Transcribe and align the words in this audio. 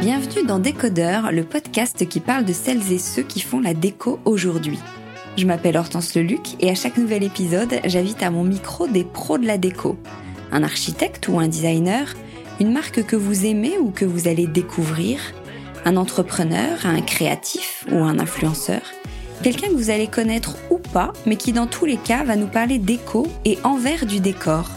Bienvenue 0.00 0.46
dans 0.46 0.58
Décodeur, 0.58 1.30
le 1.30 1.44
podcast 1.44 2.08
qui 2.08 2.20
parle 2.20 2.44
de 2.44 2.52
celles 2.52 2.92
et 2.92 2.98
ceux 2.98 3.22
qui 3.22 3.40
font 3.40 3.60
la 3.60 3.74
déco 3.74 4.18
aujourd'hui. 4.24 4.78
Je 5.36 5.46
m'appelle 5.46 5.76
Hortense 5.76 6.14
Leluc 6.16 6.56
et 6.58 6.70
à 6.70 6.74
chaque 6.74 6.96
nouvel 6.96 7.22
épisode, 7.22 7.80
j'invite 7.84 8.22
à 8.22 8.30
mon 8.30 8.42
micro 8.42 8.88
des 8.88 9.04
pros 9.04 9.38
de 9.38 9.46
la 9.46 9.58
déco. 9.58 9.96
Un 10.50 10.64
architecte 10.64 11.28
ou 11.28 11.38
un 11.38 11.46
designer, 11.46 12.14
une 12.58 12.72
marque 12.72 13.04
que 13.04 13.16
vous 13.16 13.46
aimez 13.46 13.78
ou 13.78 13.90
que 13.90 14.04
vous 14.04 14.26
allez 14.26 14.46
découvrir, 14.48 15.20
un 15.84 15.96
entrepreneur, 15.96 16.84
un 16.84 17.00
créatif 17.02 17.84
ou 17.92 17.98
un 17.98 18.18
influenceur, 18.18 18.82
quelqu'un 19.42 19.68
que 19.68 19.74
vous 19.74 19.90
allez 19.90 20.06
connaître 20.06 20.56
ou 20.70 20.78
pas, 20.78 21.12
mais 21.26 21.36
qui 21.36 21.52
dans 21.52 21.66
tous 21.66 21.84
les 21.84 21.96
cas 21.96 22.24
va 22.24 22.36
nous 22.36 22.46
parler 22.46 22.78
déco 22.78 23.26
et 23.44 23.58
envers 23.64 24.06
du 24.06 24.20
décor. 24.20 24.68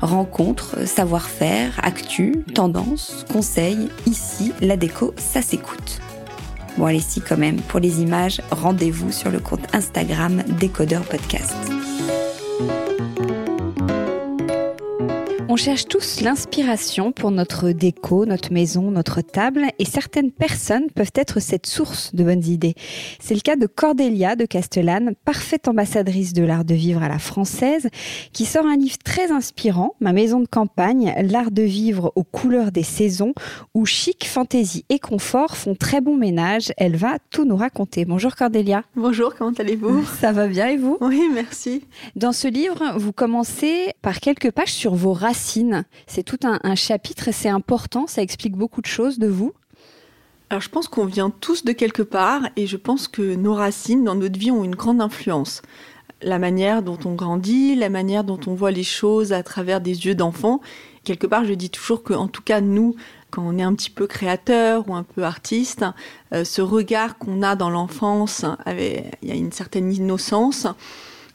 Rencontres, 0.00 0.86
savoir-faire, 0.86 1.80
actu, 1.82 2.44
tendances, 2.54 3.24
conseils, 3.32 3.88
ici, 4.06 4.52
la 4.60 4.76
déco, 4.76 5.14
ça 5.16 5.40
s'écoute. 5.40 6.00
Bon 6.76 6.86
allez 6.86 7.00
si 7.00 7.20
quand 7.20 7.38
même, 7.38 7.60
pour 7.60 7.80
les 7.80 8.02
images, 8.02 8.40
rendez-vous 8.50 9.12
sur 9.12 9.30
le 9.30 9.38
compte 9.38 9.72
Instagram 9.72 10.42
Décodeur 10.58 11.02
Podcast. 11.02 11.54
On 15.46 15.56
cherche 15.56 15.84
tous 15.88 16.22
l'inspiration 16.22 17.12
pour 17.12 17.30
notre 17.30 17.70
déco, 17.70 18.24
notre 18.24 18.50
maison, 18.50 18.90
notre 18.90 19.20
table, 19.20 19.66
et 19.78 19.84
certaines 19.84 20.32
personnes 20.32 20.90
peuvent 20.90 21.12
être 21.14 21.38
cette 21.38 21.66
source 21.66 22.14
de 22.14 22.24
bonnes 22.24 22.44
idées. 22.46 22.74
C'est 23.20 23.34
le 23.34 23.42
cas 23.42 23.54
de 23.56 23.66
Cordélia 23.66 24.36
de 24.36 24.46
Castellane, 24.46 25.14
parfaite 25.26 25.68
ambassadrice 25.68 26.32
de 26.32 26.44
l'art 26.44 26.64
de 26.64 26.74
vivre 26.74 27.02
à 27.02 27.08
la 27.08 27.18
française, 27.18 27.88
qui 28.32 28.46
sort 28.46 28.64
un 28.64 28.76
livre 28.76 28.96
très 29.04 29.32
inspirant, 29.32 29.94
Ma 30.00 30.14
maison 30.14 30.40
de 30.40 30.46
campagne, 30.46 31.14
l'art 31.22 31.50
de 31.50 31.62
vivre 31.62 32.10
aux 32.16 32.24
couleurs 32.24 32.72
des 32.72 32.82
saisons, 32.82 33.34
où 33.74 33.84
chic, 33.84 34.26
fantaisie 34.26 34.86
et 34.88 34.98
confort 34.98 35.56
font 35.56 35.74
très 35.74 36.00
bon 36.00 36.16
ménage. 36.16 36.72
Elle 36.78 36.96
va 36.96 37.18
tout 37.30 37.44
nous 37.44 37.56
raconter. 37.56 38.06
Bonjour 38.06 38.34
Cordélia. 38.34 38.82
Bonjour, 38.96 39.34
comment 39.34 39.52
allez-vous? 39.58 40.06
Ça 40.20 40.32
va 40.32 40.46
bien 40.46 40.68
et 40.68 40.78
vous? 40.78 40.96
Oui, 41.02 41.22
merci. 41.34 41.84
Dans 42.16 42.32
ce 42.32 42.48
livre, 42.48 42.94
vous 42.96 43.12
commencez 43.12 43.92
par 44.00 44.20
quelques 44.20 44.50
pages 44.50 44.72
sur 44.72 44.94
vos 44.94 45.12
racines 45.12 45.33
c'est 46.06 46.22
tout 46.22 46.38
un, 46.42 46.74
chapitre 46.74 47.28
et 47.28 47.32
c'est 47.32 47.48
important, 47.48 48.06
ça 48.06 48.22
explique 48.22 48.56
beaucoup 48.56 48.80
de 48.80 48.86
choses 48.86 49.18
de 49.18 49.28
vous. 49.28 49.52
Alors 50.50 50.60
je 50.60 50.68
pense 50.68 50.88
qu'on 50.88 51.06
vient 51.06 51.30
tous 51.30 51.64
de 51.64 51.72
quelque 51.72 52.02
part 52.02 52.42
et 52.56 52.66
je 52.66 52.76
pense 52.76 53.08
que 53.08 53.34
nos 53.34 53.54
racines 53.54 54.04
dans 54.04 54.14
notre 54.14 54.38
vie 54.38 54.50
ont 54.50 54.64
une 54.64 54.74
grande 54.74 55.00
influence. 55.00 55.62
La 56.22 56.38
manière 56.38 56.82
dont 56.82 56.98
on 57.04 57.14
grandit, 57.14 57.74
la 57.74 57.88
manière 57.88 58.24
dont 58.24 58.40
on 58.46 58.54
voit 58.54 58.70
les 58.70 58.84
choses 58.84 59.32
à 59.32 59.42
travers 59.42 59.80
des 59.80 60.06
yeux 60.06 60.14
d'enfant. 60.14 60.60
Quelque 61.02 61.26
part, 61.26 61.44
je 61.44 61.52
dis 61.52 61.70
toujours 61.70 62.02
que, 62.02 62.14
en 62.14 62.28
tout 62.28 62.40
cas, 62.40 62.62
nous, 62.62 62.94
quand 63.30 63.42
on 63.44 63.58
est 63.58 63.62
un 63.62 63.74
petit 63.74 63.90
peu 63.90 64.06
créateur 64.06 64.88
ou 64.88 64.94
un 64.94 65.02
peu 65.02 65.24
artiste, 65.24 65.84
euh, 66.32 66.44
ce 66.44 66.62
regard 66.62 67.18
qu'on 67.18 67.42
a 67.42 67.56
dans 67.56 67.68
l'enfance, 67.68 68.46
il 68.66 69.02
y 69.22 69.30
a 69.30 69.34
une 69.34 69.52
certaine 69.52 69.92
innocence, 69.92 70.66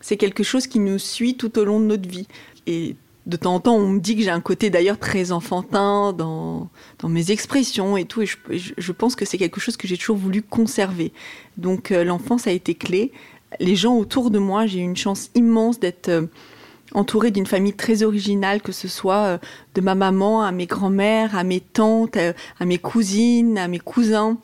c'est 0.02 0.18
quelque 0.18 0.44
chose 0.44 0.66
qui 0.66 0.80
nous 0.80 0.98
suit 0.98 1.36
tout 1.36 1.60
au 1.60 1.66
long 1.66 1.80
de 1.80 1.86
notre 1.86 2.08
vie. 2.10 2.28
Et 2.68 2.96
de 3.26 3.38
temps 3.38 3.56
en 3.56 3.60
temps, 3.60 3.76
on 3.76 3.88
me 3.88 4.00
dit 4.00 4.16
que 4.16 4.24
j'ai 4.24 4.30
un 4.30 4.42
côté 4.42 4.70
d'ailleurs 4.70 4.98
très 4.98 5.32
enfantin 5.32 6.14
dans, 6.14 6.70
mes 7.08 7.32
expressions 7.32 7.98
et 7.98 8.06
tout, 8.06 8.22
et 8.22 8.28
je, 8.28 8.92
pense 8.92 9.16
que 9.16 9.26
c'est 9.26 9.38
quelque 9.38 9.60
chose 9.60 9.78
que 9.78 9.88
j'ai 9.88 9.98
toujours 9.98 10.18
voulu 10.18 10.42
conserver. 10.42 11.12
Donc 11.58 11.92
euh, 11.92 12.04
l'enfance 12.04 12.48
a 12.48 12.52
été 12.52 12.76
clé. 12.76 13.12
Les 13.60 13.76
gens 13.76 13.96
autour 13.96 14.32
de 14.32 14.40
moi, 14.40 14.66
j'ai 14.66 14.80
eu 14.80 14.84
une 14.84 14.98
chance 14.98 15.30
immense 15.36 15.80
d'être 15.80 16.10
euh, 16.10 16.28
entourée 16.94 17.32
d'une 17.32 17.46
famille 17.46 17.74
très 17.74 18.04
originale, 18.04 18.62
que 18.62 18.72
ce 18.72 18.88
soit 18.88 19.26
euh, 19.26 19.38
de 19.76 19.82
ma 19.82 19.96
maman 19.96 20.42
à 20.42 20.52
mes 20.52 20.66
grands-mères, 20.66 21.36
à 21.36 21.44
mes 21.44 21.60
tantes, 21.60 22.18
à 22.18 22.66
mes 22.66 22.78
cousines, 22.78 23.58
à 23.58 23.68
mes 23.68 23.80
cousins. 23.80 24.38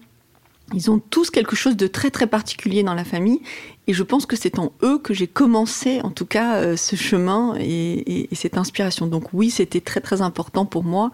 Ils 0.74 0.90
ont 0.90 1.00
tous 1.00 1.30
quelque 1.30 1.56
chose 1.56 1.78
de 1.78 1.86
très 1.86 2.10
très 2.10 2.26
particulier 2.26 2.82
dans 2.82 2.96
la 2.96 3.04
famille 3.04 3.40
et 3.88 3.94
je 3.94 4.02
pense 4.02 4.26
que 4.26 4.36
c'est 4.36 4.58
en 4.58 4.72
eux 4.82 4.98
que 4.98 5.14
j'ai 5.14 5.28
commencé 5.28 6.02
en 6.02 6.10
tout 6.10 6.26
cas 6.26 6.56
euh, 6.56 6.76
ce 6.76 6.96
chemin 6.96 7.56
et, 7.60 8.28
cette 8.32 8.58
inspiration. 8.58 9.06
Donc 9.06 9.26
oui, 9.32 9.52
c'était 9.52 9.82
très 9.82 10.02
très 10.02 10.22
important 10.22 10.66
pour 10.66 10.84
moi 10.84 11.12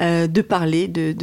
euh, 0.00 0.26
de 0.26 0.40
parler 0.40 0.88
de, 0.88 1.14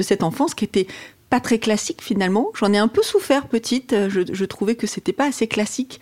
cette 0.00 0.22
enfance 0.22 0.54
qui 0.54 0.64
était 0.64 0.86
pas 1.28 1.40
très 1.40 1.58
classique 1.58 2.02
finalement. 2.02 2.52
J'en 2.54 2.72
ai 2.72 2.78
un 2.78 2.88
peu 2.88 3.02
souffert 3.02 3.48
petite. 3.48 3.94
Je, 4.08 4.20
je 4.32 4.44
trouvais 4.44 4.76
que 4.76 4.86
c'était 4.86 5.12
pas 5.12 5.26
assez 5.26 5.48
classique. 5.48 6.00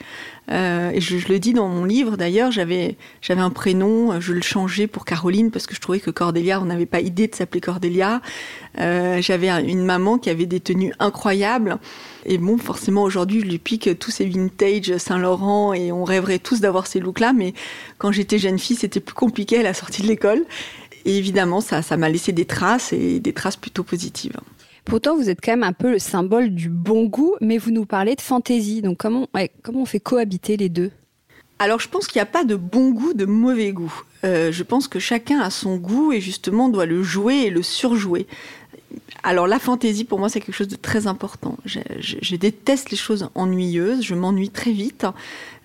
Euh, 0.50 0.90
et 0.90 1.00
je, 1.00 1.26
le 1.28 1.38
dis 1.38 1.52
dans 1.52 1.68
mon 1.68 1.84
livre 1.84 2.16
d'ailleurs. 2.16 2.50
J'avais 2.50 2.96
j'avais 3.22 3.40
un 3.40 3.50
prénom, 3.50 4.20
je 4.20 4.32
le 4.32 4.42
changeais 4.42 4.86
pour 4.86 5.04
Caroline 5.04 5.50
parce 5.50 5.66
que 5.66 5.74
je 5.74 5.80
trouvais 5.80 6.00
que 6.00 6.10
Cordélia, 6.10 6.60
on 6.60 6.66
n'avait 6.66 6.86
pas 6.86 7.00
idée 7.00 7.28
de 7.28 7.34
s'appeler 7.34 7.60
Cordélia. 7.60 8.20
Euh, 8.78 9.20
j'avais 9.22 9.48
une 9.48 9.84
maman 9.84 10.18
qui 10.18 10.30
avait 10.30 10.46
des 10.46 10.60
tenues 10.60 10.92
incroyables. 10.98 11.78
Et 12.26 12.38
bon, 12.38 12.58
forcément 12.58 13.02
aujourd'hui, 13.02 13.40
je 13.40 13.46
lui 13.46 13.58
pique 13.58 13.98
tous 13.98 14.10
ces 14.10 14.26
vintage 14.26 14.96
Saint-Laurent 14.96 15.74
et 15.74 15.92
on 15.92 16.04
rêverait 16.04 16.38
tous 16.38 16.60
d'avoir 16.60 16.86
ces 16.86 17.00
looks-là. 17.00 17.32
Mais 17.32 17.54
quand 17.98 18.12
j'étais 18.12 18.38
jeune 18.38 18.58
fille, 18.58 18.76
c'était 18.76 19.00
plus 19.00 19.14
compliqué 19.14 19.58
à 19.58 19.62
la 19.62 19.74
sortie 19.74 20.02
de 20.02 20.08
l'école. 20.08 20.44
Et 21.06 21.18
évidemment, 21.18 21.60
ça, 21.60 21.82
ça 21.82 21.96
m'a 21.96 22.08
laissé 22.08 22.32
des 22.32 22.46
traces 22.46 22.92
et 22.92 23.20
des 23.20 23.32
traces 23.34 23.56
plutôt 23.56 23.82
positives. 23.82 24.38
Pourtant, 24.84 25.16
vous 25.16 25.30
êtes 25.30 25.40
quand 25.42 25.52
même 25.52 25.62
un 25.62 25.72
peu 25.72 25.90
le 25.90 25.98
symbole 25.98 26.50
du 26.50 26.68
bon 26.68 27.06
goût, 27.06 27.36
mais 27.40 27.58
vous 27.58 27.70
nous 27.70 27.86
parlez 27.86 28.16
de 28.16 28.20
fantaisie. 28.20 28.82
Donc, 28.82 28.98
comment, 28.98 29.28
comment 29.62 29.82
on 29.82 29.86
fait 29.86 30.00
cohabiter 30.00 30.56
les 30.56 30.68
deux? 30.68 30.90
Alors 31.58 31.78
je 31.78 31.88
pense 31.88 32.06
qu'il 32.06 32.18
n'y 32.18 32.24
a 32.24 32.26
pas 32.26 32.44
de 32.44 32.56
bon 32.56 32.90
goût, 32.90 33.14
de 33.14 33.24
mauvais 33.24 33.72
goût. 33.72 34.02
Euh, 34.24 34.50
je 34.50 34.62
pense 34.62 34.88
que 34.88 34.98
chacun 34.98 35.40
a 35.40 35.50
son 35.50 35.76
goût 35.76 36.12
et 36.12 36.20
justement 36.20 36.68
doit 36.68 36.86
le 36.86 37.02
jouer 37.02 37.44
et 37.44 37.50
le 37.50 37.62
surjouer. 37.62 38.26
Alors 39.22 39.46
la 39.46 39.58
fantaisie 39.58 40.04
pour 40.04 40.18
moi 40.18 40.28
c'est 40.28 40.40
quelque 40.40 40.54
chose 40.54 40.68
de 40.68 40.76
très 40.76 41.06
important. 41.06 41.56
Je, 41.64 42.36
déteste 42.36 42.90
les 42.90 42.96
choses 42.96 43.30
ennuyeuses, 43.34 44.02
je 44.02 44.14
m'ennuie 44.14 44.50
très 44.50 44.72
vite, 44.72 45.06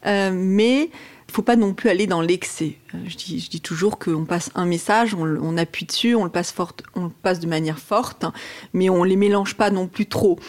euh, 0.05 0.31
mais 0.33 0.89
il 1.29 1.31
faut 1.31 1.43
pas 1.43 1.55
non 1.55 1.73
plus 1.73 1.89
aller 1.89 2.07
dans 2.07 2.21
l'excès. 2.21 2.77
Euh, 2.95 2.97
je 3.07 3.15
dis, 3.15 3.61
toujours 3.61 3.99
qu'on 3.99 4.25
passe 4.25 4.49
un 4.55 4.65
message, 4.65 5.13
on, 5.13 5.57
appuie 5.57 5.85
dessus, 5.85 6.15
on 6.15 6.23
le 6.23 6.31
passe 6.31 7.39
de 7.39 7.47
manière 7.47 7.77
forte, 7.77 8.25
mais 8.73 8.89
on 8.89 9.03
les 9.03 9.15
mélange 9.15 9.55
pas 9.55 9.69
non 9.69 9.87
plus 9.87 10.07
trop. 10.07 10.39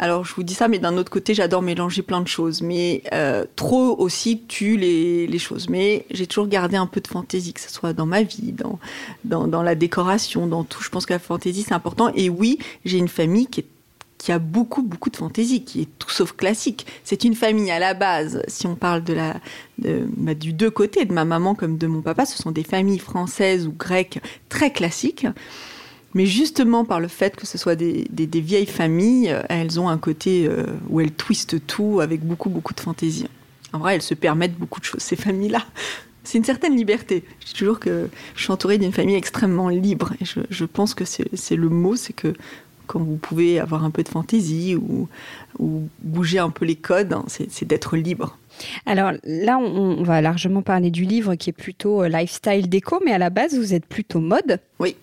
Alors 0.00 0.24
je 0.24 0.34
vous 0.34 0.42
dis 0.42 0.54
ça, 0.54 0.66
mais 0.66 0.80
d'un 0.80 0.96
autre 0.96 1.10
côté, 1.10 1.34
j'adore 1.34 1.62
mélanger 1.62 2.02
plein 2.02 2.20
de 2.20 2.26
choses. 2.26 2.62
Mais 2.62 3.04
euh, 3.12 3.44
trop 3.54 3.96
aussi 3.96 4.42
tue 4.48 4.76
les, 4.76 5.38
choses. 5.38 5.68
Mais 5.68 6.04
j'ai 6.10 6.26
toujours 6.26 6.48
gardé 6.48 6.76
un 6.76 6.86
peu 6.86 7.00
de 7.00 7.06
fantaisie, 7.06 7.52
que 7.52 7.60
ce 7.60 7.70
soit 7.70 7.92
dans 7.92 8.06
ma 8.06 8.24
vie, 8.24 8.50
dans, 8.50 8.80
dans, 9.24 9.46
dans 9.46 9.62
la 9.62 9.76
décoration, 9.76 10.48
dans 10.48 10.64
tout. 10.64 10.82
Je 10.82 10.88
pense 10.88 11.06
que 11.06 11.12
la 11.12 11.20
fantaisie, 11.20 11.62
c'est 11.62 11.74
important. 11.74 12.10
Et 12.16 12.28
oui, 12.28 12.58
j'ai 12.84 12.98
une 12.98 13.08
famille 13.08 13.46
qui 13.46 13.60
est 13.60 13.66
qui 14.24 14.32
a 14.32 14.38
beaucoup, 14.38 14.82
beaucoup 14.82 15.10
de 15.10 15.18
fantaisie, 15.18 15.64
qui 15.64 15.82
est 15.82 15.88
tout 15.98 16.08
sauf 16.08 16.32
classique. 16.32 16.86
C'est 17.04 17.24
une 17.24 17.34
famille 17.34 17.70
à 17.70 17.78
la 17.78 17.92
base, 17.92 18.42
si 18.48 18.66
on 18.66 18.74
parle 18.74 19.04
de 19.04 19.12
la, 19.12 19.34
de, 19.76 20.08
bah, 20.16 20.32
du 20.32 20.54
deux 20.54 20.70
côtés, 20.70 21.04
de 21.04 21.12
ma 21.12 21.26
maman 21.26 21.54
comme 21.54 21.76
de 21.76 21.86
mon 21.86 22.00
papa, 22.00 22.24
ce 22.24 22.38
sont 22.38 22.50
des 22.50 22.62
familles 22.62 23.00
françaises 23.00 23.66
ou 23.66 23.72
grecques 23.72 24.20
très 24.48 24.72
classiques. 24.72 25.26
Mais 26.14 26.24
justement, 26.24 26.86
par 26.86 27.00
le 27.00 27.08
fait 27.08 27.36
que 27.36 27.46
ce 27.46 27.58
soit 27.58 27.76
des, 27.76 28.06
vieilles 28.32 28.64
familles, 28.64 29.36
elles 29.50 29.78
ont 29.78 29.90
un 29.90 29.98
côté 29.98 30.46
euh, 30.46 30.64
où 30.88 31.02
elles 31.02 31.12
twistent 31.12 31.66
tout 31.66 32.00
avec 32.00 32.24
beaucoup, 32.24 32.48
beaucoup 32.48 32.72
de 32.72 32.80
fantaisie. 32.80 33.26
En 33.74 33.78
vrai, 33.78 33.96
elles 33.96 34.00
se 34.00 34.14
permettent 34.14 34.56
beaucoup 34.56 34.80
de 34.80 34.86
choses, 34.86 35.02
ces 35.02 35.16
familles-là. 35.16 35.66
C'est 36.22 36.38
une 36.38 36.44
certaine 36.44 36.74
liberté. 36.74 37.24
Je 37.40 37.48
dis 37.48 37.52
toujours 37.52 37.78
que 37.78 38.08
je 38.36 38.42
suis 38.42 38.52
entourée 38.52 38.78
d'une 38.78 38.92
famille 38.92 39.16
extrêmement 39.16 39.68
libre. 39.68 40.14
Et 40.22 40.24
je, 40.24 40.40
je 40.48 40.64
pense 40.64 40.94
que 40.94 41.04
c'est 41.04 41.56
le 41.56 41.68
mot, 41.68 41.94
c'est 41.94 42.14
que 42.14 42.32
quand 42.86 43.00
vous 43.00 43.16
pouvez 43.16 43.60
avoir 43.60 43.84
un 43.84 43.90
peu 43.90 44.02
de 44.02 44.08
fantaisie 44.08 44.76
ou, 44.76 45.08
bouger 46.02 46.38
un 46.40 46.50
peu 46.50 46.64
les 46.64 46.76
codes, 46.76 47.12
hein, 47.12 47.24
c'est 47.28 47.64
d'être 47.64 47.96
libre. 47.96 48.36
Alors 48.86 49.12
là, 49.24 49.58
on, 49.58 50.02
va 50.02 50.20
largement 50.20 50.62
parler 50.62 50.90
du 50.90 51.04
livre 51.04 51.34
qui 51.34 51.50
est 51.50 51.54
plutôt 51.54 52.02
euh, 52.02 52.08
lifestyle 52.08 52.68
déco, 52.68 53.00
mais 53.04 53.12
à 53.12 53.18
la 53.18 53.30
base, 53.30 53.56
vous 53.56 53.74
êtes 53.74 53.86
plutôt 53.86 54.20
mode. 54.20 54.60
Oui. 54.78 54.96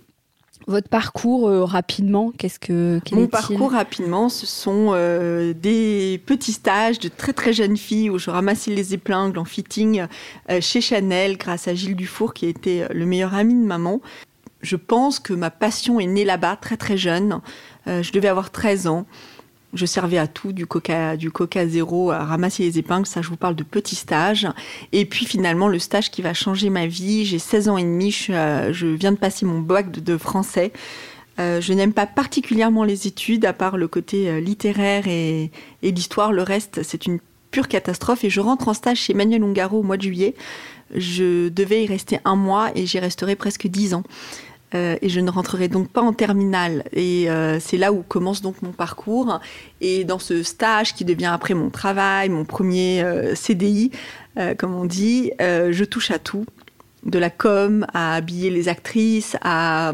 Votre 0.68 0.90
parcours 0.90 1.48
euh, 1.48 1.64
rapidement, 1.66 2.32
qu'est-ce 2.38 2.60
que 2.60 3.00
Mon 3.14 3.28
parcours 3.28 3.72
rapidement, 3.72 4.30
ce 4.30 4.46
sont 4.46 4.92
euh, 4.94 5.54
des 5.54 6.22
petits 6.26 6.54
stages 6.54 7.00
de 7.00 7.10
très 7.10 7.34
très 7.34 7.52
jeunes 7.52 7.78
filles 7.78 8.10
où 8.10 8.20
je 8.20 8.30
ramassais 8.30 8.72
les 8.72 8.94
épingles 8.94 9.40
en 9.40 9.46
fitting 9.46 10.06
chez 10.60 10.82
Chanel 10.82 11.38
grâce 11.38 11.68
à 11.68 11.74
Gilles 11.74 11.96
Dufour 11.96 12.34
qui 12.34 12.46
était 12.46 12.88
le 12.94 13.06
meilleur 13.06 13.34
ami 13.34 13.56
de 13.56 13.66
maman. 13.66 14.02
Je 14.62 14.76
pense 14.76 15.20
que 15.20 15.34
ma 15.34 15.50
passion 15.50 16.00
est 16.00 16.08
née 16.08 16.26
là-bas 16.26 16.56
très 16.56 16.78
très 16.78 16.98
jeune. 16.98 17.42
Euh, 17.88 18.04
je 18.04 18.12
devais 18.12 18.28
avoir 18.28 18.52
13 18.52 18.88
ans. 18.88 19.06
Je 19.74 19.86
servais 19.86 20.18
à 20.18 20.28
tout, 20.28 20.52
du 20.52 20.68
coca, 20.68 21.16
du 21.16 21.32
coca 21.32 21.66
zéro, 21.66 22.12
à 22.12 22.26
ramasser 22.26 22.64
les 22.64 22.78
épingles. 22.78 23.06
Ça, 23.06 23.22
je 23.22 23.30
vous 23.30 23.38
parle 23.38 23.56
de 23.56 23.64
petits 23.64 23.96
stages. 23.96 24.48
Et 24.92 25.06
puis 25.06 25.26
finalement, 25.26 25.70
le 25.70 25.80
stage 25.80 26.12
qui 26.12 26.22
va 26.22 26.34
changer 26.34 26.70
ma 26.70 26.88
vie. 26.88 27.26
J'ai 27.26 27.40
16 27.40 27.70
ans 27.70 27.78
et 27.78 27.84
demi. 27.84 28.12
Je, 28.12 28.96
viens 28.96 29.14
de 29.14 29.18
passer 29.18 29.46
mon 29.46 29.60
bac 29.60 29.92
de, 29.92 30.18
français. 30.18 30.74
Euh, 31.40 31.62
je 31.62 31.72
n'aime 31.72 31.94
pas 31.94 32.06
particulièrement 32.06 32.84
les 32.84 33.08
études, 33.08 33.46
à 33.46 33.54
part 33.54 33.78
le 33.78 33.88
côté 33.88 34.30
euh, 34.30 34.42
littéraire 34.42 35.08
et, 35.08 35.52
l'histoire. 35.82 36.34
Le 36.34 36.44
reste, 36.44 36.84
c'est 36.84 37.06
une 37.06 37.20
pure 37.50 37.70
catastrophe. 37.70 38.26
Et 38.26 38.30
je 38.30 38.42
rentre 38.42 38.68
en 38.68 38.74
stage 38.74 38.98
chez 38.98 39.14
Manuel 39.14 39.42
Ungaro 39.44 39.80
au 39.80 39.84
mois 39.84 39.98
de 39.98 40.04
juillet. 40.04 40.36
Je 40.94 41.48
devais 41.48 41.86
y 41.86 41.88
rester 41.88 42.20
un 42.26 42.36
mois 42.36 42.72
et 42.76 42.86
j'y 42.86 43.00
resterai 43.00 43.38
presque 43.38 43.68
dix 43.68 43.94
ans. 43.94 44.04
Euh, 44.74 44.96
et 45.02 45.10
je 45.10 45.20
ne 45.20 45.30
rentrerai 45.30 45.68
donc 45.68 45.90
pas 45.90 46.02
en 46.02 46.14
terminale. 46.14 46.84
Et 46.94 47.28
c'est 47.60 47.78
là 47.78 47.92
où 47.92 48.04
commence 48.04 48.42
donc 48.42 48.62
mon 48.62 48.72
parcours. 48.72 49.40
Et 49.82 50.04
dans 50.04 50.20
ce 50.20 50.44
stage 50.44 50.94
qui 50.94 51.06
devient 51.06 51.32
après 51.34 51.54
mon 51.54 51.70
travail, 51.70 52.30
mon 52.30 52.46
premier 52.46 53.04
CDI, 53.36 53.92
comme 54.58 54.74
on 54.76 54.86
dit, 54.86 55.32
je 55.40 55.84
touche 55.84 56.12
à 56.12 56.20
tout. 56.20 56.46
De 57.04 57.18
la 57.18 57.32
com 57.32 57.86
à 57.94 58.14
habiller 58.14 58.52
les 58.52 58.70
actrices, 58.70 59.36
à 59.42 59.94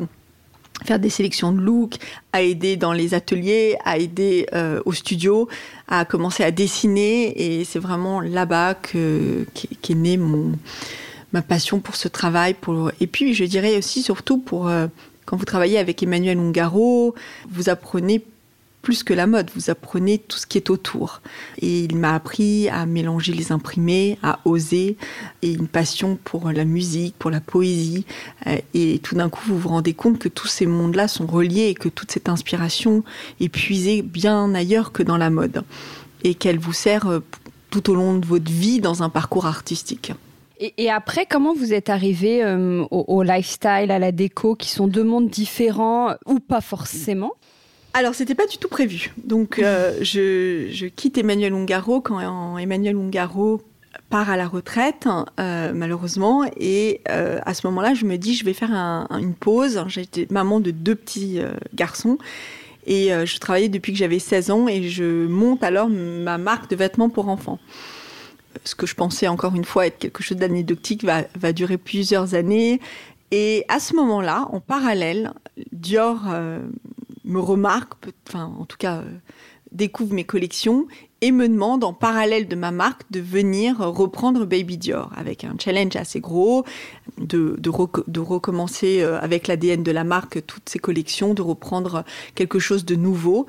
faire 0.85 0.99
des 0.99 1.09
sélections 1.09 1.51
de 1.51 1.59
looks, 1.59 1.97
à 2.33 2.41
aider 2.41 2.77
dans 2.77 2.93
les 2.93 3.13
ateliers, 3.13 3.77
à 3.83 3.97
aider 3.97 4.47
euh, 4.53 4.81
au 4.85 4.93
studio, 4.93 5.47
à 5.87 6.05
commencer 6.05 6.43
à 6.43 6.51
dessiner. 6.51 7.59
Et 7.59 7.63
c'est 7.63 7.79
vraiment 7.79 8.21
là-bas 8.21 8.75
que, 8.75 9.45
qu'est, 9.53 9.95
née 9.95 10.17
mon, 10.17 10.53
ma 11.37 11.43
passion 11.43 11.79
pour 11.79 11.95
ce 11.95 12.07
travail. 12.07 12.55
Et 12.99 13.07
puis, 13.07 13.35
je 13.35 13.45
dirais 13.45 13.77
aussi, 13.77 14.01
surtout, 14.01 14.39
pour 14.39 14.67
euh, 14.67 14.87
quand 15.25 15.37
vous 15.37 15.45
travaillez 15.45 15.77
avec 15.77 16.01
Emmanuel 16.01 16.39
Ungaro, 16.39 17.13
vous 17.49 17.69
apprenez 17.69 18.23
plus 18.81 19.03
que 19.03 19.13
la 19.13 19.27
mode, 19.27 19.51
vous 19.53 19.69
apprenez 19.69 20.17
tout 20.17 20.37
ce 20.37 20.47
qui 20.47 20.57
est 20.57 20.71
autour. 20.71 21.21
Et 21.61 21.81
il 21.81 21.95
m'a 21.95 22.15
appris 22.15 22.69
à 22.69 22.87
mélanger 22.87 23.33
les 23.33 23.51
imprimés, 23.51 24.17
à 24.23 24.39
oser, 24.45 24.97
et 25.43 25.51
une 25.51 25.67
passion 25.67 26.17
pour 26.23 26.51
la 26.51 26.65
musique, 26.65 27.13
pour 27.19 27.29
la 27.29 27.41
poésie. 27.41 28.05
Euh, 28.47 28.57
et 28.73 28.99
tout 29.03 29.13
d'un 29.13 29.29
coup, 29.29 29.41
vous 29.45 29.59
vous 29.59 29.69
rendez 29.69 29.93
compte 29.93 30.17
que 30.17 30.29
tous 30.29 30.47
ces 30.47 30.65
mondes-là 30.65 31.07
sont 31.07 31.27
reliés 31.27 31.67
et 31.67 31.75
que 31.75 31.89
toute 31.89 32.11
cette 32.11 32.29
inspiration 32.29 33.03
est 33.41 33.49
puisée 33.49 34.01
bien 34.01 34.55
ailleurs 34.55 34.91
que 34.91 35.03
dans 35.03 35.17
la 35.17 35.29
mode. 35.29 35.63
Et 36.23 36.33
qu'elle 36.33 36.57
vous 36.57 36.73
sert 36.73 37.07
euh, 37.07 37.19
tout 37.69 37.91
au 37.91 37.95
long 37.95 38.17
de 38.17 38.25
votre 38.25 38.51
vie 38.51 38.79
dans 38.79 39.03
un 39.03 39.09
parcours 39.09 39.45
artistique. 39.45 40.13
Et, 40.59 40.89
après, 40.89 41.25
comment 41.25 41.53
vous 41.53 41.73
êtes 41.73 41.89
arrivé 41.89 42.43
euh, 42.43 42.83
au, 42.89 43.21
lifestyle, 43.21 43.91
à 43.91 43.99
la 43.99 44.11
déco, 44.11 44.55
qui 44.55 44.69
sont 44.69 44.87
deux 44.87 45.03
mondes 45.03 45.29
différents 45.29 46.15
ou 46.25 46.39
pas 46.39 46.61
forcément? 46.61 47.33
Alors, 47.93 48.15
c'était 48.15 48.35
pas 48.35 48.47
du 48.47 48.57
tout 48.57 48.67
prévu. 48.67 49.13
Donc, 49.23 49.59
euh, 49.59 49.97
je, 50.01 50.87
quitte 50.87 51.17
Emmanuel 51.17 51.53
Ungaro 51.53 52.01
quand 52.01 52.57
Emmanuel 52.57 52.95
Ungaro 52.95 53.61
part 54.09 54.29
à 54.29 54.37
la 54.37 54.47
retraite, 54.47 55.07
euh, 55.39 55.73
malheureusement. 55.73 56.43
Et 56.59 57.01
à 57.07 57.53
ce 57.53 57.67
moment-là, 57.67 57.93
je 57.93 58.05
me 58.05 58.17
dis, 58.17 58.35
je 58.35 58.43
vais 58.43 58.53
faire 58.53 58.71
une 58.71 59.35
pause. 59.35 59.83
J'étais 59.87 60.27
maman 60.31 60.59
de 60.59 60.71
deux 60.71 60.95
petits 60.95 61.39
garçons. 61.75 62.17
Et 62.87 63.09
je 63.09 63.39
travaillais 63.39 63.69
depuis 63.69 63.91
que 63.91 63.99
j'avais 63.99 64.19
16 64.19 64.49
ans 64.51 64.67
et 64.67 64.83
je 64.89 65.27
monte 65.27 65.63
alors 65.63 65.89
ma 65.89 66.37
marque 66.37 66.69
de 66.69 66.75
vêtements 66.75 67.09
pour 67.09 67.29
enfants. 67.29 67.59
Ce 68.63 68.75
que 68.75 68.85
je 68.85 68.95
pensais 68.95 69.27
encore 69.27 69.55
une 69.55 69.65
fois 69.65 69.87
être 69.87 69.97
quelque 69.97 70.23
chose 70.23 70.37
d'anecdotique 70.37 71.03
va, 71.03 71.23
va 71.35 71.53
durer 71.53 71.77
plusieurs 71.77 72.33
années. 72.33 72.79
Et 73.31 73.65
à 73.67 73.79
ce 73.79 73.95
moment-là, 73.95 74.47
en 74.51 74.59
parallèle, 74.59 75.33
Dior 75.71 76.23
me 77.27 77.39
remarque, 77.39 77.93
enfin 78.27 78.51
en 78.57 78.65
tout 78.65 78.77
cas 78.77 78.97
euh, 78.97 79.17
découvre 79.71 80.13
mes 80.13 80.23
collections 80.23 80.87
et 81.21 81.31
me 81.31 81.47
demande 81.47 81.83
en 81.83 81.93
parallèle 81.93 82.47
de 82.47 82.55
ma 82.55 82.71
marque 82.71 83.03
de 83.11 83.19
venir 83.19 83.79
reprendre 83.79 84.45
Baby 84.45 84.77
Dior 84.77 85.11
avec 85.15 85.43
un 85.43 85.55
challenge 85.59 85.95
assez 85.95 86.19
gros, 86.19 86.63
de, 87.17 87.55
de, 87.59 88.19
recommencer 88.19 89.01
euh, 89.01 89.19
avec 89.19 89.47
l'ADN 89.47 89.83
de 89.83 89.91
la 89.91 90.03
marque 90.03 90.45
toutes 90.45 90.69
ces 90.69 90.79
collections, 90.79 91.33
de 91.33 91.41
reprendre 91.41 92.03
quelque 92.35 92.59
chose 92.59 92.85
de 92.85 92.95
nouveau. 92.95 93.45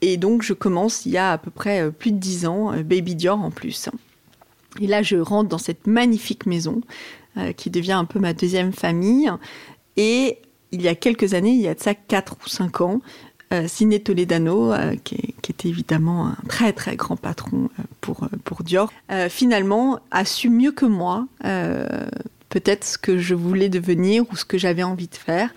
Et 0.00 0.16
donc 0.16 0.42
je 0.42 0.52
commence 0.52 1.06
il 1.06 1.12
y 1.12 1.18
a 1.18 1.32
à 1.32 1.38
peu 1.38 1.50
près 1.50 1.82
euh, 1.82 1.90
plus 1.90 2.12
de 2.12 2.18
dix 2.18 2.46
ans, 2.46 2.72
Baby 2.82 3.14
Dior 3.14 3.40
en 3.40 3.50
plus. 3.50 3.88
Et 4.80 4.86
là 4.86 5.02
je 5.02 5.16
rentre 5.16 5.48
dans 5.48 5.58
cette 5.58 5.86
magnifique 5.86 6.46
maison 6.46 6.80
qui 7.56 7.68
devient 7.68 7.92
un 7.92 8.04
peu 8.04 8.20
ma 8.20 8.32
deuxième 8.32 8.72
famille. 8.72 9.28
Et 9.96 10.38
il 10.74 10.82
y 10.82 10.88
a 10.88 10.94
quelques 10.94 11.34
années, 11.34 11.52
il 11.52 11.60
y 11.60 11.68
a 11.68 11.74
de 11.74 11.80
ça 11.80 11.94
4 11.94 12.36
ou 12.44 12.48
5 12.48 12.80
ans, 12.80 13.00
euh, 13.52 13.68
Ciné 13.68 14.00
Toledano, 14.00 14.72
euh, 14.72 14.96
qui, 15.04 15.34
était 15.48 15.68
évidemment 15.68 16.28
un 16.28 16.36
très 16.48 16.72
très 16.72 16.96
grand 16.96 17.16
patron 17.16 17.68
euh, 17.78 17.82
pour, 18.00 18.28
pour 18.44 18.62
Dior, 18.64 18.90
finalement 19.28 20.00
a 20.10 20.24
su 20.24 20.48
mieux 20.50 20.72
que 20.72 20.86
moi 20.86 21.26
peut-être 22.48 22.84
ce 22.84 22.98
que 22.98 23.18
je 23.18 23.34
voulais 23.34 23.68
devenir 23.68 24.24
ou 24.30 24.36
ce 24.36 24.44
que 24.44 24.58
j'avais 24.58 24.82
envie 24.82 25.08
de 25.08 25.14
faire. 25.14 25.52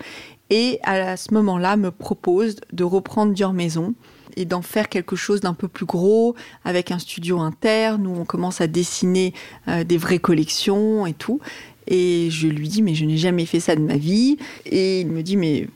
Et 0.50 0.80
à 0.82 1.16
ce 1.16 1.32
moment-là, 1.34 1.76
me 1.76 1.90
propose 1.90 2.56
de 2.72 2.84
reprendre 2.84 3.32
Dior 3.32 3.52
Maison 3.52 3.94
et 4.38 4.44
d'en 4.44 4.62
faire 4.62 4.88
quelque 4.88 5.16
chose 5.16 5.40
d'un 5.40 5.54
peu 5.54 5.68
plus 5.68 5.84
gros, 5.84 6.34
avec 6.64 6.90
un 6.90 6.98
studio 6.98 7.40
interne 7.40 8.06
où 8.06 8.16
on 8.16 8.24
commence 8.24 8.60
à 8.60 8.66
dessiner 8.66 9.34
des 9.66 9.96
vraies 9.96 10.20
collections 10.20 11.06
et 11.06 11.12
tout. 11.12 11.40
Et 11.88 12.28
je 12.30 12.46
lui 12.46 12.68
dis, 12.68 12.82
mais 12.82 12.94
je 12.94 13.04
n'ai 13.04 13.16
jamais 13.16 13.46
fait 13.46 13.60
ça 13.60 13.74
de 13.74 13.80
ma 13.80 13.96
vie. 13.96 14.38
Et 14.66 15.00
il 15.00 15.08
me 15.08 15.22
dit, 15.22 15.36
mais 15.36 15.68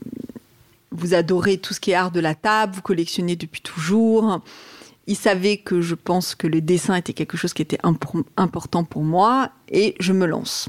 vous 0.92 1.14
adorez 1.14 1.58
tout 1.58 1.74
ce 1.74 1.80
qui 1.80 1.90
est 1.90 1.94
art 1.94 2.10
de 2.12 2.20
la 2.20 2.34
table, 2.34 2.74
vous 2.74 2.82
collectionnez 2.82 3.34
depuis 3.34 3.62
toujours. 3.62 4.40
Il 5.06 5.16
savait 5.16 5.56
que 5.56 5.80
je 5.80 5.94
pense 5.94 6.34
que 6.34 6.46
le 6.46 6.60
dessin 6.60 6.94
était 6.94 7.14
quelque 7.14 7.36
chose 7.36 7.52
qui 7.52 7.62
était 7.62 7.80
important 8.36 8.84
pour 8.84 9.02
moi 9.02 9.50
et 9.68 9.94
je 9.98 10.12
me 10.12 10.26
lance. 10.26 10.68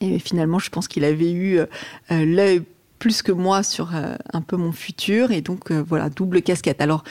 Et 0.00 0.18
finalement, 0.18 0.58
je 0.58 0.70
pense 0.70 0.88
qu'il 0.88 1.04
avait 1.04 1.32
eu 1.32 1.58
euh, 1.58 1.66
l'œil 2.10 2.62
plus 2.98 3.22
que 3.22 3.32
moi 3.32 3.62
sur 3.62 3.94
euh, 3.94 4.14
un 4.32 4.40
peu 4.40 4.56
mon 4.56 4.72
futur 4.72 5.30
et 5.30 5.40
donc 5.40 5.70
euh, 5.70 5.82
voilà, 5.86 6.10
double 6.10 6.42
casquette. 6.42 6.80
Alors 6.80 7.04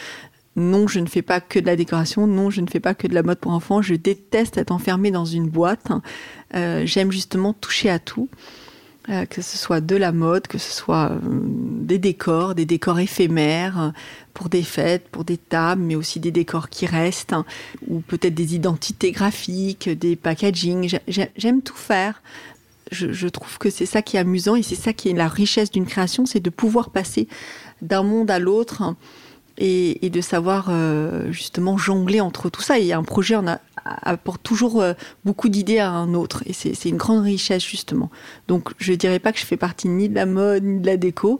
non, 0.55 0.87
je 0.87 0.99
ne 0.99 1.07
fais 1.07 1.21
pas 1.21 1.39
que 1.39 1.59
de 1.59 1.65
la 1.65 1.75
décoration, 1.75 2.25
non, 2.25 2.49
je 2.49 2.61
ne 2.61 2.67
fais 2.67 2.79
pas 2.79 2.95
que 2.95 3.07
de 3.07 3.13
la 3.13 3.23
mode 3.23 3.37
pour 3.37 3.51
enfants, 3.51 3.81
je 3.81 3.93
déteste 3.93 4.57
être 4.57 4.71
enfermée 4.71 5.11
dans 5.11 5.25
une 5.25 5.49
boîte. 5.49 5.91
Euh, 6.55 6.83
j'aime 6.85 7.11
justement 7.11 7.53
toucher 7.53 7.89
à 7.89 7.99
tout, 7.99 8.27
que 9.29 9.41
ce 9.41 9.57
soit 9.57 9.79
de 9.79 9.95
la 9.95 10.11
mode, 10.11 10.47
que 10.47 10.57
ce 10.57 10.69
soit 10.69 11.13
des 11.23 11.97
décors, 11.97 12.55
des 12.55 12.65
décors 12.65 12.99
éphémères 12.99 13.93
pour 14.33 14.49
des 14.49 14.63
fêtes, 14.63 15.07
pour 15.09 15.23
des 15.23 15.37
tables, 15.37 15.81
mais 15.81 15.95
aussi 15.95 16.19
des 16.19 16.31
décors 16.31 16.67
qui 16.69 16.87
restent, 16.87 17.33
ou 17.87 18.01
peut-être 18.01 18.33
des 18.33 18.53
identités 18.53 19.13
graphiques, 19.13 19.87
des 19.87 20.17
packaging. 20.17 20.99
J'aime 21.07 21.61
tout 21.61 21.77
faire. 21.77 22.21
Je 22.91 23.27
trouve 23.27 23.57
que 23.57 23.69
c'est 23.69 23.85
ça 23.85 24.01
qui 24.01 24.17
est 24.17 24.19
amusant 24.19 24.55
et 24.55 24.63
c'est 24.63 24.75
ça 24.75 24.93
qui 24.93 25.09
est 25.09 25.13
la 25.13 25.27
richesse 25.27 25.71
d'une 25.71 25.85
création, 25.85 26.25
c'est 26.25 26.39
de 26.39 26.49
pouvoir 26.49 26.89
passer 26.89 27.27
d'un 27.81 28.03
monde 28.03 28.31
à 28.31 28.39
l'autre 28.39 28.95
et, 29.57 30.09
de 30.09 30.21
savoir 30.21 30.67
euh, 30.69 31.31
justement 31.31 31.77
jongler 31.77 32.21
entre 32.21 32.49
tout 32.49 32.61
ça. 32.61 32.79
Et 32.79 32.93
un 32.93 33.03
projet 33.03 33.35
on 33.35 33.45
apporte 33.85 34.43
toujours 34.43 34.81
euh, 34.81 34.93
beaucoup 35.25 35.49
d'idées 35.49 35.79
à 35.79 35.89
un 35.89 36.13
autre. 36.13 36.43
Et 36.45 36.53
c'est 36.53 36.89
une 36.89 36.97
grande 36.97 37.23
richesse 37.23 37.65
justement. 37.65 38.09
Donc 38.47 38.71
je 38.77 38.91
ne 38.91 38.97
dirais 38.97 39.19
pas 39.19 39.31
que 39.31 39.39
je 39.39 39.45
fais 39.45 39.57
partie 39.57 39.87
ni 39.87 40.09
de 40.09 40.15
la 40.15 40.25
mode 40.25 40.63
ni 40.63 40.79
de 40.79 40.85
la 40.85 40.97
déco. 40.97 41.39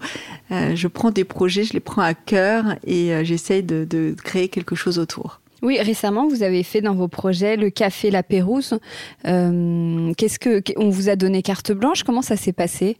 Euh, 0.51 0.75
je 0.75 0.88
prends 0.88 1.12
des 1.12 1.24
projets, 1.24 1.63
je 1.63 1.74
les 1.74 1.80
prends 1.80 2.01
à 2.01 2.13
cœur 2.13 2.75
et 2.86 3.24
j'essaye 3.24 3.63
de, 3.63 4.16
créer 4.24 4.50
quelque 4.50 4.75
chose 4.75 5.00
autour. 5.00 5.39
Oui, 5.62 5.80
récemment, 5.82 6.28
vous 6.28 6.44
avez 6.44 6.64
fait 6.64 6.82
dans 6.82 6.94
vos 6.94 7.08
projets 7.08 7.58
le 7.58 7.70
café 7.70 8.12
La 8.12 8.24
Pérouse. 8.24 8.80
Qu'est-ce 9.24 10.40
que 10.40 10.62
on 10.78 10.90
vous 10.90 11.10
a 11.10 11.16
donné 11.16 11.42
carte 11.42 11.72
blanche? 11.72 12.04
Comment 12.04 12.22
ça 12.22 12.36
s'est 12.36 12.54
passé? 12.54 12.98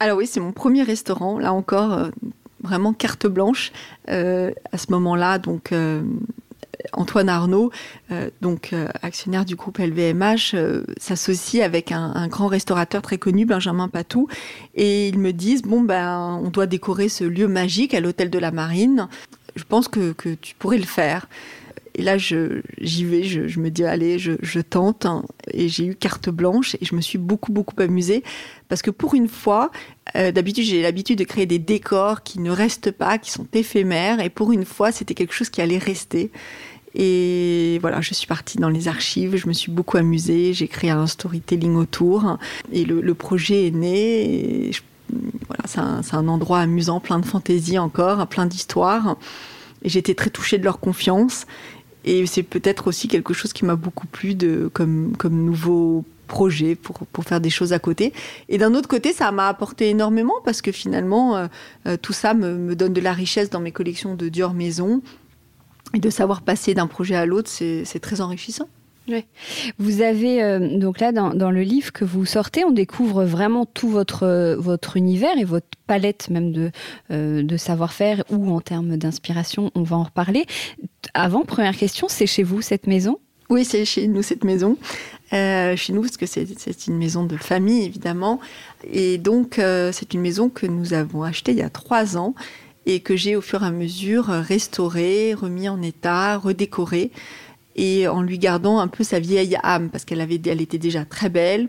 Alors 0.00 0.18
oui, 0.18 0.26
c'est 0.26 0.40
mon 0.40 0.52
premier 0.52 0.82
restaurant, 0.82 1.38
là 1.38 1.52
encore, 1.52 2.10
vraiment 2.62 2.92
carte 2.92 3.26
blanche 3.26 3.72
euh, 4.08 4.50
à 4.72 4.78
ce 4.78 4.90
moment-là. 4.90 5.38
Donc 5.38 5.72
euh, 5.72 6.02
Antoine 6.92 7.28
Arnaud, 7.28 7.70
euh, 8.10 8.30
donc 8.40 8.74
actionnaire 9.02 9.44
du 9.44 9.56
groupe 9.56 9.78
LVMH, 9.78 10.54
s'associe 10.96 11.62
avec 11.64 11.92
un, 11.92 12.28
grand 12.28 12.46
restaurateur 12.46 13.02
très 13.02 13.18
connu, 13.18 13.44
Benjamin 13.46 13.88
Patou, 13.88 14.28
et 14.74 15.08
ils 15.08 15.18
me 15.18 15.32
disent 15.32 15.62
bon 15.62 15.80
ben 15.80 16.40
on 16.42 16.50
doit 16.50 16.66
décorer 16.66 17.08
ce 17.08 17.24
lieu 17.24 17.48
magique 17.48 17.94
à 17.94 18.00
l'hôtel 18.00 18.30
de 18.30 18.38
la 18.38 18.50
Marine. 18.50 19.08
Je 19.56 19.64
pense 19.64 19.88
que 19.88 20.12
tu 20.12 20.54
pourrais 20.54 20.78
le 20.78 20.84
faire. 20.84 21.26
Et 21.98 22.02
là, 22.02 22.16
j'y 22.16 23.04
vais, 23.04 23.24
je, 23.24 23.58
me 23.58 23.70
dis, 23.70 23.84
allez, 23.84 24.20
je, 24.20 24.60
tente. 24.60 25.04
Hein. 25.04 25.24
et 25.52 25.68
j'ai 25.68 25.84
eu 25.84 25.96
carte 25.96 26.30
blanche 26.30 26.76
et 26.80 26.84
je 26.84 26.94
me 26.94 27.00
suis 27.00 27.18
beaucoup, 27.18 27.50
beaucoup 27.50 27.74
amusée. 27.82 28.22
Parce 28.68 28.82
que 28.82 28.92
pour 28.92 29.14
une 29.14 29.26
fois, 29.26 29.72
euh, 30.14 30.30
d'habitude, 30.30 30.62
j'ai 30.64 30.80
l'habitude 30.80 31.18
de 31.18 31.24
créer 31.24 31.44
des 31.44 31.58
décors 31.58 32.22
qui 32.22 32.38
ne 32.38 32.52
restent 32.52 32.92
pas, 32.92 33.18
qui 33.18 33.32
sont 33.32 33.48
éphémères. 33.52 34.20
Et 34.20 34.30
pour 34.30 34.52
une 34.52 34.64
fois, 34.64 34.92
c'était 34.92 35.14
quelque 35.14 35.34
chose 35.34 35.50
qui 35.50 35.60
allait 35.60 35.78
rester. 35.78 36.30
Et 36.94 37.78
voilà, 37.80 38.00
je 38.00 38.14
suis 38.14 38.28
partie 38.28 38.58
dans 38.58 38.70
les 38.70 38.86
archives, 38.86 39.36
je 39.36 39.48
me 39.48 39.52
suis 39.52 39.72
beaucoup 39.72 39.96
amusée, 39.96 40.52
j'ai 40.52 40.68
créé 40.68 40.90
un 40.90 41.08
storytelling 41.08 41.74
autour. 41.74 42.38
Et 42.72 42.84
le, 42.84 43.14
projet 43.14 43.66
est 43.66 43.72
né. 43.72 44.70
voilà, 45.48 45.64
c'est 45.66 45.80
un, 45.80 46.00
un, 46.12 46.28
endroit 46.28 46.60
amusant, 46.60 47.00
plein 47.00 47.18
de 47.18 47.26
fantaisie 47.26 47.76
encore, 47.76 48.24
plein 48.28 48.46
d'histoires. 48.46 49.16
Et 49.82 49.88
j'étais 49.88 50.14
très 50.14 50.30
touchée 50.30 50.58
de 50.58 50.64
leur 50.64 50.80
confiance. 50.80 51.46
Et 52.08 52.24
c'est 52.24 52.42
peut-être 52.42 52.86
aussi 52.86 53.06
quelque 53.06 53.34
chose 53.34 53.52
qui 53.52 53.66
m'a 53.66 53.76
beaucoup 53.76 54.06
plu 54.06 54.34
de, 54.34 54.70
comme, 54.72 55.14
comme 55.18 55.44
nouveau 55.44 56.06
projet 56.26 56.74
pour, 56.74 57.06
pour 57.06 57.24
faire 57.24 57.38
des 57.38 57.50
choses 57.50 57.74
à 57.74 57.78
côté. 57.78 58.14
Et 58.48 58.56
d'un 58.56 58.74
autre 58.74 58.88
côté, 58.88 59.12
ça 59.12 59.30
m'a 59.30 59.46
apporté 59.46 59.90
énormément 59.90 60.36
parce 60.42 60.62
que 60.62 60.72
finalement, 60.72 61.36
euh, 61.36 61.46
euh, 61.86 61.96
tout 62.00 62.14
ça 62.14 62.32
me, 62.32 62.54
me, 62.54 62.74
donne 62.74 62.94
de 62.94 63.00
la 63.02 63.12
richesse 63.12 63.50
dans 63.50 63.60
mes 63.60 63.72
collections 63.72 64.14
de 64.14 64.30
Dior 64.30 64.54
Maison. 64.54 65.02
Et 65.92 66.00
de 66.00 66.08
savoir 66.08 66.40
passer 66.40 66.72
d'un 66.72 66.86
projet 66.86 67.14
à 67.14 67.26
l'autre, 67.26 67.50
c'est 67.50 68.00
très 68.00 68.22
enrichissant. 68.22 68.68
Vous 69.78 70.02
avez 70.02 70.42
euh, 70.42 70.78
donc 70.78 71.00
là 71.00 71.12
dans, 71.12 71.50
le 71.50 71.62
livre 71.62 71.92
que 71.92 72.04
vous 72.04 72.24
sortez, 72.26 72.64
on 72.64 72.70
découvre 72.70 73.24
vraiment 73.24 73.66
tout 73.66 73.88
votre 73.88 74.24
euh, 74.24 74.56
votre 74.56 74.96
univers 74.96 75.36
et 75.38 75.44
votre 75.44 75.66
palette 75.86 76.30
même 76.30 76.52
de 76.52 76.70
euh, 77.10 77.42
de 77.42 77.56
savoir-faire 77.56 78.24
ou 78.30 78.50
en 78.54 78.60
termes 78.60 78.96
d'inspiration, 78.96 79.70
on 79.74 79.82
va 79.82 79.96
en 79.96 80.04
reparler. 80.04 80.46
Avant, 81.14 81.44
première 81.44 81.76
question, 81.76 82.06
c'est 82.08 82.26
chez 82.26 82.42
vous 82.42 82.62
cette 82.62 82.86
maison? 82.86 83.18
Oui, 83.50 83.64
c'est 83.64 83.84
chez 83.84 84.08
nous 84.08 84.22
cette 84.22 84.44
maison. 84.44 84.76
Chez 85.30 85.92
nous, 85.92 86.00
parce 86.00 86.16
que 86.16 86.24
c'est 86.24 86.86
une 86.86 86.96
maison 86.96 87.24
de 87.24 87.36
famille 87.36 87.84
évidemment, 87.84 88.40
et 88.90 89.18
donc 89.18 89.54
c'est 89.56 90.14
une 90.14 90.20
maison 90.20 90.48
que 90.48 90.66
nous 90.66 90.94
avons 90.94 91.22
achetée 91.22 91.52
il 91.52 91.58
y 91.58 91.62
a 91.62 91.70
trois 91.70 92.16
ans 92.16 92.34
et 92.86 93.00
que 93.00 93.14
j'ai 93.16 93.36
au 93.36 93.42
fur 93.42 93.62
et 93.62 93.66
à 93.66 93.70
mesure 93.70 94.26
restaurée, 94.26 95.34
remis 95.34 95.68
en 95.68 95.82
état, 95.82 96.38
redécorée 96.38 97.10
et 97.78 98.08
en 98.08 98.22
lui 98.22 98.38
gardant 98.38 98.80
un 98.80 98.88
peu 98.88 99.04
sa 99.04 99.20
vieille 99.20 99.56
âme 99.62 99.88
parce 99.88 100.04
qu'elle 100.04 100.20
avait, 100.20 100.40
elle 100.44 100.60
était 100.60 100.78
déjà 100.78 101.04
très 101.04 101.30
belle 101.30 101.68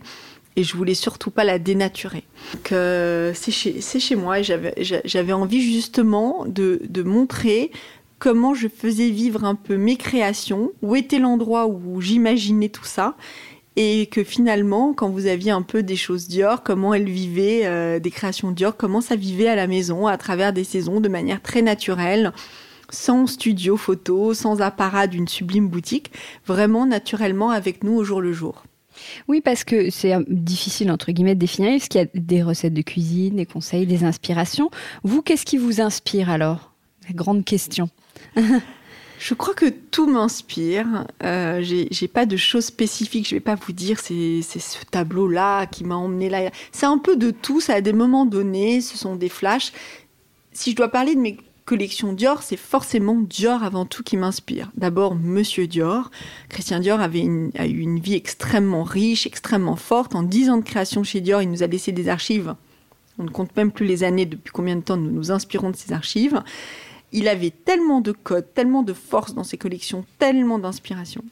et 0.55 0.63
je 0.63 0.75
voulais 0.75 0.95
surtout 0.95 1.31
pas 1.31 1.43
la 1.45 1.59
dénaturer. 1.59 2.23
Donc 2.53 2.71
euh, 2.71 3.31
c'est 3.33 3.51
chez, 3.51 4.15
moi 4.15 4.41
j'avais 4.41 5.33
envie 5.33 5.61
justement 5.61 6.45
de, 6.47 7.03
montrer 7.03 7.71
comment 8.17 8.53
je 8.53 8.67
faisais 8.67 9.09
vivre 9.09 9.45
un 9.45 9.55
peu 9.55 9.77
mes 9.77 9.95
créations, 9.95 10.71
où 10.81 10.95
était 10.95 11.19
l'endroit 11.19 11.67
où 11.67 12.01
j'imaginais 12.01 12.69
tout 12.69 12.83
ça 12.83 13.15
et 13.75 14.07
que 14.07 14.25
finalement, 14.25 14.93
quand 14.93 15.09
vous 15.09 15.27
aviez 15.27 15.51
un 15.51 15.61
peu 15.61 15.83
des 15.83 15.95
choses 15.95 16.27
Dior, 16.27 16.63
comment 16.63 16.93
elle 16.93 17.07
vivait, 17.07 17.61
euh, 17.63 17.99
des 17.99 18.11
créations 18.11 18.51
Dior, 18.51 18.75
comment 18.75 18.99
ça 18.99 19.15
vivait 19.15 19.47
à 19.47 19.55
la 19.55 19.67
maison, 19.67 20.05
à 20.07 20.17
travers 20.17 20.51
des 20.51 20.65
saisons, 20.65 20.99
de 20.99 21.07
manière 21.07 21.41
très 21.41 21.61
naturelle, 21.61 22.33
sans 22.89 23.27
studio 23.27 23.77
photo, 23.77 24.33
sans 24.33 24.61
apparat 24.61 25.07
d'une 25.07 25.27
sublime 25.27 25.67
boutique, 25.67 26.11
vraiment 26.45 26.85
naturellement 26.85 27.51
avec 27.51 27.83
nous 27.83 27.93
au 27.93 28.03
jour 28.03 28.21
le 28.21 28.33
jour. 28.33 28.63
Oui, 29.27 29.41
parce 29.41 29.63
que 29.63 29.89
c'est 29.89 30.13
difficile, 30.27 30.91
entre 30.91 31.11
guillemets, 31.11 31.35
de 31.35 31.39
définir, 31.39 31.71
parce 31.71 31.87
qu'il 31.87 32.01
y 32.01 32.03
a 32.03 32.07
des 32.13 32.43
recettes 32.43 32.73
de 32.73 32.81
cuisine, 32.81 33.37
des 33.37 33.45
conseils, 33.45 33.85
des 33.85 34.03
inspirations? 34.03 34.69
Vous, 35.03 35.21
qu'est-ce 35.21 35.45
qui 35.45 35.57
vous 35.57 35.81
inspire 35.81 36.29
alors? 36.29 36.73
La 37.07 37.13
grande 37.13 37.45
question. 37.45 37.89
Je 39.19 39.33
crois 39.33 39.53
que 39.53 39.65
tout 39.69 40.07
m'inspire. 40.07 41.05
Euh, 41.23 41.61
j'ai 41.61 42.07
pas 42.07 42.25
de 42.25 42.37
choses 42.37 42.65
spécifiques. 42.65 43.27
Je 43.27 43.35
vais 43.35 43.41
pas 43.41 43.55
vous 43.55 43.73
dire 43.73 43.99
c'est 43.99 44.41
ce 44.41 44.85
tableau-là 44.89 45.65
qui 45.65 45.83
m'a 45.83 45.95
emmené 45.95 46.29
là. 46.29 46.49
C'est 46.71 46.85
un 46.85 46.97
peu 46.97 47.17
de 47.17 47.29
tout. 47.29 47.59
Ça 47.59 47.73
a 47.73 47.81
des 47.81 47.91
moments 47.91 48.25
donnés. 48.25 48.79
Ce 48.79 48.97
sont 48.97 49.17
des 49.17 49.27
flashs. 49.27 49.73
Si 50.53 50.71
je 50.71 50.75
dois 50.77 50.87
parler 50.87 51.15
de 51.15 51.19
mes 51.19 51.37
collection 51.69 52.13
Dior, 52.13 52.41
c'est 52.41 52.57
forcément 52.57 53.13
Dior 53.13 53.61
avant 53.61 53.85
tout 53.85 54.01
qui 54.01 54.17
m'inspire. 54.17 54.71
D'abord, 54.75 55.13
Monsieur 55.13 55.67
Dior. 55.67 56.09
Christian 56.49 56.79
Dior 56.79 56.99
avait 56.99 57.23
a 57.59 57.67
eu 57.67 57.77
une 57.77 57.99
vie 57.99 58.15
extrêmement 58.15 58.81
riche, 58.81 59.27
extrêmement 59.27 59.75
forte. 59.75 60.15
En 60.15 60.23
dix 60.23 60.49
ans 60.49 60.57
de 60.57 60.63
création 60.63 61.03
chez 61.03 61.21
Dior, 61.21 61.43
il 61.43 61.51
nous 61.51 61.61
a 61.61 61.67
laissé 61.67 61.91
des 61.91 62.09
archives. 62.09 62.55
On 63.19 63.23
ne 63.23 63.29
compte 63.29 63.55
même 63.55 63.71
plus 63.71 63.85
les 63.85 64.03
années 64.03 64.25
depuis 64.25 64.51
combien 64.51 64.77
de 64.77 64.81
temps 64.81 64.97
nous 64.97 65.11
nous 65.11 65.31
inspirons 65.31 65.69
de 65.69 65.75
ces 65.75 65.93
archives. 65.93 66.41
Il 67.11 67.27
avait 67.27 67.51
tellement 67.51 68.01
de 68.01 68.13
codes, 68.13 68.51
tellement 68.55 68.81
de 68.81 68.93
force 68.93 69.35
dans 69.35 69.43
ses 69.43 69.59
collections, 69.59 70.05
tellement 70.17 70.57
d'inspiration. 70.57 71.23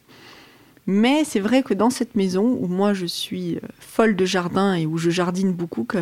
Mais 0.86 1.24
c'est 1.24 1.40
vrai 1.40 1.64
que 1.64 1.74
dans 1.74 1.90
cette 1.90 2.14
maison 2.14 2.60
où 2.62 2.68
moi 2.68 2.94
je 2.94 3.08
suis 3.08 3.56
euh, 3.56 3.62
folle 3.80 4.16
de 4.16 4.26
jardin 4.26 4.76
et 4.76 4.86
où 4.86 5.00
je 5.00 5.10
jardine 5.10 5.52
beaucoup, 5.52 5.84
que 5.84 5.98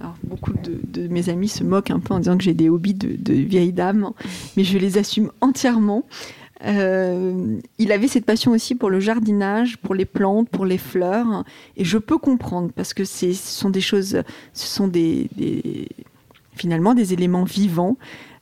alors, 0.00 0.16
beaucoup 0.24 0.52
de, 0.52 1.08
mes 1.08 1.28
amis 1.28 1.48
se 1.48 1.64
moquent 1.64 1.90
un 1.90 2.00
peu 2.00 2.14
en 2.14 2.18
disant 2.18 2.36
que 2.36 2.44
j'ai 2.44 2.54
des 2.54 2.68
hobbies 2.68 2.94
de, 2.94 3.16
de 3.16 3.34
vieille 3.34 3.72
dame, 3.72 4.10
mais 4.56 4.64
je 4.64 4.76
les 4.76 4.98
assume 4.98 5.30
entièrement. 5.40 6.04
Euh, 6.64 7.58
il 7.78 7.92
avait 7.92 8.08
cette 8.08 8.24
passion 8.24 8.52
aussi 8.52 8.74
pour 8.74 8.90
le 8.90 9.00
jardinage, 9.00 9.76
pour 9.78 9.94
les 9.94 10.04
plantes, 10.04 10.48
pour 10.48 10.66
les 10.66 10.78
fleurs, 10.78 11.44
et 11.76 11.84
je 11.84 11.98
peux 11.98 12.18
comprendre 12.18 12.70
parce 12.74 12.94
que 12.94 13.04
ce 13.04 13.32
sont 13.32 13.70
des 13.70 13.80
choses, 13.80 14.22
ce 14.52 14.66
sont 14.66 14.88
des, 14.88 15.28
finalement 16.54 16.94
des 16.94 17.12
éléments 17.12 17.44
vivants 17.44 17.96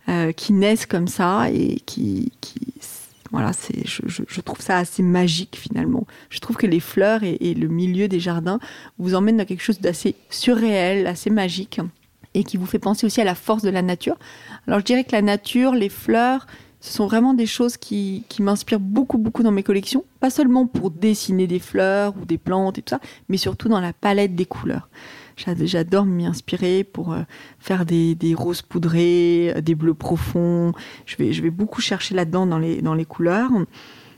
euh, 0.08 0.32
qui 0.32 0.52
naissent 0.52 0.86
comme 0.86 1.08
ça 1.08 1.50
et 1.50 1.80
qui 1.86 2.32
voilà, 3.32 3.52
je, 3.84 4.40
trouve 4.42 4.60
ça 4.60 4.76
assez 4.76 5.02
magique 5.02 5.56
finalement. 5.56 6.06
Je 6.28 6.38
trouve 6.38 6.56
que 6.56 6.66
les 6.66 6.80
fleurs 6.80 7.22
et, 7.22 7.38
et, 7.40 7.54
le 7.54 7.66
milieu 7.66 8.06
des 8.06 8.20
jardins 8.20 8.60
vous 8.98 9.14
emmènent 9.14 9.38
dans 9.38 9.46
quelque 9.46 9.62
chose 9.62 9.80
d'assez 9.80 10.14
surréel, 10.28 11.06
assez 11.06 11.30
magique, 11.30 11.80
et 12.34 12.44
qui 12.44 12.58
vous 12.58 12.66
fait 12.66 12.78
penser 12.78 13.06
aussi 13.06 13.20
à 13.20 13.24
la 13.24 13.34
force 13.34 13.62
de 13.62 13.70
la 13.70 13.82
nature. 13.82 14.16
Alors 14.66 14.80
je 14.80 14.84
dirais 14.84 15.04
que 15.04 15.12
la 15.12 15.22
nature, 15.22 15.74
les 15.74 15.88
fleurs, 15.88 16.46
ce 16.80 16.92
sont 16.92 17.06
vraiment 17.06 17.32
des 17.32 17.46
choses 17.46 17.76
qui, 17.76 18.24
qui 18.28 18.42
m'inspirent 18.42 18.80
beaucoup, 18.80 19.16
beaucoup 19.16 19.42
dans 19.42 19.52
mes 19.52 19.62
collections. 19.62 20.04
Pas 20.20 20.30
seulement 20.30 20.66
pour 20.66 20.90
dessiner 20.90 21.46
des 21.46 21.60
fleurs 21.60 22.14
ou 22.20 22.24
des 22.24 22.38
plantes 22.38 22.78
et 22.78 22.82
tout 22.82 22.90
ça, 22.90 23.00
mais 23.28 23.36
surtout 23.36 23.68
dans 23.68 23.80
la 23.80 23.92
palette 23.92 24.34
des 24.34 24.46
couleurs. 24.46 24.88
J'adore 25.36 26.04
m'y 26.04 26.26
inspirer 26.26 26.84
pour 26.84 27.12
euh, 27.12 27.22
faire 27.58 27.84
des, 27.84 28.16
roses 28.36 28.62
poudrées, 28.62 29.52
euh, 29.56 29.60
des 29.60 29.74
bleus 29.74 29.94
profonds. 29.94 30.72
Je 31.06 31.16
vais, 31.16 31.32
je 31.32 31.42
vais 31.42 31.50
beaucoup 31.50 31.80
chercher 31.80 32.14
là-dedans 32.14 32.46
dans 32.46 32.58
les, 32.58 32.82
dans 32.82 32.94
les 32.94 33.04
couleurs. 33.04 33.50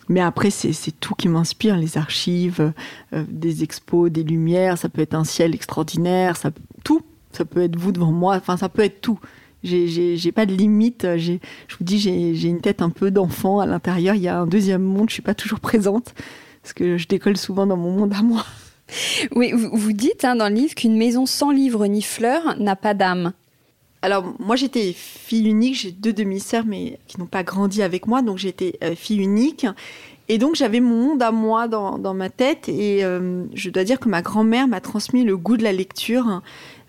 Mais 0.09 0.21
après, 0.21 0.50
c'est 0.50 0.92
tout 1.00 1.14
qui 1.14 1.28
m'inspire, 1.28 1.76
les 1.76 1.97
archives, 1.97 2.73
euh, 3.14 3.25
des 3.28 3.62
expos, 3.62 4.11
des 4.11 4.23
lumières, 4.23 4.76
ça 4.76 4.88
peut 4.88 5.00
être 5.00 5.14
un 5.14 5.25
ciel 5.25 5.54
extraordinaire, 5.54 6.37
ça, 6.37 6.50
tout. 6.85 7.02
Ça 7.33 7.44
peut 7.44 7.62
être 7.62 7.76
vous 7.76 7.90
devant 7.90 8.12
moi, 8.12 8.37
enfin, 8.37 8.56
ça 8.56 8.68
peut 8.68 8.83
être 8.83 9.00
tout. 9.00 9.18
J'ai 9.64 10.30
pas 10.30 10.47
de 10.47 10.54
limite. 10.54 11.06
Je 11.16 11.33
vous 11.33 11.85
dis, 11.85 11.99
j'ai 11.99 12.49
une 12.49 12.61
tête 12.61 12.80
un 12.83 12.90
peu 12.90 13.11
d'enfant 13.11 13.59
à 13.61 13.66
l'intérieur. 13.66 14.14
Il 14.14 14.23
y 14.23 14.28
a 14.28 14.38
un 14.38 14.47
deuxième 14.47 14.83
monde, 14.83 15.09
je 15.09 15.14
suis 15.14 15.23
pas 15.23 15.35
toujours 15.35 15.59
présente 15.59 16.14
parce 16.62 16.73
que 16.73 16.97
je 16.97 17.06
décolle 17.09 17.37
souvent 17.37 17.66
dans 17.66 17.76
mon 17.76 17.90
monde 17.90 18.12
à 18.14 18.23
moi. 18.23 18.44
Oui, 19.34 19.52
vous, 19.52 19.92
dites 19.92 20.24
hein, 20.24 20.36
dans 20.36 20.48
le 20.48 20.54
livre 20.54 20.74
qu'une 20.74 20.96
maison 20.96 21.26
sans 21.26 21.50
livres 21.50 21.86
ni 21.86 22.02
fleurs 22.02 22.58
n'a 22.58 22.76
pas 22.76 22.94
d'âme. 22.94 23.32
Alors 24.02 24.34
moi 24.38 24.54
j'étais 24.54 24.92
fille 24.92 25.48
unique, 25.48 25.76
j'ai 25.76 25.90
deux 25.90 26.12
demi-sœurs 26.12 26.66
mais 26.66 26.98
qui 27.06 27.18
n'ont 27.18 27.26
pas 27.26 27.42
grandi 27.42 27.82
avec 27.82 28.06
moi, 28.06 28.20
donc 28.20 28.36
j'étais 28.36 28.78
euh, 28.84 28.94
fille 28.94 29.22
unique. 29.22 29.66
Et 30.28 30.36
donc 30.38 30.56
j'avais 30.56 30.80
mon 30.80 30.96
monde 30.96 31.22
à 31.22 31.30
moi 31.30 31.68
dans, 31.68 32.14
ma 32.14 32.28
tête 32.30 32.68
et 32.68 33.04
euh, 33.04 33.44
je 33.54 33.70
dois 33.70 33.84
dire 33.84 34.00
que 34.00 34.08
ma 34.08 34.22
grand-mère 34.22 34.68
m'a 34.68 34.80
transmis 34.80 35.24
le 35.24 35.36
goût 35.36 35.56
de 35.56 35.62
la 35.62 35.72
lecture. 35.72 36.42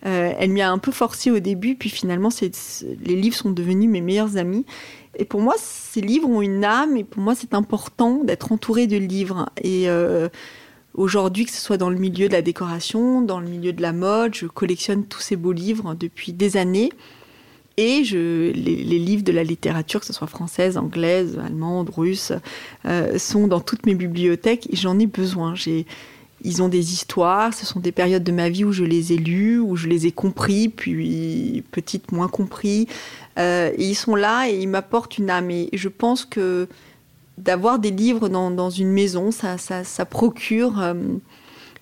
Euh, 0.05 0.33
elle 0.37 0.49
m'y 0.51 0.61
a 0.61 0.69
un 0.69 0.77
peu 0.77 0.91
forcé 0.91 1.31
au 1.31 1.39
début, 1.39 1.75
puis 1.75 1.89
finalement 1.89 2.29
les 3.05 3.15
livres 3.15 3.35
sont 3.35 3.51
devenus 3.51 3.89
mes 3.89 4.01
meilleurs 4.01 4.37
amis. 4.37 4.65
Et 5.17 5.23
pour 5.23 5.39
moi 5.41 5.55
ces 5.57 6.01
livres 6.01 6.29
ont 6.29 6.41
une 6.41 6.65
âme 6.65 6.97
et 6.97 7.05
pour 7.05 7.21
moi 7.21 7.33
c'est 7.35 7.53
important 7.53 8.23
d'être 8.23 8.51
entouré 8.51 8.87
de 8.87 8.97
livres. 8.97 9.49
Et 9.61 9.87
Aujourd'hui, 10.95 11.45
que 11.45 11.51
ce 11.51 11.59
soit 11.59 11.77
dans 11.77 11.89
le 11.89 11.97
milieu 11.97 12.29
de 12.29 12.33
la 12.33 12.41
décoration, 12.41 13.21
dans 13.21 13.41
le 13.41 13.47
milieu 13.47 13.73
de 13.73 13.81
la 13.81 13.91
mode, 13.91 14.33
je 14.33 14.47
collectionne 14.47 15.05
tous 15.05 15.19
ces 15.19 15.35
beaux 15.35 15.51
livres 15.51 15.93
depuis 15.93 16.31
des 16.31 16.55
années. 16.55 16.91
Et 17.77 18.03
les, 18.03 18.53
livres 18.53 19.23
de 19.23 19.33
la 19.33 19.43
littérature, 19.43 19.99
que 19.99 20.05
ce 20.05 20.13
soit 20.13 20.27
française, 20.27 20.77
anglaise, 20.77 21.37
allemande, 21.45 21.89
russe, 21.89 22.31
euh, 22.85 23.17
sont 23.17 23.47
dans 23.47 23.59
toutes 23.59 23.85
mes 23.85 23.95
bibliothèques 23.95 24.69
et 24.71 24.77
j'en 24.77 24.97
ai 24.97 25.07
besoin. 25.07 25.55
Ils 26.41 26.63
ont 26.63 26.69
des 26.69 26.93
histoires, 26.93 27.53
ce 27.53 27.65
sont 27.65 27.81
des 27.81 27.91
périodes 27.91 28.23
de 28.23 28.31
ma 28.31 28.47
vie 28.47 28.63
où 28.63 28.71
je 28.71 28.85
les 28.85 29.11
ai 29.11 29.17
lus, 29.17 29.59
où 29.59 29.75
je 29.75 29.87
les 29.87 30.07
ai 30.07 30.13
compris, 30.13 30.69
puis 30.69 31.63
petite 31.71 32.13
moins 32.13 32.29
compris. 32.29 32.87
Euh, 33.37 33.73
ils 33.77 33.95
sont 33.95 34.15
là 34.15 34.49
et 34.49 34.61
ils 34.61 34.69
m'apportent 34.69 35.17
une 35.17 35.29
âme. 35.29 35.51
Et 35.51 35.69
je 35.73 35.89
pense 35.89 36.23
que 36.23 36.69
d'avoir 37.37 37.79
des 37.79 37.91
livres 37.91 38.29
dans, 38.29 38.51
dans, 38.51 38.69
une 38.69 38.91
maison, 38.91 39.31
ça, 39.31 39.57
ça, 39.57 39.83
ça 39.83 40.05
procure 40.05 40.79
euh, 40.79 40.93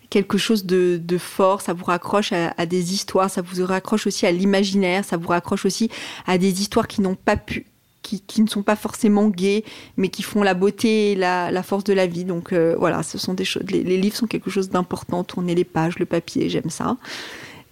quelque 0.10 0.38
chose 0.38 0.66
de, 0.66 1.00
de, 1.02 1.18
fort, 1.18 1.62
ça 1.62 1.74
vous 1.74 1.86
raccroche 1.86 2.34
à, 2.34 2.66
des 2.66 2.94
histoires, 2.94 3.30
ça 3.30 3.42
vous 3.42 3.66
raccroche 3.66 4.08
aussi 4.08 4.26
à 4.26 4.32
l'imaginaire, 4.32 5.04
ça 5.06 5.18
vous 5.18 5.30
raccroche 5.30 5.66
aussi 5.66 5.90
à 6.26 6.38
des 6.38 6.62
histoires 6.62 6.88
qui 6.88 7.02
n'ont 7.02 7.16
pas 7.16 7.38
pu, 7.38 7.66
qui, 8.04 8.22
qui, 8.22 8.42
ne 8.42 8.48
sont 8.48 8.64
pas 8.64 8.76
forcément 8.76 9.30
gaies, 9.30 9.64
mais 9.98 10.10
qui 10.10 10.22
font 10.22 10.44
la 10.44 10.54
beauté 10.54 11.12
et 11.12 11.16
la, 11.16 11.52
la 11.52 11.64
force 11.64 11.84
de 11.84 11.94
la 11.94 12.06
vie. 12.06 12.26
Donc 12.26 12.54
euh, 12.54 12.76
voilà, 12.78 13.02
ce 13.02 13.18
sont 13.18 13.34
des 13.34 13.46
choses. 13.46 13.64
Les 13.70 13.98
livres 13.98 14.16
sont 14.16 14.28
quelque 14.28 14.50
chose 14.50 14.70
d'important. 14.70 15.24
Tourner 15.24 15.56
les 15.56 15.64
pages, 15.64 15.98
le 15.98 16.06
papier, 16.06 16.50
j'aime 16.50 16.70
ça. 16.70 16.98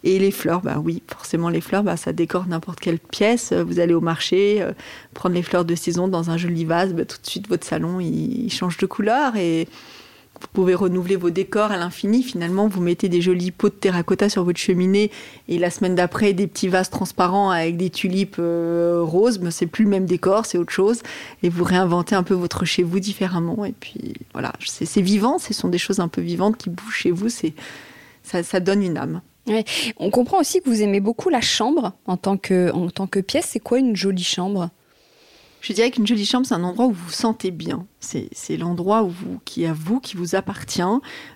Et 0.04 0.18
les 0.18 0.32
fleurs, 0.32 0.62
bah 0.62 0.82
oui, 0.84 1.04
forcément 1.08 1.50
les 1.50 1.62
fleurs, 1.62 1.84
bah, 1.84 1.96
ça 1.96 2.12
décore 2.12 2.48
n'importe 2.48 2.80
quelle 2.80 2.98
pièce. 2.98 3.54
Vous 3.54 3.80
allez 3.80 3.94
au 3.94 4.02
marché, 4.02 4.62
euh, 4.62 4.72
prendre 5.14 5.36
les 5.36 5.44
fleurs 5.44 5.64
de 5.64 5.76
saison 5.76 6.08
dans 6.08 6.32
un 6.32 6.38
joli 6.38 6.66
vase, 6.66 6.94
bah, 6.94 7.06
tout 7.06 7.18
de 7.22 7.28
suite 7.28 7.48
votre 7.48 7.66
salon 7.68 8.00
il, 8.00 8.52
change 8.52 8.78
de 8.78 8.86
couleur 8.88 9.36
et 9.36 9.68
Vous 10.42 10.48
pouvez 10.54 10.74
renouveler 10.74 11.18
vos 11.18 11.30
décors 11.30 11.72
à 11.72 11.78
l'infini. 11.78 12.24
Finalement, 12.24 12.68
vous 12.68 12.82
mettez 12.82 13.10
des 13.10 13.22
jolis 13.22 13.52
pots 13.52 13.70
de 13.70 13.76
terracotta 13.76 14.28
sur 14.28 14.44
votre 14.44 14.58
cheminée 14.60 15.12
et 15.48 15.60
la 15.60 15.70
semaine 15.70 15.94
d'après, 15.94 16.34
des 16.34 16.48
petits 16.48 16.68
vases 16.68 16.90
transparents 16.90 17.52
avec 17.52 17.78
des 17.78 17.92
tulipes 17.92 18.38
euh, 18.40 19.02
roses. 19.04 19.38
Mais 19.40 19.52
c'est 19.52 19.68
plus 19.68 19.84
le 19.84 19.92
même 19.92 20.06
décor, 20.06 20.48
c'est 20.48 20.58
autre 20.58 20.74
chose. 20.74 21.04
Et 21.44 21.50
vous 21.50 21.64
réinventez 21.64 22.16
un 22.16 22.24
peu 22.24 22.34
votre 22.34 22.66
chez 22.66 22.82
vous 22.82 23.00
différemment. 23.00 23.66
Et 23.66 23.74
puis 23.80 24.14
voilà, 24.34 24.52
c'est 24.66 25.02
vivant. 25.02 25.38
Ce 25.38 25.54
sont 25.54 25.68
des 25.68 25.78
choses 25.78 26.00
un 26.00 26.08
peu 26.08 26.22
vivantes 26.22 26.58
qui 26.58 26.72
bougent 26.72 26.96
chez 26.96 27.12
vous. 27.12 27.30
C'est 27.30 27.54
ça 28.24 28.60
donne 28.60 28.82
une 28.82 28.98
âme. 28.98 29.22
On 29.98 30.10
comprend 30.10 30.40
aussi 30.40 30.62
que 30.62 30.70
vous 30.70 30.82
aimez 30.82 31.00
beaucoup 31.00 31.30
la 31.30 31.42
chambre 31.42 31.94
en 32.06 32.18
tant 32.18 32.38
que, 32.38 33.22
pièce. 33.22 33.48
C'est 33.50 33.60
quoi 33.60 33.80
une 33.80 33.96
jolie 33.96 34.24
chambre? 34.24 34.70
Je 35.62 35.74
dirais 35.74 35.92
qu'une 35.92 36.08
jolie 36.08 36.26
chambre, 36.26 36.46
c'est 36.46 36.56
un 36.56 36.64
endroit 36.64 36.86
où 36.86 36.92
vous 36.92 37.06
vous 37.06 37.12
sentez 37.12 37.52
bien. 37.52 37.86
C'est 38.00 38.58
l'endroit 38.58 39.08
qui 39.46 39.64
est 39.64 39.68
à 39.68 39.74
vous, 39.74 40.00
qui 40.00 40.18
vous 40.18 40.36
appartient, 40.36 40.82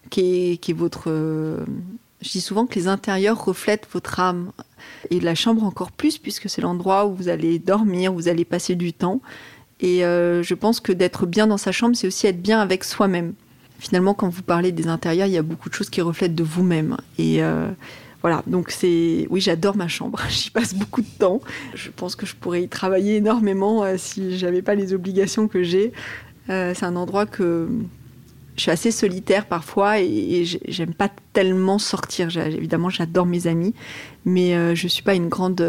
qui 0.10 0.52
est, 0.52 0.58
qui 0.58 0.72
est 0.72 0.76
votre. 0.76 1.12
Euh, 1.12 1.64
je 2.22 2.32
dis 2.32 2.42
souvent 2.42 2.66
que 2.66 2.76
les 2.76 2.88
intérieurs 2.88 3.44
reflètent 3.44 3.88
votre 3.92 4.20
âme. 4.20 4.52
Et 5.12 5.20
la 5.20 5.36
chambre 5.36 5.64
encore 5.64 5.92
plus, 5.92 6.18
puisque 6.18 6.50
c'est 6.50 6.62
l'endroit 6.62 7.06
où 7.06 7.14
vous 7.14 7.30
allez 7.30 7.60
dormir, 7.60 8.14
où 8.14 8.16
vous 8.16 8.28
allez 8.28 8.46
passer 8.46 8.76
du 8.76 8.94
temps. 8.94 9.22
Et 9.80 10.06
euh, 10.06 10.42
je 10.42 10.54
pense 10.54 10.80
que 10.80 10.92
d'être 10.92 11.26
bien 11.26 11.48
dans 11.48 11.58
sa 11.58 11.72
chambre, 11.72 11.96
c'est 11.96 12.08
aussi 12.08 12.28
être 12.28 12.42
bien 12.42 12.60
avec 12.60 12.84
soi-même. 12.84 13.34
Finalement, 13.80 14.14
quand 14.14 14.30
vous 14.30 14.42
parlez 14.42 14.72
des 14.72 14.88
intérieurs, 14.88 15.28
il 15.28 15.34
y 15.34 15.38
a 15.38 15.44
beaucoup 15.44 15.70
de 15.70 15.74
choses 15.74 15.90
qui 15.90 16.02
reflètent 16.02 16.36
de 16.36 16.44
vous-même. 16.44 16.98
Et. 17.18 17.42
Euh, 17.44 17.70
voilà, 18.22 18.42
donc 18.48 18.72
c'est. 18.72 19.28
Oui, 19.30 19.40
j'adore 19.40 19.78
ma 19.78 19.88
chambre. 19.88 20.20
J'y 20.30 20.50
passe 20.50 20.74
beaucoup 20.74 21.02
de 21.02 21.08
temps. 21.20 21.42
Je 21.76 21.92
pense 21.96 22.16
que 22.16 22.26
je 22.26 22.36
pourrais 22.36 22.64
y 22.64 22.68
travailler 22.68 23.18
énormément 23.18 23.84
euh, 23.84 23.98
si 24.00 24.40
j'avais 24.40 24.64
pas 24.64 24.74
les 24.74 24.96
obligations 24.96 25.48
que 25.48 25.62
j'ai. 25.62 25.94
Euh, 26.50 26.74
c'est 26.76 26.88
un 26.88 26.96
endroit 26.96 27.28
que 27.28 27.70
je 28.56 28.62
suis 28.62 28.72
assez 28.72 28.90
solitaire 28.90 29.46
parfois 29.46 30.00
et, 30.00 30.08
et 30.08 30.46
j'aime 30.68 30.96
pas 30.96 31.12
tellement 31.34 31.78
sortir. 31.78 32.36
Évidemment, 32.36 32.90
j'adore 32.90 33.28
mes 33.28 33.46
amis, 33.46 33.76
mais 34.26 34.56
euh, 34.56 34.76
je 34.76 34.88
suis 34.88 35.04
pas 35.04 35.14
une 35.16 35.30
grande 35.30 35.62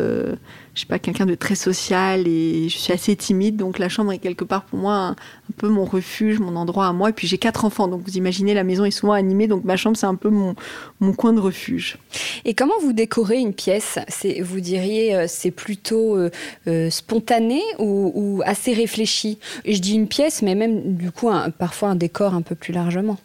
je 0.76 0.80
suis 0.80 0.86
pas 0.86 0.98
quelqu'un 0.98 1.24
de 1.24 1.34
très 1.34 1.54
social 1.54 2.28
et 2.28 2.68
je 2.68 2.76
suis 2.76 2.92
assez 2.92 3.16
timide, 3.16 3.56
donc 3.56 3.78
la 3.78 3.88
chambre 3.88 4.12
est 4.12 4.18
quelque 4.18 4.44
part 4.44 4.66
pour 4.66 4.78
moi 4.78 4.94
un, 4.94 5.16
peu 5.56 5.70
mon 5.70 5.86
refuge, 5.86 6.38
mon 6.38 6.54
endroit 6.54 6.86
à 6.86 6.92
moi. 6.92 7.08
Et 7.08 7.12
puis 7.14 7.26
j'ai 7.26 7.38
quatre 7.38 7.64
enfants, 7.64 7.88
donc 7.88 8.02
vous 8.06 8.18
imaginez, 8.18 8.52
la 8.52 8.62
maison 8.62 8.84
est 8.84 8.90
souvent 8.90 9.14
animée, 9.14 9.46
donc 9.46 9.64
ma 9.64 9.78
chambre 9.78 9.96
c'est 9.96 10.06
un 10.06 10.16
peu 10.16 10.28
mon, 10.28 10.54
mon 11.00 11.14
coin 11.14 11.32
de 11.32 11.40
refuge. 11.40 11.96
Et 12.44 12.52
comment 12.52 12.74
vous 12.82 12.92
décorez 12.92 13.38
une 13.38 13.54
pièce? 13.54 13.98
C'est 14.08 14.42
Vous 14.42 14.60
diriez 14.60 15.16
euh, 15.16 15.24
c'est 15.26 15.50
plutôt 15.50 16.14
euh, 16.14 16.30
euh, 16.66 16.90
spontané 16.90 17.62
ou, 17.78 18.42
assez 18.44 18.74
réfléchi? 18.74 19.38
Je 19.66 19.78
dis 19.78 19.94
une 19.94 20.08
pièce, 20.08 20.42
mais 20.42 20.54
même 20.54 20.94
du 20.94 21.10
coup 21.10 21.30
parfois 21.58 21.88
un 21.88 21.96
décor 21.96 22.34
un 22.34 22.42
peu 22.42 22.54
plus 22.54 22.74
largement. 22.74 23.16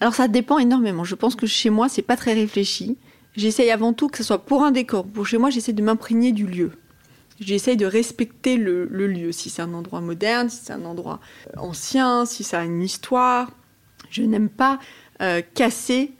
Alors 0.00 0.14
ça 0.14 0.26
dépend 0.26 0.58
énormément. 0.58 1.04
Je 1.04 1.16
pense 1.16 1.34
que 1.34 1.46
chez 1.46 1.68
moi 1.68 1.90
c'est 1.90 2.00
pas 2.00 2.16
très 2.16 2.32
réfléchi. 2.32 2.96
J'essaye 3.38 3.70
avant 3.70 3.92
tout 3.92 4.08
que 4.08 4.18
ce 4.18 4.24
soit 4.24 4.44
pour 4.44 4.64
un 4.64 4.72
décor. 4.72 5.06
Pour 5.06 5.24
chez 5.24 5.38
moi, 5.38 5.48
j'essaie 5.48 5.72
de 5.72 5.80
m'imprégner 5.80 6.32
du 6.32 6.44
lieu. 6.44 6.72
J'essaye 7.38 7.76
de 7.76 7.86
respecter 7.86 8.56
le, 8.56 8.86
lieu. 8.86 9.30
Si 9.30 9.48
c'est 9.48 9.62
un 9.62 9.74
endroit 9.74 10.00
moderne, 10.00 10.50
si 10.50 10.64
c'est 10.64 10.72
un 10.72 10.84
endroit 10.84 11.20
euh, 11.46 11.60
ancien, 11.60 12.26
si 12.26 12.42
ça 12.42 12.58
a 12.58 12.64
une 12.64 12.82
histoire. 12.82 13.52
Je 14.10 14.22
n'aime 14.22 14.48
pas 14.48 14.80
euh, 15.22 15.40
casser. 15.54 16.10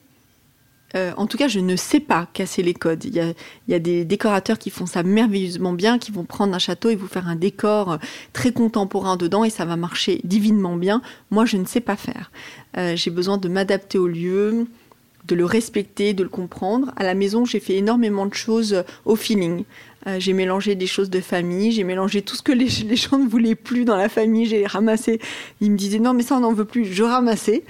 Euh, 0.95 1.13
en 1.17 1.27
tout 1.27 1.37
cas, 1.37 1.49
je 1.49 1.59
ne 1.59 1.75
sais 1.75 1.99
pas 1.99 2.29
casser 2.35 2.63
les 2.63 2.73
codes. 2.73 3.05
Il 3.05 3.17
y, 3.17 3.21
a, 3.21 3.31
il 3.67 3.73
y, 3.73 3.75
a, 3.75 3.81
des 3.81 4.05
décorateurs 4.05 4.61
qui 4.61 4.71
font 4.71 4.87
ça 4.87 5.03
merveilleusement 5.03 5.73
bien, 5.73 5.99
qui 5.99 6.13
vont 6.13 6.25
prendre 6.25 6.55
un 6.55 6.61
château 6.61 6.89
et 6.89 6.95
vous 6.95 7.09
faire 7.09 7.27
un 7.27 7.35
décor 7.35 7.99
très 8.33 8.53
contemporain 8.53 9.17
dedans 9.17 9.43
et 9.43 9.51
ça 9.51 9.65
va 9.65 9.75
marcher 9.75 10.21
divinement 10.23 10.77
bien. 10.77 11.03
Moi, 11.33 11.47
je 11.47 11.57
ne 11.57 11.65
sais 11.65 11.81
pas 11.81 11.97
faire. 11.97 12.31
J'ai 12.95 13.11
besoin 13.11 13.39
de 13.39 13.49
m'adapter 13.49 13.99
au 13.99 14.07
lieu, 14.07 14.69
de 15.27 15.35
le 15.35 15.45
respecter, 15.45 16.15
de 16.15 16.23
le 16.23 16.29
comprendre. 16.29 16.93
À 16.97 17.05
la 17.05 17.15
maison, 17.15 17.45
j'ai 17.45 17.61
fait 17.61 17.75
énormément 17.75 18.27
de 18.27 18.35
choses 18.35 18.85
au 19.05 19.17
feeling. 19.17 19.65
Euh, 20.07 20.17
j'ai 20.21 20.33
mélangé 20.33 20.75
des 20.75 20.87
choses 20.87 21.11
de 21.11 21.21
famille, 21.21 21.73
j'ai 21.73 21.85
mélangé 21.85 22.23
tout 22.23 22.37
ce 22.37 22.43
que 22.43 22.53
les, 22.53 22.69
gens 22.69 23.19
ne 23.19 23.29
voulaient 23.29 23.55
plus 23.55 23.85
dans 23.85 23.97
la 23.97 24.09
famille, 24.09 24.47
j'ai 24.47 24.67
ramassé. 24.67 25.21
Ils 25.61 25.71
me 25.71 25.77
disaient 25.77 25.99
non 25.99 26.15
mais 26.15 26.23
ça 26.23 26.37
on 26.37 26.41
n'en 26.41 26.53
veut 26.53 26.65
plus, 26.65 26.85
je 26.85 27.03
ramassais. 27.03 27.65